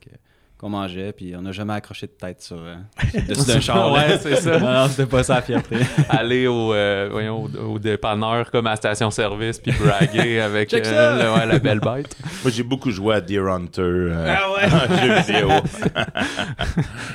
Qu'on 0.58 0.70
mangeait, 0.70 1.12
puis 1.12 1.34
on 1.38 1.41
n'a 1.41 1.52
jamais 1.52 1.74
accroché 1.74 2.08
de 2.08 2.13
tête 2.13 2.41
sur 2.41 2.56
euh, 2.58 2.76
sur 3.12 3.20
le 3.20 3.28
dessus 3.28 3.48
d'un 3.48 3.60
char. 3.60 3.91
Ouais, 3.91 4.18
c'est 4.22 4.38
ça. 4.38 4.58
Non, 4.58 4.72
non, 4.72 4.88
c'était 4.88 5.06
pas 5.06 5.22
ça 5.24 5.36
la 5.36 5.41
fierté. 5.41 5.76
Aller 6.10 6.48
au, 6.48 6.74
euh, 6.74 7.10
voyons, 7.12 7.44
au, 7.44 7.74
au 7.74 7.80
dépanneur 7.80 8.50
comme 8.52 8.68
à 8.68 8.76
station-service 8.78 9.60
puis 9.60 9.74
braguer 9.74 10.39
avec 10.39 10.74
euh, 10.74 11.24
le- 11.24 11.34
ouais, 11.39 11.46
la 11.46 11.60
belle 11.60 11.82
bête. 11.82 12.15
Moi, 12.44 12.52
j'ai 12.52 12.63
beaucoup 12.63 12.89
joué 12.91 13.15
à 13.15 13.22
Deer 13.22 13.46
Hunter. 13.48 13.82
euh, 13.82 14.36
Ah 14.38 14.52
ouais? 14.54 14.70
jeu 15.02 15.13
vidéo. 15.34 15.50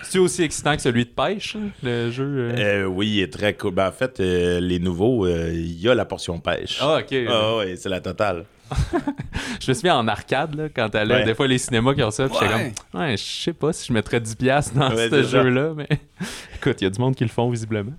C'est 0.02 0.18
aussi 0.18 0.42
excitant 0.42 0.76
que 0.76 0.82
celui 0.82 1.04
de 1.04 1.10
pêche, 1.10 1.56
le 1.82 2.10
jeu. 2.10 2.50
euh? 2.52 2.56
Euh, 2.58 2.84
oui, 2.84 3.08
il 3.08 3.20
est 3.22 3.32
très 3.32 3.54
cool. 3.54 3.72
Ben, 3.72 3.88
en 3.88 3.92
fait, 3.92 4.20
euh, 4.20 4.60
les 4.60 4.78
nouveaux, 4.78 5.24
euh, 5.26 5.50
il 5.52 5.80
y 5.80 5.88
a 5.88 5.94
la 5.94 6.04
portion 6.04 6.38
pêche. 6.40 6.78
Ah, 6.80 6.98
ok. 6.98 7.14
Ah 7.28 7.56
ouais, 7.56 7.76
c'est 7.76 7.88
la 7.88 8.00
totale. 8.00 8.44
Je 9.60 9.70
me 9.70 9.74
souviens 9.74 9.96
en 9.98 10.08
arcade, 10.08 10.54
là, 10.54 10.68
quand 10.74 10.88
t'allais, 10.88 11.14
Ouais. 11.16 11.24
des 11.24 11.34
fois 11.34 11.46
les 11.46 11.58
cinémas 11.58 11.94
qui 11.94 12.02
ont 12.02 12.10
ça, 12.10 12.28
puis 12.28 12.36
j'étais 12.40 12.52
comme, 12.92 13.00
ouais, 13.00 13.16
je 13.16 13.22
sais 13.22 13.52
pas 13.52 13.72
si 13.72 13.86
je 13.88 13.92
mettrais 13.92 14.20
10$ 14.20 14.72
dans 14.74 14.90
Ouais, 14.94 15.08
ce 15.10 15.22
jeu-là, 15.24 15.72
mais 15.76 15.88
écoute, 16.56 16.80
il 16.80 16.84
y 16.84 16.86
a 16.86 16.90
du 16.90 17.00
monde 17.00 17.14
qui 17.14 17.24
le 17.24 17.30
font 17.30 17.50
visiblement. 17.50 17.92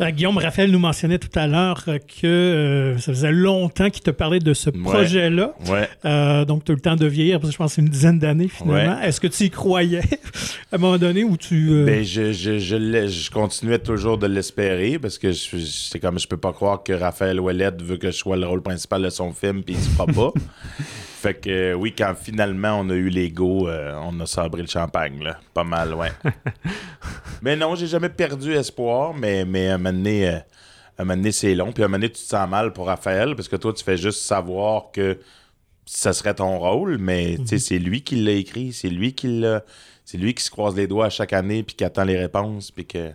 Euh, 0.00 0.10
Guillaume 0.10 0.38
Raphaël 0.38 0.70
nous 0.70 0.78
mentionnait 0.78 1.18
tout 1.18 1.28
à 1.38 1.46
l'heure 1.46 1.84
euh, 1.88 1.98
que 1.98 2.26
euh, 2.26 2.98
ça 2.98 3.12
faisait 3.12 3.32
longtemps 3.32 3.90
qu'il 3.90 4.02
te 4.02 4.10
parlait 4.10 4.38
de 4.38 4.54
ce 4.54 4.70
projet-là. 4.70 5.52
Ouais. 5.68 5.88
Euh, 6.04 6.44
donc, 6.44 6.64
tu 6.64 6.70
as 6.70 6.74
eu 6.74 6.76
le 6.76 6.80
temps 6.82 6.96
de 6.96 7.06
vieillir, 7.06 7.38
parce 7.38 7.50
que 7.50 7.52
je 7.52 7.58
pense 7.58 7.70
que 7.72 7.74
c'est 7.76 7.82
une 7.82 7.88
dizaine 7.88 8.18
d'années 8.18 8.48
finalement. 8.48 9.00
Est-ce 9.02 9.20
que 9.20 9.26
tu 9.26 9.44
y 9.44 9.50
croyais 9.50 10.00
à 10.72 10.76
un 10.76 10.78
moment 10.78 10.96
donné 10.98 11.22
où 11.24 11.36
tu. 11.36 11.68
euh, 11.70 11.84
Ben, 11.84 12.02
je, 12.04 12.32
je, 12.32 12.58
je, 12.58 13.06
je 13.08 13.30
continuais 13.30 13.78
toujours 13.78 14.16
de 14.18 14.26
l'espérer 14.26 14.98
parce 14.98 15.18
que 15.18 15.32
je- 15.32 15.56
c'est 15.58 15.98
comme 15.98 16.18
je 16.18 16.26
peux 16.26 16.36
pas 16.36 16.52
croire 16.52 16.82
que 16.82 16.92
Raphaël 16.92 17.38
Ouellette 17.40 17.82
veut 17.82 17.96
que 17.96 18.10
je 18.10 18.16
sois 18.16 18.36
le 18.36 18.46
rôle 18.46 18.62
principal 18.62 19.02
de 19.02 19.10
son 19.10 19.32
film 19.32 19.62
puis 19.62 19.74
il 19.74 19.80
se 19.80 19.90
fera 19.90 20.06
pas. 20.06 20.32
fait 21.20 21.34
que 21.34 21.50
euh, 21.50 21.74
oui, 21.74 21.94
quand 21.96 22.14
finalement 22.14 22.80
on 22.80 22.88
a 22.88 22.94
eu 22.94 23.10
les 23.10 23.30
go, 23.30 23.68
euh, 23.68 23.94
on 24.02 24.18
a 24.20 24.26
sabré 24.26 24.62
le 24.62 24.68
champagne, 24.68 25.22
là. 25.22 25.38
Pas 25.52 25.64
mal, 25.64 25.92
ouais. 25.92 26.12
mais 27.42 27.56
non, 27.56 27.74
j'ai 27.74 27.86
jamais 27.86 28.08
perdu 28.08 28.54
espoir, 28.54 29.12
mais, 29.12 29.44
mais 29.44 29.68
un 29.68 29.76
moment 29.76 29.92
donné, 29.92 30.28
euh, 30.30 30.38
un 30.96 31.04
moment 31.04 31.16
donné, 31.16 31.30
c'est 31.30 31.54
long. 31.54 31.72
Puis 31.72 31.84
un 31.84 31.88
moment 31.88 31.98
donné, 31.98 32.08
tu 32.08 32.22
te 32.22 32.26
sens 32.26 32.48
mal 32.48 32.72
pour 32.72 32.86
Raphaël 32.86 33.36
parce 33.36 33.48
que 33.48 33.56
toi, 33.56 33.74
tu 33.74 33.84
fais 33.84 33.98
juste 33.98 34.22
savoir 34.22 34.92
que 34.92 35.18
ça 35.84 36.14
serait 36.14 36.34
ton 36.34 36.58
rôle, 36.58 36.96
mais 36.96 37.36
tu 37.40 37.48
sais, 37.48 37.58
c'est 37.58 37.78
lui 37.78 38.02
qui 38.02 38.16
l'a 38.16 38.32
écrit, 38.32 38.72
c'est 38.72 38.88
lui 38.88 39.12
qui 39.12 39.40
l'a. 39.40 39.62
C'est 40.06 40.18
lui 40.18 40.34
qui 40.34 40.42
se 40.42 40.50
croise 40.50 40.74
les 40.74 40.86
doigts 40.86 41.06
à 41.06 41.10
chaque 41.10 41.34
année 41.34 41.62
puis 41.62 41.76
qui 41.76 41.84
attend 41.84 42.04
les 42.04 42.18
réponses 42.18 42.70
puis 42.70 42.86
que. 42.86 43.12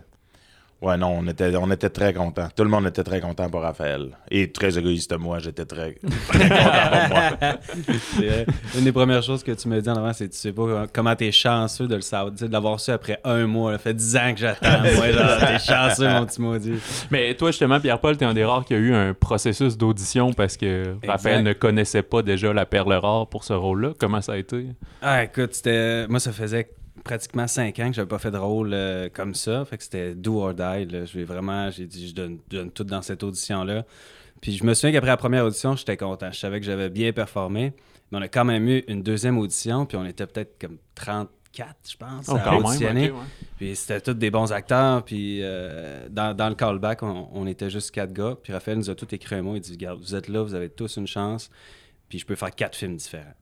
Ouais, 0.86 0.96
non, 0.96 1.18
on 1.18 1.26
était, 1.26 1.56
on 1.56 1.68
était 1.72 1.90
très 1.90 2.14
contents. 2.14 2.46
Tout 2.54 2.62
le 2.62 2.70
monde 2.70 2.86
était 2.86 3.02
très 3.02 3.20
content 3.20 3.50
pour 3.50 3.62
Raphaël. 3.62 4.16
Et 4.30 4.52
très 4.52 4.78
égoïste, 4.78 5.18
moi, 5.18 5.40
j'étais 5.40 5.64
très, 5.64 5.96
très 6.28 6.48
content 6.48 7.08
pour 7.08 7.08
moi. 7.08 7.22
C'est 8.14 8.26
vrai. 8.26 8.46
Une 8.78 8.84
des 8.84 8.92
premières 8.92 9.24
choses 9.24 9.42
que 9.42 9.50
tu 9.50 9.66
me 9.66 9.80
dis 9.80 9.88
en 9.88 9.96
avant, 9.96 10.12
c'est 10.12 10.28
que 10.28 10.32
tu 10.32 10.38
sais 10.38 10.52
pas 10.52 10.86
comment 10.92 11.16
t'es 11.16 11.32
chanceux 11.32 11.88
de 11.88 11.96
le 11.96 12.02
savoir, 12.02 12.30
de 12.30 12.46
l'avoir 12.46 12.78
su 12.78 12.92
après 12.92 13.18
un 13.24 13.48
mois. 13.48 13.72
Ça 13.72 13.78
fait 13.78 13.94
10 13.94 14.16
ans 14.16 14.32
que 14.32 14.38
j'attends. 14.38 14.80
Moi, 14.96 15.10
genre, 15.10 15.38
t'es 15.40 15.58
chanceux, 15.58 16.08
mon 16.08 16.24
petit 16.24 16.40
maudit. 16.40 16.74
Mais 17.10 17.34
toi, 17.34 17.50
justement, 17.50 17.80
Pierre-Paul, 17.80 18.16
t'es 18.16 18.24
un 18.24 18.34
des 18.34 18.44
rares 18.44 18.64
qui 18.64 18.74
a 18.74 18.78
eu 18.78 18.94
un 18.94 19.12
processus 19.12 19.76
d'audition 19.76 20.32
parce 20.32 20.56
que 20.56 20.94
Raphaël 21.04 21.42
ne 21.42 21.52
connaissait 21.52 22.02
pas 22.02 22.22
déjà 22.22 22.52
la 22.52 22.64
perle 22.64 22.92
rare 22.92 23.26
pour 23.26 23.42
ce 23.42 23.54
rôle-là. 23.54 23.94
Comment 23.98 24.20
ça 24.20 24.34
a 24.34 24.36
été? 24.36 24.66
Ah, 25.02 25.24
écoute, 25.24 25.54
c'était. 25.54 26.06
Moi, 26.06 26.20
ça 26.20 26.30
faisait 26.30 26.68
pratiquement 27.04 27.46
5 27.46 27.78
ans 27.80 27.88
que 27.90 27.94
j'avais 27.96 28.08
pas 28.08 28.18
fait 28.18 28.30
de 28.30 28.38
rôle 28.38 28.70
euh, 28.72 29.08
comme 29.12 29.34
ça. 29.34 29.64
Fait 29.64 29.76
que 29.76 29.82
c'était 29.84 30.14
do 30.14 30.40
or 30.40 30.54
die. 30.54 30.88
Je 30.90 31.18
vais 31.18 31.24
vraiment. 31.24 31.70
J'ai 31.70 31.86
dit, 31.86 32.08
je 32.08 32.14
donne, 32.14 32.38
je 32.50 32.56
donne 32.58 32.70
tout 32.70 32.84
dans 32.84 33.02
cette 33.02 33.22
audition-là. 33.22 33.84
Puis 34.40 34.52
je 34.52 34.64
me 34.64 34.74
souviens 34.74 34.92
qu'après 34.92 35.10
la 35.10 35.16
première 35.16 35.44
audition, 35.44 35.76
j'étais 35.76 35.96
content. 35.96 36.30
Je 36.30 36.38
savais 36.38 36.60
que 36.60 36.66
j'avais 36.66 36.90
bien 36.90 37.12
performé. 37.12 37.72
Mais 38.12 38.18
on 38.18 38.22
a 38.22 38.28
quand 38.28 38.44
même 38.44 38.68
eu 38.68 38.84
une 38.88 39.02
deuxième 39.02 39.38
audition. 39.38 39.86
Puis 39.86 39.96
on 39.96 40.04
était 40.04 40.26
peut-être 40.26 40.58
comme 40.60 40.78
34, 40.94 41.74
je 41.90 41.96
pense, 41.96 42.26
Oh, 42.28 42.36
à 42.36 42.50
même, 42.52 42.64
auditionner. 42.64 43.10
ouais. 43.10 43.18
Puis 43.56 43.74
c'était 43.74 44.00
tous 44.00 44.14
des 44.14 44.30
bons 44.30 44.52
acteurs. 44.52 45.02
Puis 45.04 45.40
euh, 45.42 46.06
dans, 46.10 46.36
dans 46.36 46.48
le 46.48 46.54
callback, 46.54 47.02
on, 47.02 47.28
on 47.32 47.46
était 47.46 47.70
juste 47.70 47.90
quatre 47.90 48.12
gars. 48.12 48.36
Puis 48.42 48.52
Raphaël 48.52 48.78
nous 48.78 48.90
a 48.90 48.94
tous 48.94 49.12
écrit 49.14 49.34
un 49.36 49.42
mot. 49.42 49.56
Il 49.56 49.60
dit 49.60 49.72
Regarde, 49.72 50.00
vous 50.00 50.14
êtes 50.14 50.28
là, 50.28 50.42
vous 50.42 50.54
avez 50.54 50.68
tous 50.68 50.96
une 50.96 51.06
chance. 51.06 51.50
Puis 52.08 52.18
je 52.20 52.26
peux 52.26 52.36
faire 52.36 52.54
quatre 52.54 52.76
films 52.76 52.96
différents. 52.96 53.34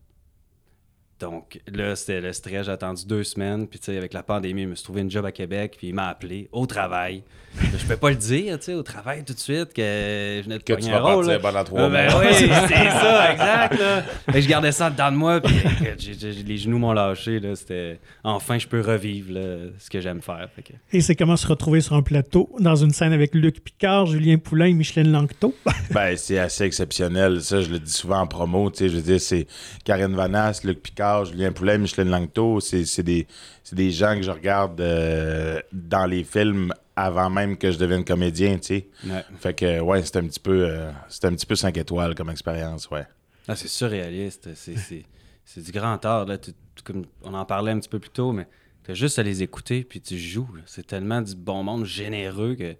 Donc 1.20 1.60
là, 1.72 1.94
c'était 1.96 2.20
le 2.20 2.32
stress. 2.32 2.66
J'ai 2.66 2.72
attendu 2.72 3.06
deux 3.06 3.24
semaines. 3.24 3.66
Puis 3.66 3.78
tu 3.78 3.86
sais, 3.86 3.96
avec 3.96 4.12
la 4.12 4.22
pandémie, 4.22 4.62
je 4.62 4.68
me 4.68 4.74
suis 4.74 4.84
trouvé 4.84 5.00
une 5.02 5.10
job 5.10 5.24
à 5.24 5.32
Québec. 5.32 5.74
Puis 5.78 5.88
il 5.88 5.94
m'a 5.94 6.08
appelé 6.08 6.48
au 6.52 6.66
travail. 6.66 7.22
je 7.56 7.86
peux 7.86 7.96
pas 7.96 8.10
le 8.10 8.16
dire, 8.16 8.58
tu 8.58 8.64
sais, 8.64 8.74
au 8.74 8.82
travail 8.82 9.22
tout 9.24 9.32
de 9.32 9.38
suite 9.38 9.72
que 9.72 9.80
je 9.80 10.42
venais 10.42 10.58
de 10.58 10.62
Que 10.64 10.72
tu 10.72 10.88
un 10.88 10.90
vas 10.90 11.00
rôle, 11.14 11.26
partir 11.26 11.32
là. 11.32 11.38
pendant 11.38 11.64
trois 11.64 11.82
Ah, 11.84 11.88
ben 11.88 12.12
oui, 12.18 12.26
c'est 12.32 12.48
ça, 12.48 13.32
exact. 13.32 13.78
Là. 13.78 14.02
Je 14.40 14.48
gardais 14.48 14.72
ça 14.72 14.90
dedans 14.90 15.12
de 15.12 15.16
moi, 15.16 15.40
puis 15.40 15.54
écoute, 15.56 15.94
j'ai- 15.98 16.14
j'ai- 16.18 16.42
les 16.42 16.56
genoux 16.58 16.78
m'ont 16.78 16.92
lâché. 16.92 17.38
Là, 17.38 17.54
c'était 17.54 18.00
enfin 18.24 18.58
je 18.58 18.66
peux 18.66 18.80
revivre 18.80 19.32
là, 19.34 19.56
ce 19.78 19.88
que 19.88 20.00
j'aime 20.00 20.20
faire. 20.20 20.48
Fait 20.56 20.62
que- 20.62 20.72
Et 20.92 21.00
c'est 21.00 21.14
comment 21.14 21.36
se 21.36 21.46
retrouver 21.46 21.80
sur 21.80 21.94
un 21.94 22.02
plateau 22.02 22.50
dans 22.58 22.74
une 22.74 22.90
scène 22.90 23.12
avec 23.12 23.36
Luc 23.36 23.62
Picard, 23.62 24.06
Julien 24.06 24.38
Poulain 24.38 24.66
et 24.66 24.72
Micheline 24.74 25.12
Langto. 25.12 25.54
Ben, 25.92 26.16
c'est 26.16 26.38
assez 26.40 26.64
exceptionnel. 26.64 27.40
Ça, 27.40 27.60
je 27.60 27.68
le 27.70 27.78
dis 27.78 27.92
souvent 27.92 28.18
en 28.18 28.26
promo. 28.26 28.68
Tu 28.70 28.78
sais, 28.78 28.88
je 28.88 28.96
veux 28.96 29.02
dire, 29.02 29.20
c'est 29.20 29.46
Karine 29.84 30.14
Vanasse, 30.16 30.64
Luc 30.64 30.82
Picard, 30.82 31.03
Julien 31.24 31.52
Poulet, 31.52 31.78
Micheline 31.78 32.08
Langto. 32.10 32.60
C'est 32.60 32.84
c'est 32.84 33.02
des, 33.02 33.26
c'est 33.62 33.76
des 33.76 33.90
gens 33.90 34.14
que 34.16 34.22
je 34.22 34.30
regarde 34.30 34.80
euh, 34.80 35.60
dans 35.72 36.06
les 36.06 36.24
films 36.24 36.72
avant 36.96 37.28
même 37.30 37.56
que 37.56 37.70
je 37.72 37.78
devienne 37.78 38.04
comédien, 38.04 38.56
tu 38.58 38.66
sais. 38.66 38.88
Ouais. 39.04 39.24
Fait 39.40 39.54
que, 39.54 39.80
ouais, 39.80 40.02
c'est 40.04 40.16
un 40.16 40.26
petit 40.26 40.38
peu, 40.40 40.64
euh, 40.68 40.90
c'est 41.08 41.24
un 41.24 41.32
petit 41.34 41.46
peu 41.46 41.56
5 41.56 41.76
étoiles 41.76 42.14
comme 42.14 42.30
expérience, 42.30 42.88
ouais. 42.90 43.04
Ah, 43.48 43.56
c'est 43.56 43.68
surréaliste. 43.68 44.48
C'est, 44.54 44.76
c'est, 44.76 45.02
c'est 45.44 45.60
du 45.62 45.72
grand 45.72 46.02
art. 46.04 46.24
Là. 46.26 46.38
Tu- 46.38 46.52
tu- 46.76 46.82
comme 46.84 47.04
on 47.22 47.34
en 47.34 47.44
parlait 47.44 47.72
un 47.72 47.78
petit 47.80 47.88
peu 47.88 47.98
plus 47.98 48.10
tôt, 48.10 48.32
mais 48.32 48.46
tu 48.84 48.92
as 48.92 48.94
juste 48.94 49.18
à 49.18 49.22
les 49.22 49.42
écouter 49.42 49.82
puis 49.84 50.00
tu 50.00 50.16
joues. 50.18 50.48
C'est 50.66 50.86
tellement 50.86 51.20
du 51.20 51.34
bon 51.34 51.62
monde 51.64 51.84
généreux 51.84 52.54
que 52.54 52.74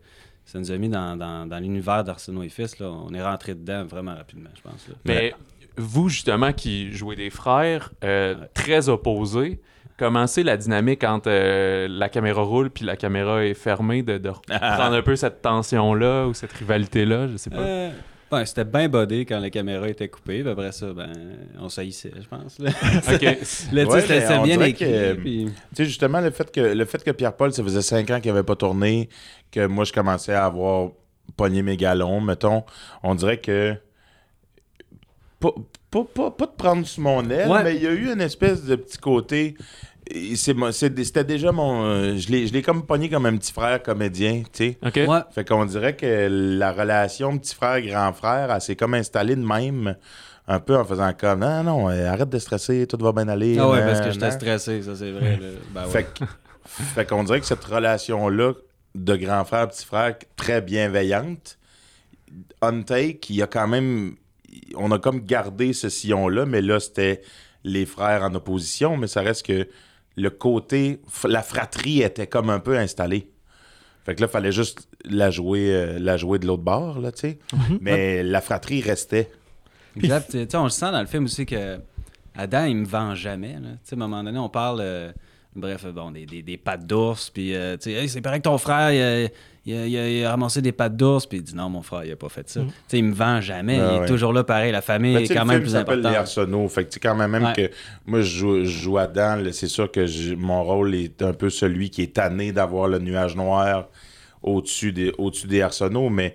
ça 0.47 0.59
nous 0.59 0.71
a 0.71 0.77
mis 0.79 0.89
dans, 0.89 1.17
dans, 1.17 1.47
dans 1.47 1.59
l'univers 1.59 2.05
d'Arsenault 2.05 2.43
et 2.45 2.49
Fils. 2.51 2.79
Là. 2.79 2.91
On 2.91 3.13
est 3.15 3.23
rentré 3.23 3.55
dedans 3.55 3.85
vraiment 3.85 4.15
rapidement, 4.15 4.51
je 4.55 4.61
pense. 4.63 4.87
là. 4.89 4.95
Mais 5.05 5.35
vous, 5.77 6.09
justement, 6.09 6.53
qui 6.53 6.93
jouez 6.93 7.17
des 7.17 7.31
frères 7.31 7.93
euh, 8.05 8.35
très 8.55 8.89
opposés, 8.89 9.61
comment 9.97 10.27
c'est 10.27 10.43
la 10.43 10.57
dynamique 10.57 11.01
quand 11.03 11.27
euh, 11.27 11.87
la 11.89 12.09
caméra 12.09 12.43
roule 12.43 12.71
puis 12.71 12.85
la 12.85 12.97
caméra 12.97 13.45
est 13.45 13.55
fermée, 13.55 14.03
de, 14.03 14.19
de 14.19 14.31
prendre 14.49 14.95
un 14.95 15.03
peu 15.03 15.17
cette 15.17 15.43
tension-là 15.43 16.27
ou 16.27 16.35
cette 16.35 16.53
rivalité-là, 16.53 17.29
je 17.29 17.37
sais 17.37 17.51
pas. 17.51 17.59
Euh, 17.59 17.91
ouais, 18.33 18.47
c'était 18.47 18.65
bien 18.65 18.89
bodé 18.89 19.25
quand 19.25 19.39
la 19.41 19.51
caméra 19.51 19.89
était 19.89 20.09
coupée. 20.09 20.43
Puis 20.43 20.51
après 20.51 20.73
ça, 20.73 20.93
ben, 20.93 21.13
on 21.61 21.69
saillissait, 21.69 22.13
je 22.21 22.27
pense. 22.29 22.59
Là, 22.59 22.71
OK. 23.13 23.23
Là, 23.23 23.35
tu 23.37 23.45
sais, 23.45 23.85
Ouais, 23.85 24.01
c'était, 24.01 24.43
bien 24.43 24.61
écrit. 24.63 25.15
puis- 25.21 25.47
Tu 25.47 25.77
sais, 25.77 25.85
justement, 25.85 26.21
le 26.21 26.31
fait 26.31 26.51
que, 26.51 26.61
le 26.61 26.85
fait 26.85 27.03
que 27.05 27.11
Pierre-Paul, 27.11 27.53
ça 27.53 27.63
faisait 27.63 27.83
5 27.83 28.11
ans 28.11 28.21
qu'il 28.21 28.33
n'avait 28.33 28.45
pas 28.45 28.57
tourné, 28.57 29.09
que 29.53 29.67
moi, 29.67 29.85
je 29.85 29.93
commençais 29.93 30.35
à 30.35 30.45
avoir 30.47 30.91
pogné 31.37 31.63
mes 31.63 31.77
galons, 31.77 32.21
mettons, 32.21 32.65
on 33.03 33.15
dirait 33.15 33.39
que. 33.39 33.77
Pas, 35.45 35.53
pas, 35.91 36.05
pas, 36.15 36.31
pas 36.31 36.47
de 36.47 36.53
prendre 36.57 36.87
sous 36.87 37.01
mon 37.03 37.29
aile, 37.29 37.49
Ouais. 37.51 37.63
mais 37.65 37.77
il 37.77 37.83
y 37.83 37.87
a 37.87 37.93
eu 37.93 38.13
une 38.13 38.21
espèce 38.23 38.65
de 38.65 38.77
petit 38.77 38.99
côté. 38.99 39.55
C'était 40.37 41.25
déjà 41.25 41.53
mon. 41.53 41.85
euh, 41.85 42.17
Je 42.17 42.29
l'ai 42.31 42.47
je 42.47 42.53
l'ai 42.53 42.63
comme 42.63 42.85
pogné 42.87 43.09
comme 43.09 43.27
un 43.27 43.37
petit 43.37 43.53
frère 43.53 43.83
comédien, 43.83 44.43
tu 44.53 44.73
sais. 44.73 44.79
OK. 44.85 45.01
Ouais. 45.09 45.21
Fait 45.35 45.47
qu'on 45.47 45.65
dirait 45.65 45.97
que 45.97 46.29
la 46.31 46.73
relation 46.73 47.37
petit 47.39 47.55
frère-grand 47.55 48.13
frère, 48.13 48.51
elle 48.53 48.61
s'est 48.61 48.77
comme 48.77 48.95
installée 48.95 49.37
de 49.37 49.45
même, 49.45 49.97
un 50.47 50.61
peu 50.61 50.77
en 50.77 50.85
faisant 50.85 51.13
comme 51.19 51.41
non, 51.41 51.63
non, 51.63 51.89
euh, 51.91 52.07
arrête 52.11 52.29
de 52.29 52.39
stresser, 52.39 52.87
tout 52.87 52.99
va 53.03 53.13
bien 53.13 53.29
aller. 53.29 53.57
Ah 53.59 53.69
ouais, 53.71 53.81
nan, 53.81 53.89
parce 53.89 54.01
que 54.01 54.13
j'étais 54.13 54.31
stressé, 54.31 54.83
ça 54.83 54.95
c'est 54.97 55.11
vrai. 55.13 55.37
là. 55.41 55.47
Ben 55.75 55.85
ouais. 55.85 55.91
Fait 55.91 56.05
que- 56.05 56.25
fait 56.67 57.07
qu'on 57.09 57.25
dirait 57.25 57.41
que 57.41 57.47
cette 57.47 57.65
relation-là 57.65 58.53
de 58.95 59.17
grand 59.17 59.45
frère, 59.45 59.69
petit 59.69 59.85
frère, 59.87 60.15
très 60.37 60.61
bienveillante, 60.61 61.59
on 62.63 62.83
take, 62.83 63.27
il 63.31 63.37
y 63.37 63.43
a 63.43 63.47
quand 63.47 63.69
même. 63.69 64.17
On 64.77 64.91
a 64.91 64.99
comme 64.99 65.21
gardé 65.21 65.73
ce 65.73 65.89
sillon-là, 65.89 66.47
mais 66.47 66.63
là, 66.63 66.81
c'était 66.81 67.23
les 67.65 67.87
frères 67.87 68.23
en 68.23 68.35
opposition, 68.35 68.97
mais 68.97 69.07
ça 69.07 69.23
reste 69.23 69.47
que 69.47 69.69
le 70.17 70.31
côté. 70.31 71.01
La 71.25 71.43
fratrie 71.43 72.03
était 72.03 72.27
comme 72.27 72.51
un 72.51 72.61
peu 72.61 72.77
installée. 72.79 73.31
Fait 74.05 74.15
que 74.15 74.21
là, 74.21 74.27
il 74.29 74.33
fallait 74.33 74.53
juste 74.53 74.87
la 75.05 75.31
jouer, 75.31 75.75
euh, 75.75 75.99
la 75.99 76.17
jouer 76.19 76.39
de 76.39 76.47
l'autre 76.47 76.63
bord, 76.63 77.01
là, 77.01 77.11
tu 77.11 77.21
sais. 77.21 77.39
Mais 77.81 78.23
la 78.23 78.41
fratrie 78.43 78.83
restait. 78.83 79.31
Sais, 80.01 80.57
on 80.57 80.65
le 80.65 80.71
sent 80.71 80.91
dans 80.93 81.01
le 81.01 81.07
film 81.07 81.25
aussi 81.25 81.47
que 81.47 81.79
Adam, 82.37 82.65
il 82.65 82.77
me 82.77 82.85
vend 82.85 83.15
jamais. 83.15 83.55
là. 83.55 83.71
Tu 83.73 83.79
sais, 83.85 83.95
à 83.95 83.97
un 83.97 84.01
moment 84.01 84.23
donné, 84.23 84.39
on 84.39 84.49
parle, 84.49 84.81
euh, 84.83 85.13
bref, 85.57 85.87
bon, 85.87 86.11
des, 86.11 86.27
des, 86.27 86.43
des 86.43 86.57
pattes 86.57 86.87
d'ours, 86.87 87.31
puis 87.31 87.55
euh, 87.55 87.77
tu 87.77 87.91
sais, 87.91 87.93
Hey, 87.93 88.09
c'est 88.09 88.21
pareil 88.21 88.41
que 88.41 88.45
ton 88.45 88.59
frère, 88.59 88.91
il 88.93 89.01
a, 89.01 89.31
il 89.67 89.75
a- 89.75 89.87
il 89.87 89.97
a- 89.97 90.11
il 90.11 90.25
a 90.25 90.31
ramassé 90.31 90.61
des 90.61 90.73
pattes 90.73 90.97
d'ours, 90.97 91.27
puis 91.27 91.39
il 91.39 91.43
dit 91.45 91.55
non, 91.55 91.69
mon 91.71 91.83
frère, 91.83 92.05
il 92.05 92.13
a 92.13 92.17
pas 92.17 92.29
fait 92.29 92.49
ça. 92.49 92.61
Tu 92.61 92.67
sais, 92.89 92.99
il 92.99 93.05
me 93.05 93.15
vend 93.15 93.41
jamais. 93.41 93.79
Ah 93.81 93.97
il 93.99 94.03
est 94.03 94.07
toujours 94.07 94.33
là, 94.33 94.45
pareil. 94.45 94.73
La 94.73 94.83
famille 94.83 95.15
est 95.17 95.21
tu 95.21 95.27
sais, 95.27 95.35
quand 95.35 95.41
le 95.43 95.47
même 95.47 95.57
film 95.59 95.63
plus 95.65 95.71
s'appelle 95.73 96.01
Les 96.01 96.07
importante. 96.07 96.21
Arsenaux. 96.29 96.69
Fait 96.69 96.85
que 96.85 96.89
tu 96.91 96.95
sais, 96.95 97.01
quand 97.01 97.15
même, 97.15 97.31
même 97.31 97.45
Ouais. 97.45 97.53
que 97.55 97.71
moi, 98.07 98.21
je 98.21 98.27
joue, 98.37 98.59
je 98.65 98.69
joue 98.71 98.99
dedans, 98.99 99.37
là, 99.37 99.53
c'est 99.53 99.69
sûr 99.69 99.91
que 99.91 100.35
mon 100.35 100.63
rôle 100.65 100.95
est 100.95 101.23
un 101.23 101.33
peu 101.33 101.49
celui 101.51 101.89
qui 101.91 102.03
est 102.03 102.15
tanné 102.15 102.53
d'avoir 102.53 102.89
le 102.89 102.99
nuage 102.99 103.35
noir 103.37 103.89
au-dessus 104.43 104.93
des, 104.93 105.13
au-dessus 105.19 105.47
des 105.47 105.63
Arsenaux, 105.63 106.11
mais 106.11 106.35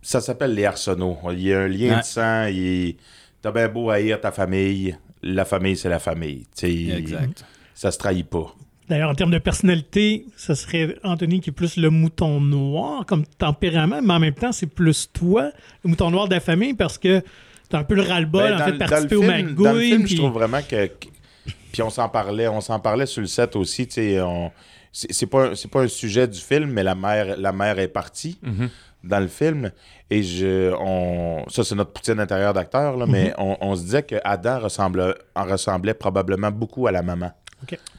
ça 0.00 0.20
s'appelle 0.22 0.54
Les 0.54 0.64
Arsenaux. 0.64 1.18
Il 1.32 1.42
y 1.42 1.52
a 1.52 1.60
un 1.60 1.68
lien 1.68 1.94
Ouais. 1.96 1.98
de 2.00 2.04
sang. 2.04 2.46
il- 2.46 2.96
T'as 3.42 3.50
bien 3.50 3.68
beau 3.68 3.90
haïr 3.90 4.20
ta 4.20 4.30
famille, 4.30 4.96
la 5.20 5.44
famille, 5.44 5.76
c'est 5.76 5.88
la 5.88 5.98
famille. 5.98 6.46
tu 6.56 6.66
sais. 6.88 6.96
Exact. 6.96 7.44
Ça 7.74 7.90
se 7.90 7.98
trahit 7.98 8.26
pas. 8.28 8.54
D'ailleurs, 8.88 9.10
en 9.10 9.14
termes 9.14 9.30
de 9.30 9.38
personnalité, 9.38 10.26
ce 10.36 10.54
serait 10.54 10.96
Anthony 11.04 11.40
qui 11.40 11.50
est 11.50 11.52
plus 11.52 11.76
le 11.76 11.88
mouton 11.88 12.40
noir 12.40 13.06
comme 13.06 13.24
tempérament, 13.24 14.00
mais 14.02 14.12
en 14.14 14.18
même 14.18 14.34
temps, 14.34 14.52
c'est 14.52 14.66
plus 14.66 15.10
toi, 15.12 15.50
le 15.84 15.90
mouton 15.90 16.10
noir 16.10 16.28
de 16.28 16.34
la 16.34 16.40
famille, 16.40 16.74
parce 16.74 16.98
que 16.98 17.22
t'as 17.70 17.78
un 17.78 17.84
peu 17.84 17.94
le 17.94 18.02
ras-le-bol, 18.02 18.42
Ben, 18.42 18.54
en 18.54 18.58
dans 18.58 18.64
fait, 18.66 18.72
le- 18.72 18.78
participer 18.78 19.16
au 19.16 19.20
Dans 19.22 19.26
le 19.36 19.42
magouille. 19.44 19.88
film, 19.90 20.02
puis- 20.04 20.12
je 20.16 20.20
trouve 20.20 20.32
vraiment 20.32 20.60
que. 20.68 20.90
Puis 21.72 21.80
on 21.80 21.88
s'en 21.90 22.08
parlait, 22.08 22.48
on 22.48 22.60
s'en 22.60 22.78
parlait 22.80 23.06
sur 23.06 23.22
le 23.22 23.26
set 23.28 23.56
aussi, 23.56 23.86
tu 23.86 23.94
sais. 23.94 24.20
on- 24.20 24.50
C'est 24.94 25.10
c'est 25.10 25.26
pas, 25.26 25.46
un- 25.48 25.54
c'est 25.54 25.70
pas 25.70 25.80
un 25.80 25.88
sujet 25.88 26.28
du 26.28 26.38
film, 26.38 26.70
mais 26.70 26.82
la 26.82 26.94
mère, 26.94 27.38
la 27.38 27.50
mère 27.52 27.78
est 27.78 27.88
partie 27.88 28.38
Mhm. 28.42 28.68
dans 29.04 29.20
le 29.20 29.26
film. 29.28 29.70
Et 30.10 30.22
je. 30.22 30.70
On, 30.78 31.48
ça, 31.48 31.64
c'est 31.64 31.74
notre 31.74 31.92
poutine 31.92 32.20
intérieure 32.20 32.52
d'acteur, 32.52 32.98
là, 32.98 33.06
Mhm. 33.06 33.12
mais 33.12 33.32
on, 33.38 33.56
on 33.62 33.74
se 33.74 33.84
disait 33.84 34.02
que 34.02 34.16
Adam 34.22 34.58
ressemble, 34.60 35.14
en 35.34 35.44
ressemblait 35.44 35.94
probablement 35.94 36.50
beaucoup 36.50 36.86
à 36.88 36.92
la 36.92 37.00
maman. 37.00 37.30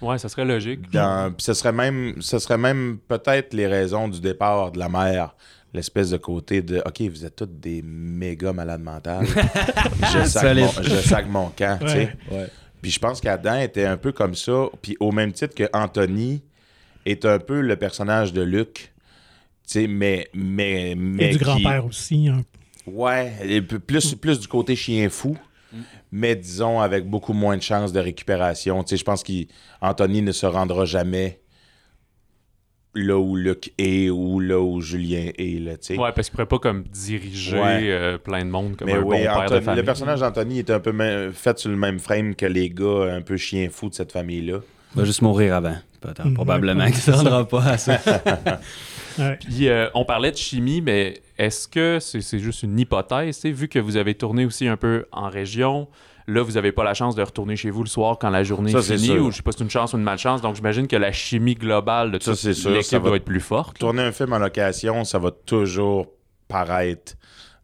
Ouais, 0.02 0.17
ça 0.17 0.30
serait 0.30 0.45
logique. 0.45 0.91
Dans- 0.91 1.32
puis 1.34 1.43
ce 1.43 1.54
serait 1.54 1.71
même, 1.71 2.15
ce 2.21 2.39
serait 2.39 2.58
même 2.58 2.97
peut-être 3.08 3.54
les 3.54 3.67
raisons 3.67 4.08
du 4.08 4.19
départ 4.21 4.71
de 4.71 4.80
la 4.80 4.89
mère. 4.89 5.36
L'espèce 5.73 6.12
de 6.12 6.17
côté 6.17 6.62
de 6.62 6.82
OK, 6.86 7.02
vous 7.10 7.26
êtes 7.26 7.36
tous 7.36 7.47
des 7.47 7.82
méga 7.84 8.54
malades 8.54 8.82
mentales. 8.84 9.26
je, 10.13 10.23
sac 10.28 10.56
mon, 10.56 10.69
je 10.84 10.95
sac 10.97 11.28
mon 11.28 11.49
camp. 11.49 11.80
tu 11.82 11.88
sais. 11.88 12.15
Ouais. 12.30 12.38
Ouais. 12.38 12.47
Puis 12.82 12.91
je 12.91 12.99
pense 12.99 13.19
qu'Adam 13.21 13.60
était 13.60 13.86
un 13.86 13.97
peu 13.97 14.12
comme 14.12 14.36
ça. 14.36 14.65
Puis 14.82 14.95
au 14.99 15.12
même 15.12 15.32
titre 15.32 15.56
que 15.56 15.63
Anthony 15.73 16.43
est 17.06 17.26
un 17.26 17.39
peu 17.39 17.62
le 17.62 17.76
personnage 17.76 18.34
de 18.34 18.41
Luc. 18.43 18.91
Tu 19.67 19.80
sais, 19.80 19.88
mais. 19.88 20.28
mais, 20.36 20.93
mais 20.95 21.30
Et 21.30 21.32
du 21.32 21.38
qui- 21.39 21.43
grand-père 21.43 21.86
aussi. 21.86 22.28
hein. 22.28 22.41
Ouais, 22.86 23.32
plus, 23.88 24.13
plus 24.15 24.39
du 24.41 24.47
côté 24.47 24.76
chien 24.76 25.10
fou, 25.10 25.38
mais 26.12 26.36
disons 26.36 26.79
avec 26.79 27.05
beaucoup 27.09 27.33
moins 27.33 27.57
de 27.57 27.62
chances 27.62 27.91
de 27.93 27.99
récupération. 27.99 28.83
Tu 28.83 28.89
sais, 28.91 28.97
je 28.97 29.03
pense 29.03 29.23
qu'Anthony 29.23 30.21
ne 30.21 30.31
se 30.31 30.45
rendra 30.45 30.86
jamais 30.86 31.39
là 32.95 33.17
où 33.17 33.36
Luc 33.36 33.73
est 33.79 34.09
ou 34.09 34.39
là 34.39 34.59
où 34.59 34.79
Julien 34.81 35.31
est. 35.38 35.59
Là, 35.59 35.77
tu 35.77 35.88
sais. 35.95 35.97
Ouais, 35.97 36.12
parce 36.13 36.27
qu'il 36.29 36.36
pourrait 36.36 36.47
pas 36.47 36.59
comme 36.59 36.83
diriger 36.83 37.59
Ouais. 37.59 37.89
euh, 37.89 38.17
plein 38.17 38.45
de 38.45 38.49
monde 38.51 38.75
comme 38.75 38.88
mais 38.88 38.93
un 38.93 39.01
oui, 39.01 39.17
bon 39.17 39.23
père 39.23 39.49
de 39.49 39.59
famille. 39.59 39.79
le 39.81 39.86
personnage 39.86 40.19
d'Anthony 40.19 40.59
est 40.59 40.69
un 40.69 40.79
peu 40.79 41.31
fait 41.31 41.57
sur 41.57 41.71
le 41.71 41.75
même 41.77 41.99
frame 41.99 42.36
que 42.36 42.45
les 42.45 42.69
gars 42.69 43.12
un 43.13 43.21
peu 43.21 43.36
chien 43.38 43.69
fou 43.71 43.89
de 43.89 43.95
cette 43.95 44.12
famille-là. 44.12 44.59
Il 44.95 44.99
va 44.99 45.05
juste 45.05 45.23
mourir 45.23 45.55
avant. 45.55 45.75
Mhm. 46.23 46.33
Probablement 46.36 46.86
qu'il 46.86 46.95
ne 46.95 46.99
se 47.01 47.12
rendra 47.12 47.47
pas 47.47 47.63
à 47.63 47.77
ça. 47.77 47.99
Ouais. 49.17 49.38
Puis 49.39 49.69
euh, 49.69 49.88
on 49.95 50.05
parlait 50.05 50.31
de 50.31 50.38
chimie, 50.38 50.81
mais 50.81 51.15
est-ce 51.45 51.67
que 51.67 51.99
c'est 51.99 52.39
juste 52.39 52.63
une 52.63 52.79
hypothèse, 52.79 53.43
vu 53.45 53.67
que 53.67 53.79
vous 53.79 53.97
avez 53.97 54.15
tourné 54.15 54.45
aussi 54.45 54.67
un 54.67 54.77
peu 54.77 55.06
en 55.12 55.29
région, 55.29 55.88
là 56.27 56.41
vous 56.41 56.53
n'avez 56.53 56.71
pas 56.71 56.84
la 56.84 56.93
chance 56.93 57.15
de 57.15 57.21
retourner 57.21 57.56
chez 57.56 57.69
vous 57.69 57.84
le 57.84 57.89
soir 57.89 58.17
quand 58.19 58.29
la 58.29 58.43
journée 58.43 58.71
Ça, 58.71 58.79
est 58.79 58.97
finie, 58.97 59.17
ou 59.19 59.32
je 59.32 59.38
sais 59.38 59.41
pas 59.43 59.51
si 59.51 59.58
c'est 59.60 59.63
une 59.63 59.69
chance 59.69 59.93
ou 59.93 59.97
une 59.97 60.03
malchance, 60.03 60.41
donc 60.41 60.56
j'imagine 60.56 60.88
que 60.88 60.95
la 60.95 61.12
chimie 61.12 61.56
globale 61.56 62.12
de 62.12 62.17
toute 62.17 62.41
l'équipe 62.43 62.93
va- 63.01 63.08
doit 63.10 63.17
être 63.17 63.25
plus 63.25 63.39
forte. 63.39 63.77
Tourner 63.79 64.03
un 64.03 64.12
film 64.12 64.34
en 64.34 64.39
location, 64.39 65.03
ça 65.03 65.19
va 65.19 65.32
toujours 65.32 66.08
paraître 66.47 67.13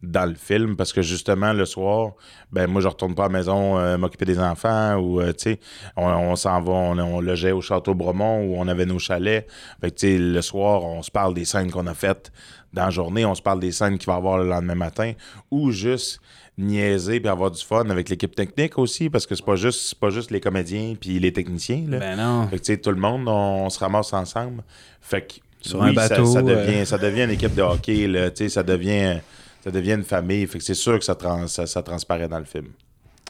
dans 0.02 0.26
le 0.26 0.36
film 0.36 0.76
parce 0.76 0.94
que 0.94 1.02
justement 1.02 1.54
le 1.54 1.66
soir, 1.66 2.14
ben 2.52 2.68
moi 2.68 2.82
je 2.82 2.88
retourne 2.88 3.16
pas 3.16 3.26
à 3.26 3.28
la 3.28 3.34
maison 3.34 3.78
euh, 3.78 3.98
m'occuper 3.98 4.26
des 4.26 4.40
enfants 4.40 4.96
ou 4.96 5.20
euh, 5.20 5.34
tu 5.34 5.52
sais 5.52 5.60
on, 5.98 6.06
on 6.06 6.36
s'en 6.36 6.62
va, 6.62 6.72
on, 6.72 6.98
on 6.98 7.20
logeait 7.20 7.52
au 7.52 7.62
château 7.62 7.94
Bromont 7.94 8.42
où 8.44 8.56
on 8.58 8.68
avait 8.68 8.86
nos 8.86 9.00
chalets. 9.00 9.48
Fait 9.82 9.92
que 9.92 9.96
tu 9.96 10.08
sais 10.08 10.18
le 10.18 10.42
soir 10.42 10.84
on 10.84 11.02
se 11.02 11.12
parle 11.12 11.34
des 11.34 11.46
scènes 11.46 11.70
qu'on 11.70 11.88
a 11.88 11.94
faites 11.94 12.32
dans 12.72 12.86
la 12.86 12.92
journée, 12.92 13.26
on 13.26 13.36
se 13.36 13.42
parle 13.42 13.60
des 13.60 13.72
scènes 13.72 13.98
qu'il 13.98 14.08
va 14.08 14.14
y 14.14 14.18
avoir 14.18 14.38
le 14.38 14.48
lendemain 14.48 14.76
matin 14.76 15.14
ou 15.52 15.72
juste 15.72 16.22
niaiser 16.58 17.20
puis 17.20 17.30
avoir 17.30 17.52
du 17.52 17.64
fun 17.64 17.90
avec 17.90 18.10
l'équipe 18.10 18.36
technique 18.36 18.78
aussi 18.78 19.10
parce 19.10 19.26
que 19.26 19.34
c'est 19.36 19.46
pas 19.46 19.56
juste 19.56 19.82
c'est 19.90 20.00
pas 20.00 20.10
juste 20.10 20.30
les 20.32 20.40
comédiens 20.42 20.96
puis 21.00 21.20
les 21.20 21.34
techniciens 21.34 21.84
là. 21.88 22.00
ben 22.00 22.16
non. 22.18 22.48
Fait 22.48 22.58
que, 22.58 22.62
tu 22.64 22.74
sais, 22.74 22.78
tout 22.78 22.92
le 22.92 22.98
monde, 22.98 23.28
on, 23.28 23.66
on 23.66 23.70
se 23.70 23.80
ramasse 23.80 24.14
ensemble. 24.14 24.64
Fait 25.02 25.22
que, 25.22 25.34
Sur 25.62 25.80
oui, 25.80 25.90
un 25.90 25.94
bateau, 25.94 26.26
ça, 26.26 26.34
ça 26.34 26.40
euh. 26.40 26.66
devient, 26.66 26.86
ça 26.86 26.98
devient 26.98 27.24
une 27.24 27.32
équipe 27.32 27.56
de 27.56 27.62
hockey, 27.62 28.08
là, 28.08 28.30
tu 28.32 28.44
sais, 28.44 28.50
ça 28.50 28.64
devient, 28.64 29.20
ça 29.63 29.72
devient 29.72 29.93
une 29.93 30.04
famille. 30.04 30.45
Fait 30.48 30.58
que 30.60 30.63
c'est 30.63 30.74
sûr 30.74 30.98
que 31.00 31.06
ça, 31.06 31.15
trans- 31.15 31.48
ça, 31.48 31.65
ça 31.67 31.82
transparaît 31.84 32.28
dans 32.28 32.39
le 32.39 32.45
film. 32.45 32.67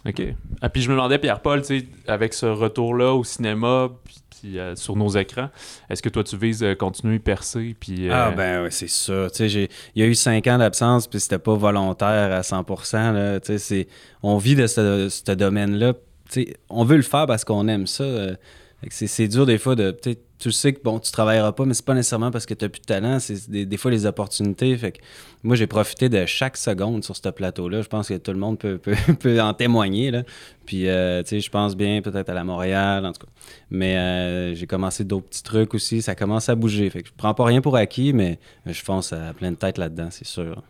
OK. 0.07 0.21
Ah, 0.61 0.69
puis 0.69 0.81
je 0.81 0.89
me 0.89 0.93
demandais, 0.95 1.19
Pierre-Paul, 1.19 1.61
tu 1.61 1.79
sais, 1.79 1.85
avec 2.07 2.33
ce 2.33 2.45
retour-là 2.45 3.13
au 3.13 3.23
cinéma, 3.25 3.89
puis, 4.05 4.15
puis, 4.29 4.57
euh, 4.59 4.73
sur 4.77 4.95
nos 4.95 5.09
écrans, 5.09 5.49
est-ce 5.89 6.01
que 6.01 6.07
toi 6.07 6.23
tu 6.23 6.37
vises 6.37 6.63
euh, 6.63 6.73
continuer, 6.73 7.19
percer, 7.19 7.75
puis... 7.77 8.07
euh, 8.07 8.13
Ah 8.13 8.31
ben 8.31 8.63
oui, 8.63 8.69
c'est 8.71 8.87
ça. 8.87 9.29
Tu 9.29 9.35
sais, 9.37 9.49
j'ai- 9.49 9.69
il 9.95 10.01
y 10.01 10.05
a 10.05 10.07
eu 10.07 10.15
cinq 10.15 10.47
ans 10.47 10.57
d'absence, 10.57 11.05
puis 11.07 11.19
c'était 11.19 11.39
pas 11.39 11.55
volontaire 11.55 12.31
à 12.31 12.41
100%. 12.43 13.11
Là. 13.11 13.39
Tu 13.41 13.47
sais, 13.47 13.57
c'est- 13.57 13.87
on 14.23 14.37
vit 14.37 14.55
de 14.55 14.67
ce, 14.67 15.09
ce 15.09 15.31
domaine-là. 15.33 15.91
Tu 15.93 16.45
sais, 16.45 16.53
on 16.69 16.85
veut 16.85 16.95
le 16.95 17.01
faire 17.01 17.25
parce 17.25 17.43
qu'on 17.43 17.67
aime 17.67 17.85
ça. 17.85 18.03
euh. 18.05 18.35
Fait 18.81 18.87
que 18.87 18.93
C'est 18.93 19.07
c'est 19.07 19.27
dur 19.27 19.45
des 19.45 19.57
fois 19.57 19.75
de... 19.75 19.93
sais, 20.01 20.17
Tu 20.39 20.54
sais 20.54 20.71
que 20.71 20.82
bon, 20.82 20.99
tu 20.99 21.12
travailleras 21.12 21.52
pas, 21.52 21.65
mais 21.65 21.73
c'est 21.73 21.86
pas 21.86 21.93
nécessairement 21.93 22.32
parce 22.32 22.45
que 22.45 22.54
tu 22.54 22.69
plus 22.69 22.80
de 22.80 22.86
talent, 22.86 23.19
c'est 23.19 23.49
des, 23.49 23.65
des 23.65 23.78
fois 23.78 23.91
les 23.91 24.06
opportunités. 24.06 24.75
Fait 24.78 24.93
que 24.93 24.99
moi, 25.43 25.58
j'ai 25.58 25.67
profité 25.67 26.08
de 26.08 26.25
chaque 26.25 26.56
seconde 26.56 27.04
sur 27.04 27.15
ce 27.15 27.28
plateau-là. 27.28 27.82
Je 27.82 27.89
pense 27.89 28.08
que 28.08 28.13
tout 28.13 28.32
le 28.32 28.38
monde 28.38 28.58
peut, 28.58 28.78
peut, 28.84 28.95
peut 29.19 29.41
en 29.41 29.54
témoigner. 29.54 30.12
Là. 30.12 30.23
Puis, 30.65 30.88
euh, 30.88 31.21
tu 31.23 31.30
sais, 31.30 31.39
je 31.41 31.49
pense 31.49 31.75
bien 31.75 32.02
peut-être 32.02 32.30
à 32.30 32.34
la 32.34 32.45
Montréal, 32.45 33.06
en 33.06 33.12
tout 33.12 33.25
cas. 33.25 33.32
Mais 33.69 33.97
euh, 33.97 34.56
j'ai 34.56 34.65
commencé 34.65 35.04
d'autres 35.04 35.28
petits 35.28 35.43
trucs 35.43 35.73
aussi. 35.73 36.02
Ça 36.02 36.15
commence 36.15 36.47
à 36.47 36.56
bouger. 36.56 36.89
Fait 36.89 37.02
que 37.02 37.10
je 37.10 37.13
prends 37.17 37.34
pas 37.34 37.43
rien 37.43 37.60
pour 37.60 37.75
acquis, 37.75 38.13
mais 38.13 38.39
je 38.65 38.82
fonce 38.82 39.12
à 39.12 39.34
plein 39.34 39.52
de 39.52 39.58
têtes 39.58 39.78
là-dedans, 39.78 40.08
c'est 40.10 40.28
sûr. 40.28 40.63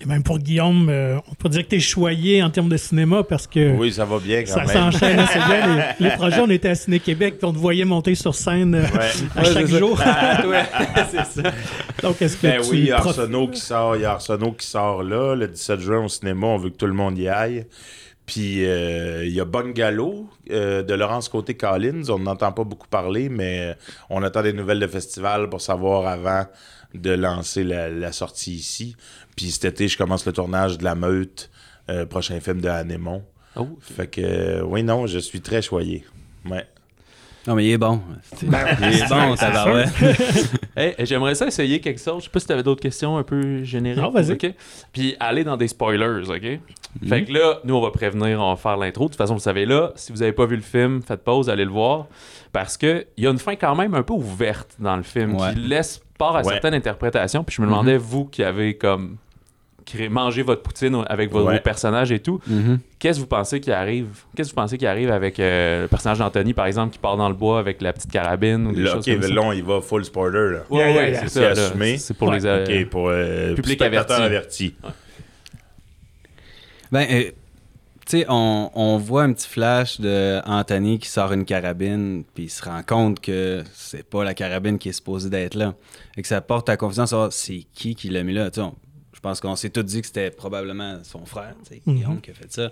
Et 0.00 0.04
même 0.04 0.22
pour 0.22 0.38
Guillaume, 0.38 0.88
euh, 0.90 1.16
on 1.30 1.34
peut 1.34 1.48
dire 1.48 1.62
que 1.64 1.68
tu 1.70 1.76
es 1.76 1.80
choyé 1.80 2.42
en 2.42 2.50
termes 2.50 2.68
de 2.68 2.76
cinéma 2.76 3.22
parce 3.22 3.46
que 3.46 3.72
Oui, 3.76 3.92
ça 3.92 4.04
va 4.04 4.18
bien 4.18 4.40
quand 4.42 4.52
ça 4.54 4.64
même. 4.64 4.92
s'enchaîne 4.92 5.18
assez 5.18 5.38
bien. 5.38 5.76
Les, 5.76 5.82
les 6.08 6.10
projets, 6.16 6.40
on 6.40 6.50
était 6.50 6.68
à 6.68 6.74
Ciné-Québec, 6.74 7.36
puis 7.38 7.46
on 7.48 7.52
te 7.52 7.58
voyait 7.58 7.84
monter 7.84 8.14
sur 8.14 8.34
scène 8.34 8.74
euh, 8.74 8.82
Ouais. 8.82 9.10
à 9.36 9.44
chaque 9.44 9.66
jour. 9.66 9.98
c'est 11.10 11.42
ça. 11.42 11.50
Donc, 12.02 12.20
est-ce 12.20 12.36
que 12.36 12.42
Ben 12.46 12.60
tu 12.62 12.70
oui, 12.70 12.78
il 12.78 12.84
y 12.86 12.92
a 12.92 12.98
Arsenault 12.98 13.48
qui 13.48 13.60
sort, 13.60 13.96
il 13.96 14.02
y 14.02 14.04
a 14.04 14.12
Arsenault 14.12 14.52
qui 14.52 14.66
sort 14.66 15.02
là, 15.02 15.34
le 15.34 15.48
17 15.48 15.80
juin 15.80 16.04
au 16.04 16.08
cinéma, 16.08 16.46
on 16.48 16.56
veut 16.58 16.70
que 16.70 16.76
tout 16.76 16.86
le 16.86 16.92
monde 16.92 17.16
y 17.18 17.28
aille. 17.28 17.64
Puis 18.26 18.66
euh, 18.66 19.24
il 19.24 19.32
y 19.32 19.40
a 19.40 19.44
Bungalow 19.44 20.28
euh, 20.50 20.82
de 20.82 20.94
Laurence 20.94 21.28
Côté 21.28 21.56
Collins, 21.56 22.02
on 22.08 22.18
n'entend 22.18 22.50
pas 22.52 22.64
beaucoup 22.64 22.88
parler, 22.88 23.28
mais 23.28 23.76
on 24.10 24.22
attend 24.22 24.42
des 24.42 24.52
nouvelles 24.52 24.80
de 24.80 24.86
festival 24.88 25.48
pour 25.48 25.60
savoir 25.60 26.06
avant 26.08 26.44
de 26.92 27.10
lancer 27.12 27.62
la, 27.62 27.88
la 27.88 28.12
sortie 28.12 28.54
ici. 28.54 28.96
Puis 29.36 29.50
cet 29.52 29.64
été, 29.66 29.86
je 29.88 29.96
commence 29.96 30.26
le 30.26 30.32
tournage 30.32 30.78
de 30.78 30.84
La 30.84 30.94
Meute, 30.96 31.50
euh, 31.88 32.04
prochain 32.04 32.40
film 32.40 32.60
de 32.60 32.68
Anémon. 32.68 33.22
Oh, 33.54 33.68
Fait 33.80 34.08
que 34.08 34.60
oui, 34.62 34.82
non, 34.82 35.06
je 35.06 35.18
suis 35.18 35.40
très 35.40 35.62
choyé. 35.62 36.04
Ouais. 36.50 36.66
Non, 37.46 37.54
mais 37.54 37.64
il 37.64 37.70
est 37.72 37.78
bon. 37.78 38.00
il 38.42 38.48
est 38.48 39.08
bon, 39.08 39.34
tabarouette. 39.36 39.88
Hey, 40.78 40.94
j'aimerais 41.06 41.34
ça 41.34 41.46
essayer 41.46 41.80
quelque 41.80 42.00
chose. 42.00 42.18
Je 42.18 42.24
sais 42.24 42.30
pas 42.30 42.38
si 42.40 42.46
tu 42.46 42.52
avais 42.52 42.62
d'autres 42.62 42.82
questions 42.82 43.16
un 43.16 43.22
peu 43.22 43.64
génériques. 43.64 44.02
Non, 44.02 44.10
vas-y. 44.10 44.32
OK? 44.32 44.52
Puis 44.92 45.16
aller 45.18 45.42
dans 45.42 45.56
des 45.56 45.68
spoilers, 45.68 46.28
OK? 46.28 46.60
Fait 47.08 47.24
que 47.24 47.32
là, 47.32 47.60
nous, 47.64 47.74
on 47.76 47.80
va 47.80 47.90
prévenir, 47.90 48.40
on 48.42 48.50
va 48.50 48.56
faire 48.56 48.76
l'intro. 48.76 49.04
De 49.04 49.08
toute 49.08 49.16
façon, 49.16 49.32
vous 49.34 49.40
savez, 49.40 49.64
là, 49.64 49.92
si 49.94 50.12
vous 50.12 50.22
avez 50.22 50.32
pas 50.32 50.44
vu 50.44 50.56
le 50.56 50.62
film, 50.62 51.00
faites 51.02 51.24
pause, 51.24 51.48
allez 51.48 51.64
le 51.64 51.70
voir. 51.70 52.06
Parce 52.52 52.76
que 52.76 53.06
il 53.16 53.24
y 53.24 53.26
a 53.26 53.30
une 53.30 53.38
fin 53.38 53.56
quand 53.56 53.74
même 53.74 53.94
un 53.94 54.02
peu 54.02 54.12
ouverte 54.12 54.74
dans 54.78 54.96
le 54.96 55.02
film 55.02 55.34
Ouais. 55.36 55.54
qui 55.54 55.60
laisse 55.60 56.02
part 56.18 56.36
à 56.36 56.40
Ouais. 56.42 56.52
certaines 56.52 56.74
interprétations. 56.74 57.42
Puis 57.42 57.56
je 57.56 57.62
me 57.62 57.66
demandais, 57.66 57.96
vous 57.96 58.26
qui 58.26 58.42
avez 58.42 58.76
comme 58.76 59.16
mangé 60.10 60.42
votre 60.42 60.62
poutine 60.62 61.02
avec 61.08 61.30
vos, 61.30 61.44
Ouais. 61.44 61.54
vos 61.54 61.60
personnages 61.60 62.12
et 62.12 62.20
tout, 62.20 62.40
Mhm. 62.46 62.78
Qu'est-ce 62.98 63.18
que 63.18 63.20
vous 63.22 63.26
pensez 63.28 63.60
qui 63.60 63.70
arrive? 63.70 64.06
Qu'est-ce 64.34 64.48
que 64.50 64.54
vous 64.54 64.62
pensez 64.62 64.78
qui 64.78 64.86
arrive 64.86 65.10
avec 65.10 65.38
euh, 65.38 65.82
le 65.82 65.88
personnage 65.88 66.18
d'Anthony, 66.18 66.54
par 66.54 66.66
exemple, 66.66 66.92
qui 66.92 66.98
part 66.98 67.16
dans 67.16 67.28
le 67.28 67.34
bois 67.34 67.58
avec 67.58 67.82
la 67.82 67.92
petite 67.92 68.10
carabine 68.10 68.66
ou 68.68 68.72
des 68.72 68.82
Là, 68.82 68.92
choses 68.94 69.06
ok, 69.08 69.20
comme 69.20 69.34
ça? 69.34 69.40
on 69.42 69.52
y 69.52 69.60
va 69.60 69.80
full 69.82 70.04
spoiler. 70.04 70.52
Là. 70.54 70.58
Ouais, 70.70 70.92
Yeah, 70.94 71.08
yeah, 71.10 71.20
c'est 71.28 71.54
ça. 71.54 71.72
C'est 71.98 72.14
pour 72.16 72.28
Ouais. 72.28 72.38
les. 72.38 72.46
euh, 72.46 72.84
pour 72.90 73.08
euh, 73.10 73.54
Public 73.54 73.80
averti. 73.82 74.12
avertis. 74.14 74.74
Ben, 76.92 77.06
euh, 77.10 77.22
tu 78.06 78.18
sais, 78.18 78.26
on, 78.28 78.70
on 78.74 78.96
voit 78.98 79.24
un 79.24 79.32
petit 79.32 79.48
flash 79.48 80.00
de 80.00 80.40
Anthony 80.46 80.98
qui 80.98 81.08
sort 81.08 81.32
une 81.32 81.44
carabine, 81.44 82.22
puis 82.34 82.44
il 82.44 82.48
se 82.50 82.64
rend 82.64 82.82
compte 82.86 83.20
que 83.20 83.62
c'est 83.74 84.08
pas 84.08 84.22
la 84.24 84.32
carabine 84.34 84.78
qui 84.78 84.90
est 84.90 84.92
supposée 84.92 85.28
d'être 85.28 85.54
là. 85.54 85.74
Et 86.16 86.22
que 86.22 86.28
ça 86.28 86.40
porte 86.40 86.68
à 86.68 86.76
confiance 86.76 87.10
savoir 87.10 87.32
c'est 87.32 87.64
qui 87.74 87.94
qui 87.96 88.08
l'a 88.08 88.22
mis 88.22 88.32
là? 88.32 88.50
Tu 88.50 88.60
sais, 88.60 88.66
on- 88.66 88.74
pense 89.28 89.40
qu'on 89.40 89.56
s'est 89.56 89.70
tous 89.70 89.82
dit 89.82 90.00
que 90.00 90.06
c'était 90.06 90.30
probablement 90.30 91.00
son 91.02 91.24
frère, 91.26 91.54
tu 91.64 91.74
sais, 91.74 91.82
Mhm. 91.86 91.94
Guillaume, 91.96 92.20
qui 92.20 92.30
a 92.30 92.34
fait 92.34 92.52
ça. 92.52 92.70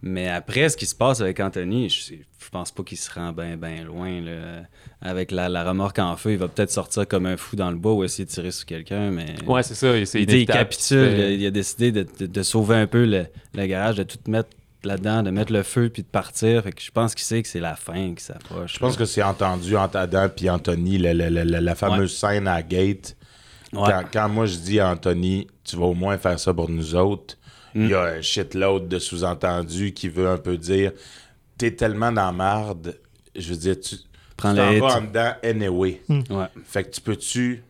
Mais 0.00 0.28
après, 0.28 0.68
ce 0.68 0.76
qui 0.76 0.86
se 0.86 0.94
passe 0.94 1.20
avec 1.20 1.40
Anthony, 1.40 1.88
je, 1.88 2.14
je 2.14 2.48
pense 2.50 2.70
pas 2.70 2.84
qu'il 2.84 2.96
se 2.98 3.10
rend 3.12 3.32
bien 3.32 3.56
ben 3.56 3.84
loin. 3.84 4.20
là. 4.20 4.62
Avec 5.02 5.32
la, 5.32 5.48
la 5.48 5.64
remorque 5.64 5.98
en 5.98 6.16
feu, 6.16 6.32
il 6.32 6.38
va 6.38 6.46
peut-être 6.46 6.70
sortir 6.70 7.06
comme 7.08 7.26
un 7.26 7.36
fou 7.36 7.56
dans 7.56 7.70
le 7.70 7.76
bois 7.76 7.94
ou 7.94 8.04
essayer 8.04 8.24
de 8.24 8.30
tirer 8.30 8.52
sur 8.52 8.64
quelqu'un, 8.64 9.10
mais... 9.10 9.34
Ouais, 9.46 9.62
c'est 9.64 9.74
ça. 9.74 9.92
C'est 10.06 10.20
Il, 10.20 10.26
dit, 10.26 10.40
il 10.40 10.46
capitule, 10.46 11.18
il 11.32 11.44
a 11.44 11.50
décidé 11.50 11.90
de, 11.90 12.06
de- 12.20 12.26
de 12.26 12.42
sauver 12.44 12.76
un 12.76 12.86
peu 12.86 13.04
le, 13.06 13.26
le 13.54 13.66
garage, 13.66 13.96
de 13.96 14.04
tout 14.04 14.18
mettre 14.28 14.50
là-dedans, 14.84 15.24
de 15.24 15.30
mettre 15.30 15.52
le 15.52 15.64
feu 15.64 15.88
puis 15.88 16.02
de 16.02 16.08
partir. 16.08 16.62
Fait 16.62 16.70
que 16.72 16.80
je 16.80 16.92
pense 16.92 17.16
qu'il 17.16 17.24
sait 17.24 17.42
que 17.42 17.48
c'est 17.48 17.58
la 17.58 17.74
fin 17.74 18.14
qui 18.14 18.22
s'approche. 18.22 18.74
Je 18.74 18.78
pense 18.78 18.96
que 18.96 19.04
c'est 19.04 19.24
entendu 19.24 19.76
entre 19.76 19.96
Adam 19.96 20.28
et 20.40 20.48
Anthony, 20.50 20.98
la, 20.98 21.74
fameuse 21.74 22.16
scène 22.16 22.46
à 22.46 22.54
la 22.54 22.62
gate. 22.62 23.16
Ouais. 23.72 23.80
Quand, 23.86 24.02
quand 24.12 24.28
moi 24.28 24.46
je 24.46 24.56
dis 24.58 24.80
à 24.80 24.90
Anthony, 24.90 25.46
tu 25.64 25.76
vas 25.76 25.86
au 25.86 25.94
moins 25.94 26.16
faire 26.18 26.38
ça 26.40 26.54
pour 26.54 26.68
nous 26.70 26.94
autres, 26.94 27.36
il 27.74 27.82
Mm. 27.82 27.88
y 27.90 27.94
a 27.94 28.02
un 28.02 28.20
shitload 28.22 28.88
de 28.88 28.98
sous-entendus 28.98 29.92
qui 29.92 30.08
veut 30.08 30.28
un 30.28 30.38
peu 30.38 30.56
dire 30.56 30.92
T'es 31.58 31.72
tellement 31.72 32.10
dans 32.12 32.26
la 32.26 32.32
marde, 32.32 32.98
je 33.36 33.50
veux 33.50 33.56
dire, 33.58 33.78
tu, 33.80 33.96
t'en 34.36 34.54
vas 34.54 34.96
en 34.96 35.00
dedans 35.02 35.32
anyway. 35.42 36.00
Ouais. 36.08 36.46
Fait 36.64 36.84
que 36.84 36.90
tu 36.90 37.00
peux-tu 37.00 37.62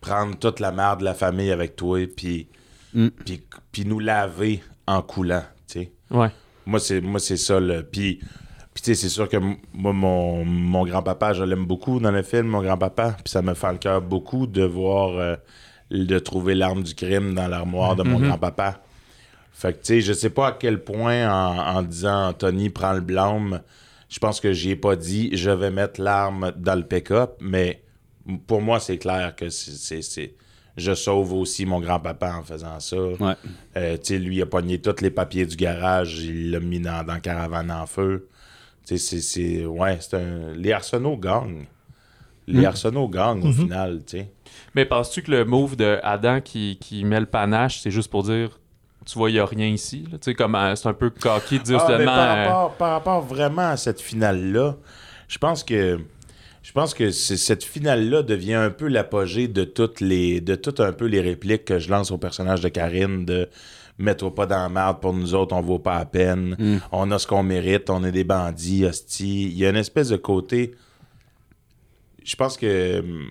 prendre 0.00 0.36
toute 0.38 0.58
la 0.60 0.72
merde 0.72 1.00
de 1.00 1.04
la 1.04 1.14
famille 1.14 1.50
avec 1.52 1.76
toi, 1.76 2.00
puis 2.16 2.48
Mm. 2.94 3.08
puis, 3.24 3.42
puis 3.70 3.84
nous 3.86 4.00
laver 4.00 4.62
en 4.86 5.00
coulant, 5.02 5.44
tu 5.68 5.80
sais? 5.80 5.92
Ouais. 6.10 6.28
Moi, 6.66 6.80
c'est 6.80 7.00
moi 7.00 7.20
c'est 7.20 7.36
ça, 7.36 7.58
là. 7.60 7.82
Puis, 7.82 8.20
puis 8.82 8.92
tu 8.92 8.94
sais, 8.96 9.02
c'est 9.02 9.08
sûr 9.08 9.28
que 9.28 9.36
moi, 9.72 9.92
mon, 9.92 10.44
mon 10.44 10.84
grand-papa, 10.84 11.32
je 11.34 11.44
l'aime 11.44 11.64
beaucoup 11.66 12.00
dans 12.00 12.10
le 12.10 12.22
film, 12.22 12.46
mon 12.48 12.62
grand-papa. 12.62 13.16
Puis 13.22 13.30
ça 13.30 13.40
me 13.42 13.54
fait 13.54 13.70
le 13.72 13.78
cœur 13.78 14.02
beaucoup 14.02 14.46
de 14.46 14.62
voir, 14.64 15.10
euh, 15.18 15.36
de 15.90 16.18
trouver 16.18 16.54
l'arme 16.54 16.82
du 16.82 16.94
crime 16.94 17.34
dans 17.34 17.46
l'armoire 17.48 17.94
de 17.96 18.02
mon 18.02 18.18
grand-papa. 18.18 18.80
Fait 19.52 19.72
que, 19.74 19.78
tu 19.78 19.84
sais, 19.94 20.00
je 20.00 20.12
sais 20.12 20.30
pas 20.30 20.48
à 20.48 20.52
quel 20.52 20.82
point, 20.82 21.30
en, 21.30 21.76
en 21.76 21.82
disant 21.82 22.32
Tony 22.32 22.70
prend 22.70 22.92
le 22.94 23.00
blâme, 23.02 23.60
je 24.08 24.18
pense 24.18 24.40
que 24.40 24.52
j'y 24.52 24.70
ai 24.70 24.76
pas 24.76 24.96
dit 24.96 25.30
je 25.36 25.50
vais 25.50 25.70
mettre 25.70 26.00
l'arme 26.00 26.52
dans 26.56 26.74
le 26.74 26.82
pick-up, 26.82 27.34
mais 27.40 27.82
pour 28.46 28.60
moi, 28.62 28.80
c'est 28.80 28.98
clair 28.98 29.34
que 29.36 29.48
c'est- 29.48 30.34
Je 30.76 30.94
sauve 30.94 31.34
aussi 31.34 31.66
mon 31.66 31.80
grand-papa 31.80 32.34
en 32.38 32.42
faisant 32.42 32.80
ça. 32.80 32.96
Ouais. 32.96 33.34
Euh, 33.76 33.96
tu 33.98 34.14
sais, 34.14 34.18
lui, 34.18 34.36
il 34.36 34.42
a 34.42 34.46
pogné 34.46 34.80
tous 34.80 35.02
les 35.02 35.10
papiers 35.10 35.44
du 35.46 35.54
garage, 35.54 36.18
il 36.20 36.50
l'a 36.50 36.60
mis 36.60 36.80
dans, 36.80 37.04
dans 37.04 37.20
caravane 37.20 37.70
en 37.70 37.84
feu. 37.86 38.28
C'est- 38.84 39.20
c'est. 39.20 39.64
Ouais, 39.66 39.98
c'est 40.00 40.16
un. 40.16 40.52
Les 40.54 40.72
arsenaux 40.72 41.16
gagnent. 41.16 41.66
Les 42.48 42.64
arsenaux 42.64 43.08
gagnent 43.08 43.46
au 43.46 43.52
final, 43.52 44.00
tu 44.06 44.18
sais. 44.18 44.28
Mais 44.74 44.84
penses-tu 44.84 45.22
que 45.22 45.30
le 45.30 45.44
move 45.44 45.76
de 45.76 45.98
Adam 46.02 46.40
qui, 46.40 46.76
qui 46.80 47.04
met 47.04 47.20
le 47.20 47.26
panache, 47.26 47.80
c'est 47.80 47.90
juste 47.92 48.10
pour 48.10 48.24
dire 48.24 48.58
tu 49.06 49.18
vois, 49.18 49.30
il 49.30 49.34
n'y 49.34 49.38
a 49.40 49.46
rien 49.46 49.66
ici? 49.66 50.04
Tu 50.10 50.16
sais, 50.20 50.34
comme 50.34 50.54
euh, 50.54 50.74
c'est 50.76 50.88
un 50.88 50.92
peu 50.94 51.10
coquille 51.10 51.58
de 51.58 51.64
dire 51.64 51.80
Ah, 51.80 51.98
mais 51.98 52.04
par, 52.04 52.18
euh, 52.18 52.44
rapport, 52.44 52.74
par 52.76 52.90
rapport 52.92 53.20
vraiment 53.22 53.68
à 53.68 53.76
cette 53.76 54.00
finale-là, 54.00 54.76
je 55.28 55.38
pense 55.38 55.64
que 55.64 55.98
je 56.62 56.72
pense 56.72 56.94
que 56.94 57.10
c'est- 57.10 57.36
cette 57.36 57.64
finale-là 57.64 58.22
devient 58.22 58.54
un 58.54 58.70
peu 58.70 58.86
l'apogée 58.88 59.48
de 59.48 59.64
toutes 59.64 60.00
les 60.00 60.40
de 60.40 60.54
toutes 60.54 60.78
un 60.80 60.92
peu 60.92 61.06
les 61.06 61.20
répliques 61.20 61.64
que 61.64 61.78
je 61.80 61.90
lance 61.90 62.10
au 62.12 62.18
personnage 62.18 62.60
de 62.60 62.68
Karine 62.68 63.24
de 63.24 63.48
mets-toi 63.98 64.34
pas 64.34 64.46
dans 64.46 64.62
la 64.62 64.68
merde 64.68 65.00
pour 65.00 65.12
nous 65.12 65.34
autres, 65.34 65.54
on 65.54 65.60
vaut 65.60 65.78
pas 65.78 65.96
à 65.96 66.04
peine, 66.04 66.80
on 66.92 67.10
a 67.10 67.18
ce 67.18 67.26
qu'on 67.26 67.42
mérite, 67.42 67.88
on 67.90 68.02
est 68.04 68.12
des 68.12 68.24
bandits, 68.24 68.84
hostie. 68.84 69.44
Il 69.44 69.56
y 69.58 69.66
a 69.66 69.70
une 69.70 69.76
espèce 69.76 70.08
de 70.08 70.16
côté. 70.16 70.72
Je 72.24 72.36
pense 72.36 72.56
que 72.56 73.00
hum, 73.00 73.30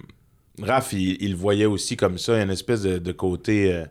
Raph, 0.61 0.93
il, 0.93 1.17
il 1.21 1.31
le 1.31 1.37
voyait 1.37 1.65
aussi 1.65 1.95
comme 1.97 2.17
ça, 2.17 2.33
il 2.33 2.37
y 2.37 2.39
a 2.39 2.43
une 2.43 2.51
espèce 2.51 2.81
de, 2.83 2.97
de 2.97 3.11
côté. 3.11 3.73
euh, 3.73 3.85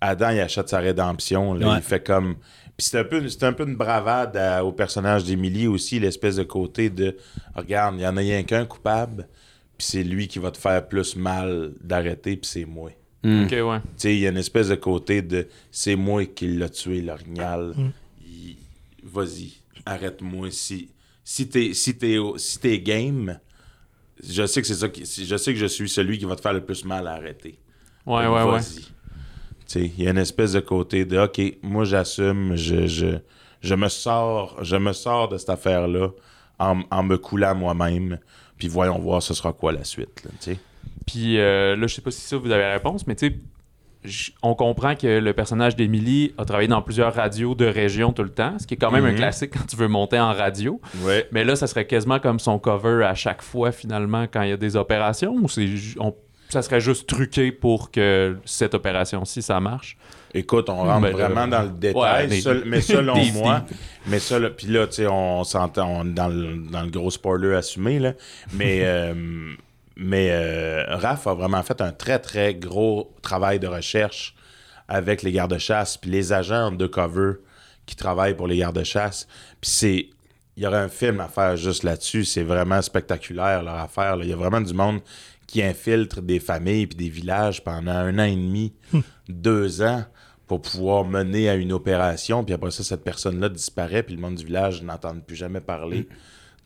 Adam, 0.00 0.30
il 0.30 0.40
achète 0.40 0.68
sa 0.68 0.78
rédemption. 0.78 1.52
là. 1.54 1.68
Ouais. 1.68 1.76
Il 1.76 1.82
fait 1.82 2.02
comme. 2.02 2.36
Puis 2.76 2.86
c'est 2.86 2.98
un 3.00 3.04
peu, 3.04 3.22
un 3.42 3.52
peu 3.52 3.68
une 3.68 3.76
bravade 3.76 4.34
à- 4.36 4.64
au 4.64 4.72
personnage 4.72 5.24
d'Émilie 5.24 5.66
aussi, 5.66 6.00
l'espèce 6.00 6.36
de 6.36 6.42
côté 6.44 6.88
de 6.88 7.16
regarde, 7.54 7.96
il 7.98 8.02
y 8.02 8.06
en 8.06 8.16
a 8.16 8.20
rien 8.20 8.42
qu'un 8.42 8.64
coupable, 8.64 9.28
puis 9.76 9.86
c'est 9.86 10.02
lui 10.02 10.26
qui 10.28 10.38
va 10.38 10.50
te 10.50 10.56
faire 10.56 10.88
plus 10.88 11.16
mal 11.16 11.72
d'arrêter, 11.82 12.36
puis 12.38 12.48
c'est 12.50 12.64
moi. 12.64 12.90
Mm. 13.22 13.44
Ok, 13.44 13.50
ouais. 13.52 13.80
Tu 13.80 13.88
sais, 13.96 14.14
il 14.14 14.20
y 14.20 14.26
a 14.26 14.30
une 14.30 14.36
espèce 14.38 14.68
de 14.68 14.74
côté 14.76 15.20
de 15.22 15.46
c'est 15.70 15.96
moi 15.96 16.24
qui 16.24 16.48
l'a 16.48 16.68
tué, 16.68 17.02
l'orignal. 17.02 17.74
Il- 18.24 18.56
Vas-y, 19.02 19.52
arrête-moi. 19.84 20.50
Si, 20.50 20.88
si 21.24 21.48
t'es 21.48 21.74
si 21.74 21.96
t'es 21.96 22.18
au- 22.18 22.38
si 22.38 22.58
t'es 22.58 22.78
game, 22.80 23.38
je 24.22 24.46
sais 24.46 24.60
que 24.62 24.66
c'est 24.66 24.74
ça 24.74 24.88
qui, 24.88 25.04
je 25.04 25.36
sais 25.36 25.52
que 25.52 25.58
je 25.58 25.66
suis 25.66 25.88
celui 25.88 26.18
qui 26.18 26.24
va 26.24 26.36
te 26.36 26.40
faire 26.40 26.52
le 26.52 26.64
plus 26.64 26.84
mal 26.84 27.06
à 27.06 27.12
arrêter. 27.12 27.58
Ouais, 28.06 28.24
Donc, 28.24 28.34
ouais, 28.36 28.42
ouais. 28.44 28.50
vas-y. 28.52 28.80
Tu 28.82 28.84
sais, 29.66 29.92
il 29.98 30.02
y 30.02 30.06
a 30.06 30.10
une 30.10 30.18
espèce 30.18 30.52
de 30.52 30.60
côté 30.60 31.04
de 31.04 31.18
OK, 31.18 31.40
moi 31.62 31.84
j'assume, 31.84 32.56
je, 32.56 32.86
je, 32.86 33.18
je 33.60 33.74
me 33.74 33.88
sors, 33.88 34.62
je 34.64 34.76
me 34.76 34.92
sors 34.92 35.28
de 35.28 35.38
cette 35.38 35.50
affaire-là 35.50 36.08
en, 36.58 36.82
en 36.90 37.02
me 37.02 37.16
coulant 37.18 37.54
moi-même. 37.54 38.18
Puis 38.58 38.68
voyons 38.68 38.98
voir 38.98 39.22
ce 39.22 39.32
sera 39.34 39.52
quoi 39.52 39.72
la 39.72 39.84
suite. 39.84 40.22
là, 40.24 40.30
tu 40.40 40.52
sais. 40.52 40.58
Puis 41.10 41.38
euh, 41.38 41.76
là, 41.76 41.86
je 41.86 41.94
sais 41.94 42.02
pas 42.02 42.10
si 42.10 42.20
ça 42.20 42.36
vous 42.36 42.50
avez 42.50 42.62
la 42.62 42.72
réponse, 42.74 43.06
mais 43.06 43.14
tu 43.14 43.28
sais, 43.28 44.32
on 44.42 44.54
comprend 44.54 44.94
que 44.94 45.06
le 45.18 45.32
personnage 45.34 45.76
d'Emily 45.76 46.32
a 46.38 46.44
travaillé 46.44 46.68
dans 46.68 46.80
plusieurs 46.82 47.14
radios 47.14 47.54
de 47.54 47.66
région 47.66 48.12
tout 48.12 48.22
le 48.22 48.30
temps, 48.30 48.58
ce 48.58 48.66
qui 48.66 48.74
est 48.74 48.76
quand 48.78 48.90
même 48.90 49.04
un 49.04 49.10
Mhm. 49.12 49.16
classique 49.18 49.50
quand 49.52 49.66
tu 49.68 49.76
veux 49.76 49.88
monter 49.88 50.18
en 50.18 50.32
radio. 50.32 50.80
Ouais. 51.02 51.26
Mais 51.32 51.44
là, 51.44 51.54
ça 51.56 51.66
serait 51.66 51.86
quasiment 51.86 52.18
comme 52.18 52.38
son 52.38 52.58
cover 52.58 53.04
à 53.04 53.14
chaque 53.14 53.42
fois, 53.42 53.72
finalement, 53.72 54.24
quand 54.32 54.42
il 54.42 54.50
y 54.50 54.52
a 54.52 54.56
des 54.56 54.76
opérations, 54.76 55.32
ou 55.34 55.46
on- 55.98 56.14
ça 56.48 56.62
serait 56.62 56.80
juste 56.80 57.06
truqué 57.08 57.52
pour 57.52 57.90
que 57.90 58.36
cette 58.46 58.74
opération-ci, 58.74 59.42
ça 59.42 59.60
marche? 59.60 59.96
Écoute, 60.32 60.68
on 60.70 60.76
rentre 60.84 61.02
Ben, 61.02 61.12
vraiment 61.12 61.42
euh, 61.42 61.46
dans 61.48 61.62
le 61.62 61.68
détail, 61.70 62.22
ouais, 62.22 62.26
des- 62.28 62.40
seul- 62.40 62.62
mais 62.66 62.80
selon 62.80 63.14
des- 63.14 63.32
moi, 63.32 63.64
mais 64.06 64.18
ça, 64.18 64.38
puis 64.50 64.68
là, 64.68 64.86
tu 64.86 64.94
sais, 64.94 65.06
on 65.08 65.44
s'entend 65.44 66.04
dans 66.04 66.28
le, 66.28 66.56
dans 66.70 66.82
le 66.82 66.90
gros 66.90 67.10
spoiler 67.10 67.54
assumé, 67.54 67.98
là, 67.98 68.14
mais, 68.54 68.80
euh, 68.84 69.12
mais 69.96 70.28
euh, 70.30 70.84
Raph 70.96 71.26
a 71.26 71.34
vraiment 71.34 71.62
fait 71.62 71.80
un 71.80 71.92
très, 71.92 72.18
très 72.18 72.54
gros 72.54 73.14
travail 73.22 73.58
de 73.58 73.66
recherche 73.66 74.34
avec 74.88 75.22
les 75.22 75.32
gardes-chasse, 75.32 75.96
puis 75.96 76.10
les 76.10 76.32
agents 76.32 76.66
undercover 76.66 77.34
qui 77.86 77.96
travaillent 77.96 78.36
pour 78.36 78.46
les 78.46 78.58
gardes-chasse, 78.58 79.26
puis. 79.60 80.12
Il 80.56 80.64
y 80.64 80.66
aurait 80.66 80.78
un 80.78 80.88
film 80.88 81.20
à 81.20 81.28
faire 81.28 81.56
juste 81.56 81.84
là-dessus, 81.84 82.26
c'est 82.26 82.42
vraiment 82.42 82.82
spectaculaire 82.82 83.62
leur 83.62 83.76
affaire. 83.76 84.18
Il 84.20 84.28
y 84.28 84.32
a 84.32 84.36
vraiment 84.36 84.60
du 84.60 84.74
monde 84.74 85.00
qui 85.50 85.62
infiltre 85.64 86.22
des 86.22 86.38
familles 86.38 86.86
puis 86.86 86.96
des 86.96 87.08
villages 87.08 87.64
pendant 87.64 87.92
un 87.92 88.18
an 88.18 88.24
et 88.24 88.36
demi, 88.36 88.72
deux 89.28 89.82
ans 89.82 90.04
pour 90.46 90.62
pouvoir 90.62 91.04
mener 91.04 91.48
à 91.48 91.54
une 91.54 91.72
opération. 91.72 92.44
Puis 92.44 92.54
après 92.54 92.70
ça, 92.70 92.84
cette 92.84 93.02
personne-là 93.02 93.48
disparaît, 93.48 94.02
puis 94.02 94.14
le 94.14 94.20
monde 94.20 94.36
du 94.36 94.44
village 94.44 94.82
n'entend 94.82 95.18
plus 95.18 95.36
jamais 95.36 95.60
parler 95.60 96.08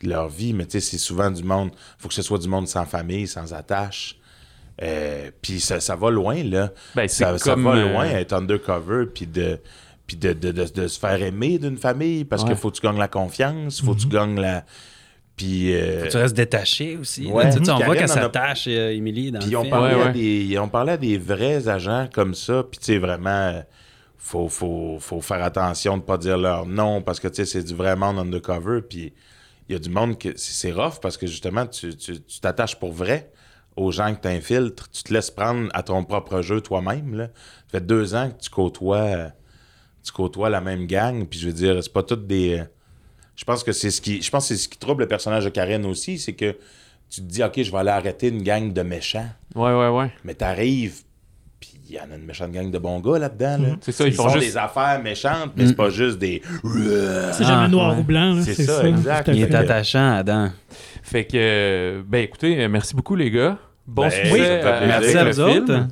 de 0.01 0.09
leur 0.09 0.27
vie. 0.29 0.53
Mais 0.53 0.65
tu 0.65 0.71
sais, 0.71 0.79
c'est 0.79 0.97
souvent 0.97 1.31
du 1.31 1.43
monde. 1.43 1.71
faut 1.97 2.07
que 2.07 2.13
ce 2.13 2.21
soit 2.21 2.37
du 2.39 2.47
monde 2.47 2.67
sans 2.67 2.85
famille, 2.85 3.27
sans 3.27 3.53
attache. 3.53 4.17
Euh, 4.83 5.31
puis 5.41 5.59
ça, 5.61 5.79
ça 5.79 5.95
va 5.95 6.09
loin, 6.09 6.43
là. 6.43 6.71
Ben, 6.95 7.07
c'est 7.07 7.23
ça, 7.23 7.37
ça 7.37 7.55
va 7.55 7.71
euh, 7.75 7.91
loin, 7.93 8.05
être 8.05 8.33
undercover, 8.33 9.05
puis 9.05 9.25
de, 9.25 9.59
puis 10.05 10.17
de, 10.17 10.33
de, 10.33 10.51
de- 10.51 10.65
de 10.65 10.87
se 10.87 10.99
faire 10.99 11.21
aimer 11.21 11.57
d'une 11.59 11.77
famille, 11.77 12.25
parce 12.25 12.41
Ouais. 12.43 12.49
qu'il 12.49 12.57
faut 12.57 12.71
que 12.71 12.75
tu 12.75 12.81
gagnes 12.81 12.97
la 12.99 13.07
confiance, 13.07 13.81
faut 13.81 13.95
que 13.95 14.01
tu 14.01 14.07
gagnes 14.07 14.39
la... 14.39 14.65
Puis... 15.37 15.73
euh, 15.73 16.07
Tu 16.09 16.17
restes 16.17 16.35
détaché 16.35 16.97
aussi. 16.97 17.27
Ouais. 17.27 17.45
là. 17.45 17.53
Tu 17.55 17.63
sais, 17.63 17.71
on 17.71 17.77
voit 17.79 17.95
qu'elle 17.95 18.03
en 18.09 18.13
a- 18.13 18.21
s'attache, 18.21 18.65
euh, 18.67 18.91
Émilie, 18.91 19.31
dans 19.31 19.39
puis 19.39 19.51
le 19.51 19.57
on 19.57 19.61
film. 19.61 19.71
parlait, 19.71 19.95
Ouais, 19.95 20.01
à 20.01 20.05
ouais. 20.07 20.11
des, 20.13 20.59
on 20.59 20.67
parlait 20.67 20.91
à 20.93 20.97
des 20.97 21.17
vrais 21.17 21.67
agents 21.69 22.07
comme 22.13 22.33
ça. 22.33 22.63
Puis 22.69 22.79
tu 22.79 22.85
sais, 22.85 22.97
vraiment, 22.97 23.63
faut, 24.17 24.49
faut, 24.49 24.97
faut 24.99 25.21
faire 25.21 25.41
attention 25.43 25.97
de 25.97 26.03
pas 26.03 26.17
dire 26.17 26.37
leur 26.37 26.65
nom 26.65 27.01
parce 27.01 27.19
que 27.21 27.27
tu 27.29 27.35
sais, 27.35 27.45
c'est 27.45 27.63
du 27.63 27.75
vrai 27.75 27.95
monde 27.95 28.17
undercover. 28.19 28.81
Puis 28.81 29.13
il 29.69 29.73
y 29.73 29.75
a 29.75 29.79
du 29.79 29.89
monde 29.89 30.17
que 30.17 30.29
c'est 30.37 30.71
rough 30.71 30.99
parce 31.01 31.17
que 31.17 31.27
justement, 31.27 31.65
tu 31.65 31.95
tu- 31.95 32.21
tu 32.21 32.39
t'attaches 32.39 32.75
pour 32.79 32.91
vrai 32.93 33.31
aux 33.75 33.91
gens 33.91 34.13
que 34.15 34.21
tu 34.21 34.27
infiltres. 34.27 34.89
Tu 34.91 35.03
te 35.03 35.13
laisses 35.13 35.31
prendre 35.31 35.69
à 35.73 35.83
ton 35.83 36.03
propre 36.05 36.41
jeu 36.41 36.61
toi-même. 36.61 37.15
là. 37.15 37.25
Ça 37.71 37.79
fait 37.79 37.85
deux 37.85 38.15
ans 38.15 38.29
que 38.31 38.41
tu 38.41 38.49
côtoies, 38.49 39.31
tu 40.03 40.11
côtoies 40.11 40.49
la 40.49 40.61
même 40.61 40.85
gang. 40.87 41.25
Puis 41.27 41.39
je 41.39 41.47
veux 41.47 41.53
dire, 41.53 41.83
c'est 41.83 41.91
pas 41.93 42.03
toutes 42.03 42.27
des. 42.27 42.59
euh, 42.59 42.63
je 43.35 43.43
pense 43.43 43.63
que 43.63 43.71
c'est 43.71 43.91
ce 43.91 44.01
qui. 44.01 44.21
Je 44.21 44.29
pense 44.29 44.47
que 44.47 44.55
c'est 44.55 44.61
ce 44.63 44.69
qui 44.69 44.77
trouble 44.77 45.01
le 45.03 45.07
personnage 45.07 45.43
de 45.45 45.49
Karen 45.49 45.85
aussi, 45.85 46.19
c'est 46.19 46.33
que 46.33 46.55
tu 47.09 47.21
te 47.21 47.25
dis, 47.27 47.43
OK, 47.43 47.61
je 47.61 47.71
vais 47.71 47.77
aller 47.77 47.89
arrêter 47.91 48.29
une 48.29 48.41
gang 48.43 48.71
de 48.73 48.81
méchants. 48.81 49.29
Ouais, 49.55 49.73
ouais, 49.73 49.89
ouais. 49.89 50.11
Mais 50.23 50.33
t'arrives, 50.35 51.01
il 51.87 51.95
y 51.95 51.99
en 51.99 52.11
a 52.11 52.15
une 52.15 52.25
méchante 52.25 52.51
gang 52.51 52.69
de 52.71 52.77
bons 52.77 52.99
gars 52.99 53.19
là-dedans. 53.19 53.57
Là. 53.59 53.67
C'est 53.81 53.91
ça, 53.91 54.05
ils 54.07 54.13
font 54.13 54.23
font 54.23 54.29
juste- 54.29 54.45
des 54.45 54.57
affaires 54.57 54.99
méchantes, 55.03 55.51
mais 55.55 55.67
c'est 55.67 55.75
pas 55.75 55.89
juste 55.89 56.17
des. 56.17 56.41
C'est 57.31 57.43
jamais 57.43 57.65
Ah, 57.65 57.67
noir 57.67 57.93
ouais. 57.93 57.99
ou 57.99 58.03
blanc. 58.03 58.33
là, 58.35 58.41
C'est 58.43 58.55
ça, 58.55 58.87
exact. 58.87 59.25
tout 59.25 59.31
à 59.31 59.33
Il 59.33 59.41
est 59.43 59.53
attachant, 59.55 60.15
Adam. 60.15 60.49
Fait 61.03 61.25
que, 61.25 61.31
euh, 61.35 62.01
ben 62.07 62.19
écoutez, 62.23 62.63
euh, 62.63 62.67
merci 62.69 62.95
beaucoup 62.95 63.15
les 63.15 63.29
gars. 63.29 63.57
Bon 63.87 64.03
Ben, 64.03 64.09
succès 64.09 64.31
oui, 64.33 64.39
ça 64.39 64.45
euh, 64.45 64.87
Merci 64.87 65.17
à 65.17 65.23
vous 65.25 65.33
film. 65.33 65.63
autres. 65.63 65.87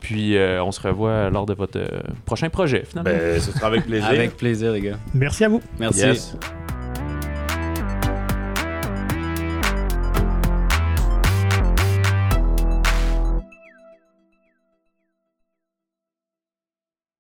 Puis 0.00 0.36
euh, 0.36 0.62
on 0.64 0.72
se 0.72 0.80
revoit 0.80 1.28
lors 1.30 1.44
de 1.46 1.54
votre 1.54 1.78
euh, 1.78 2.00
prochain 2.24 2.48
projet, 2.48 2.84
finalement. 2.88 3.10
Ben, 3.10 3.38
ce 3.40 3.52
sera 3.52 3.66
avec 3.66 3.84
plaisir. 3.86 4.08
Avec 4.08 4.36
plaisir, 4.36 4.72
les 4.72 4.80
gars. 4.80 4.96
Merci 5.14 5.44
à 5.44 5.48
vous. 5.48 5.60
Merci. 5.78 6.00
Yes. 6.00 6.36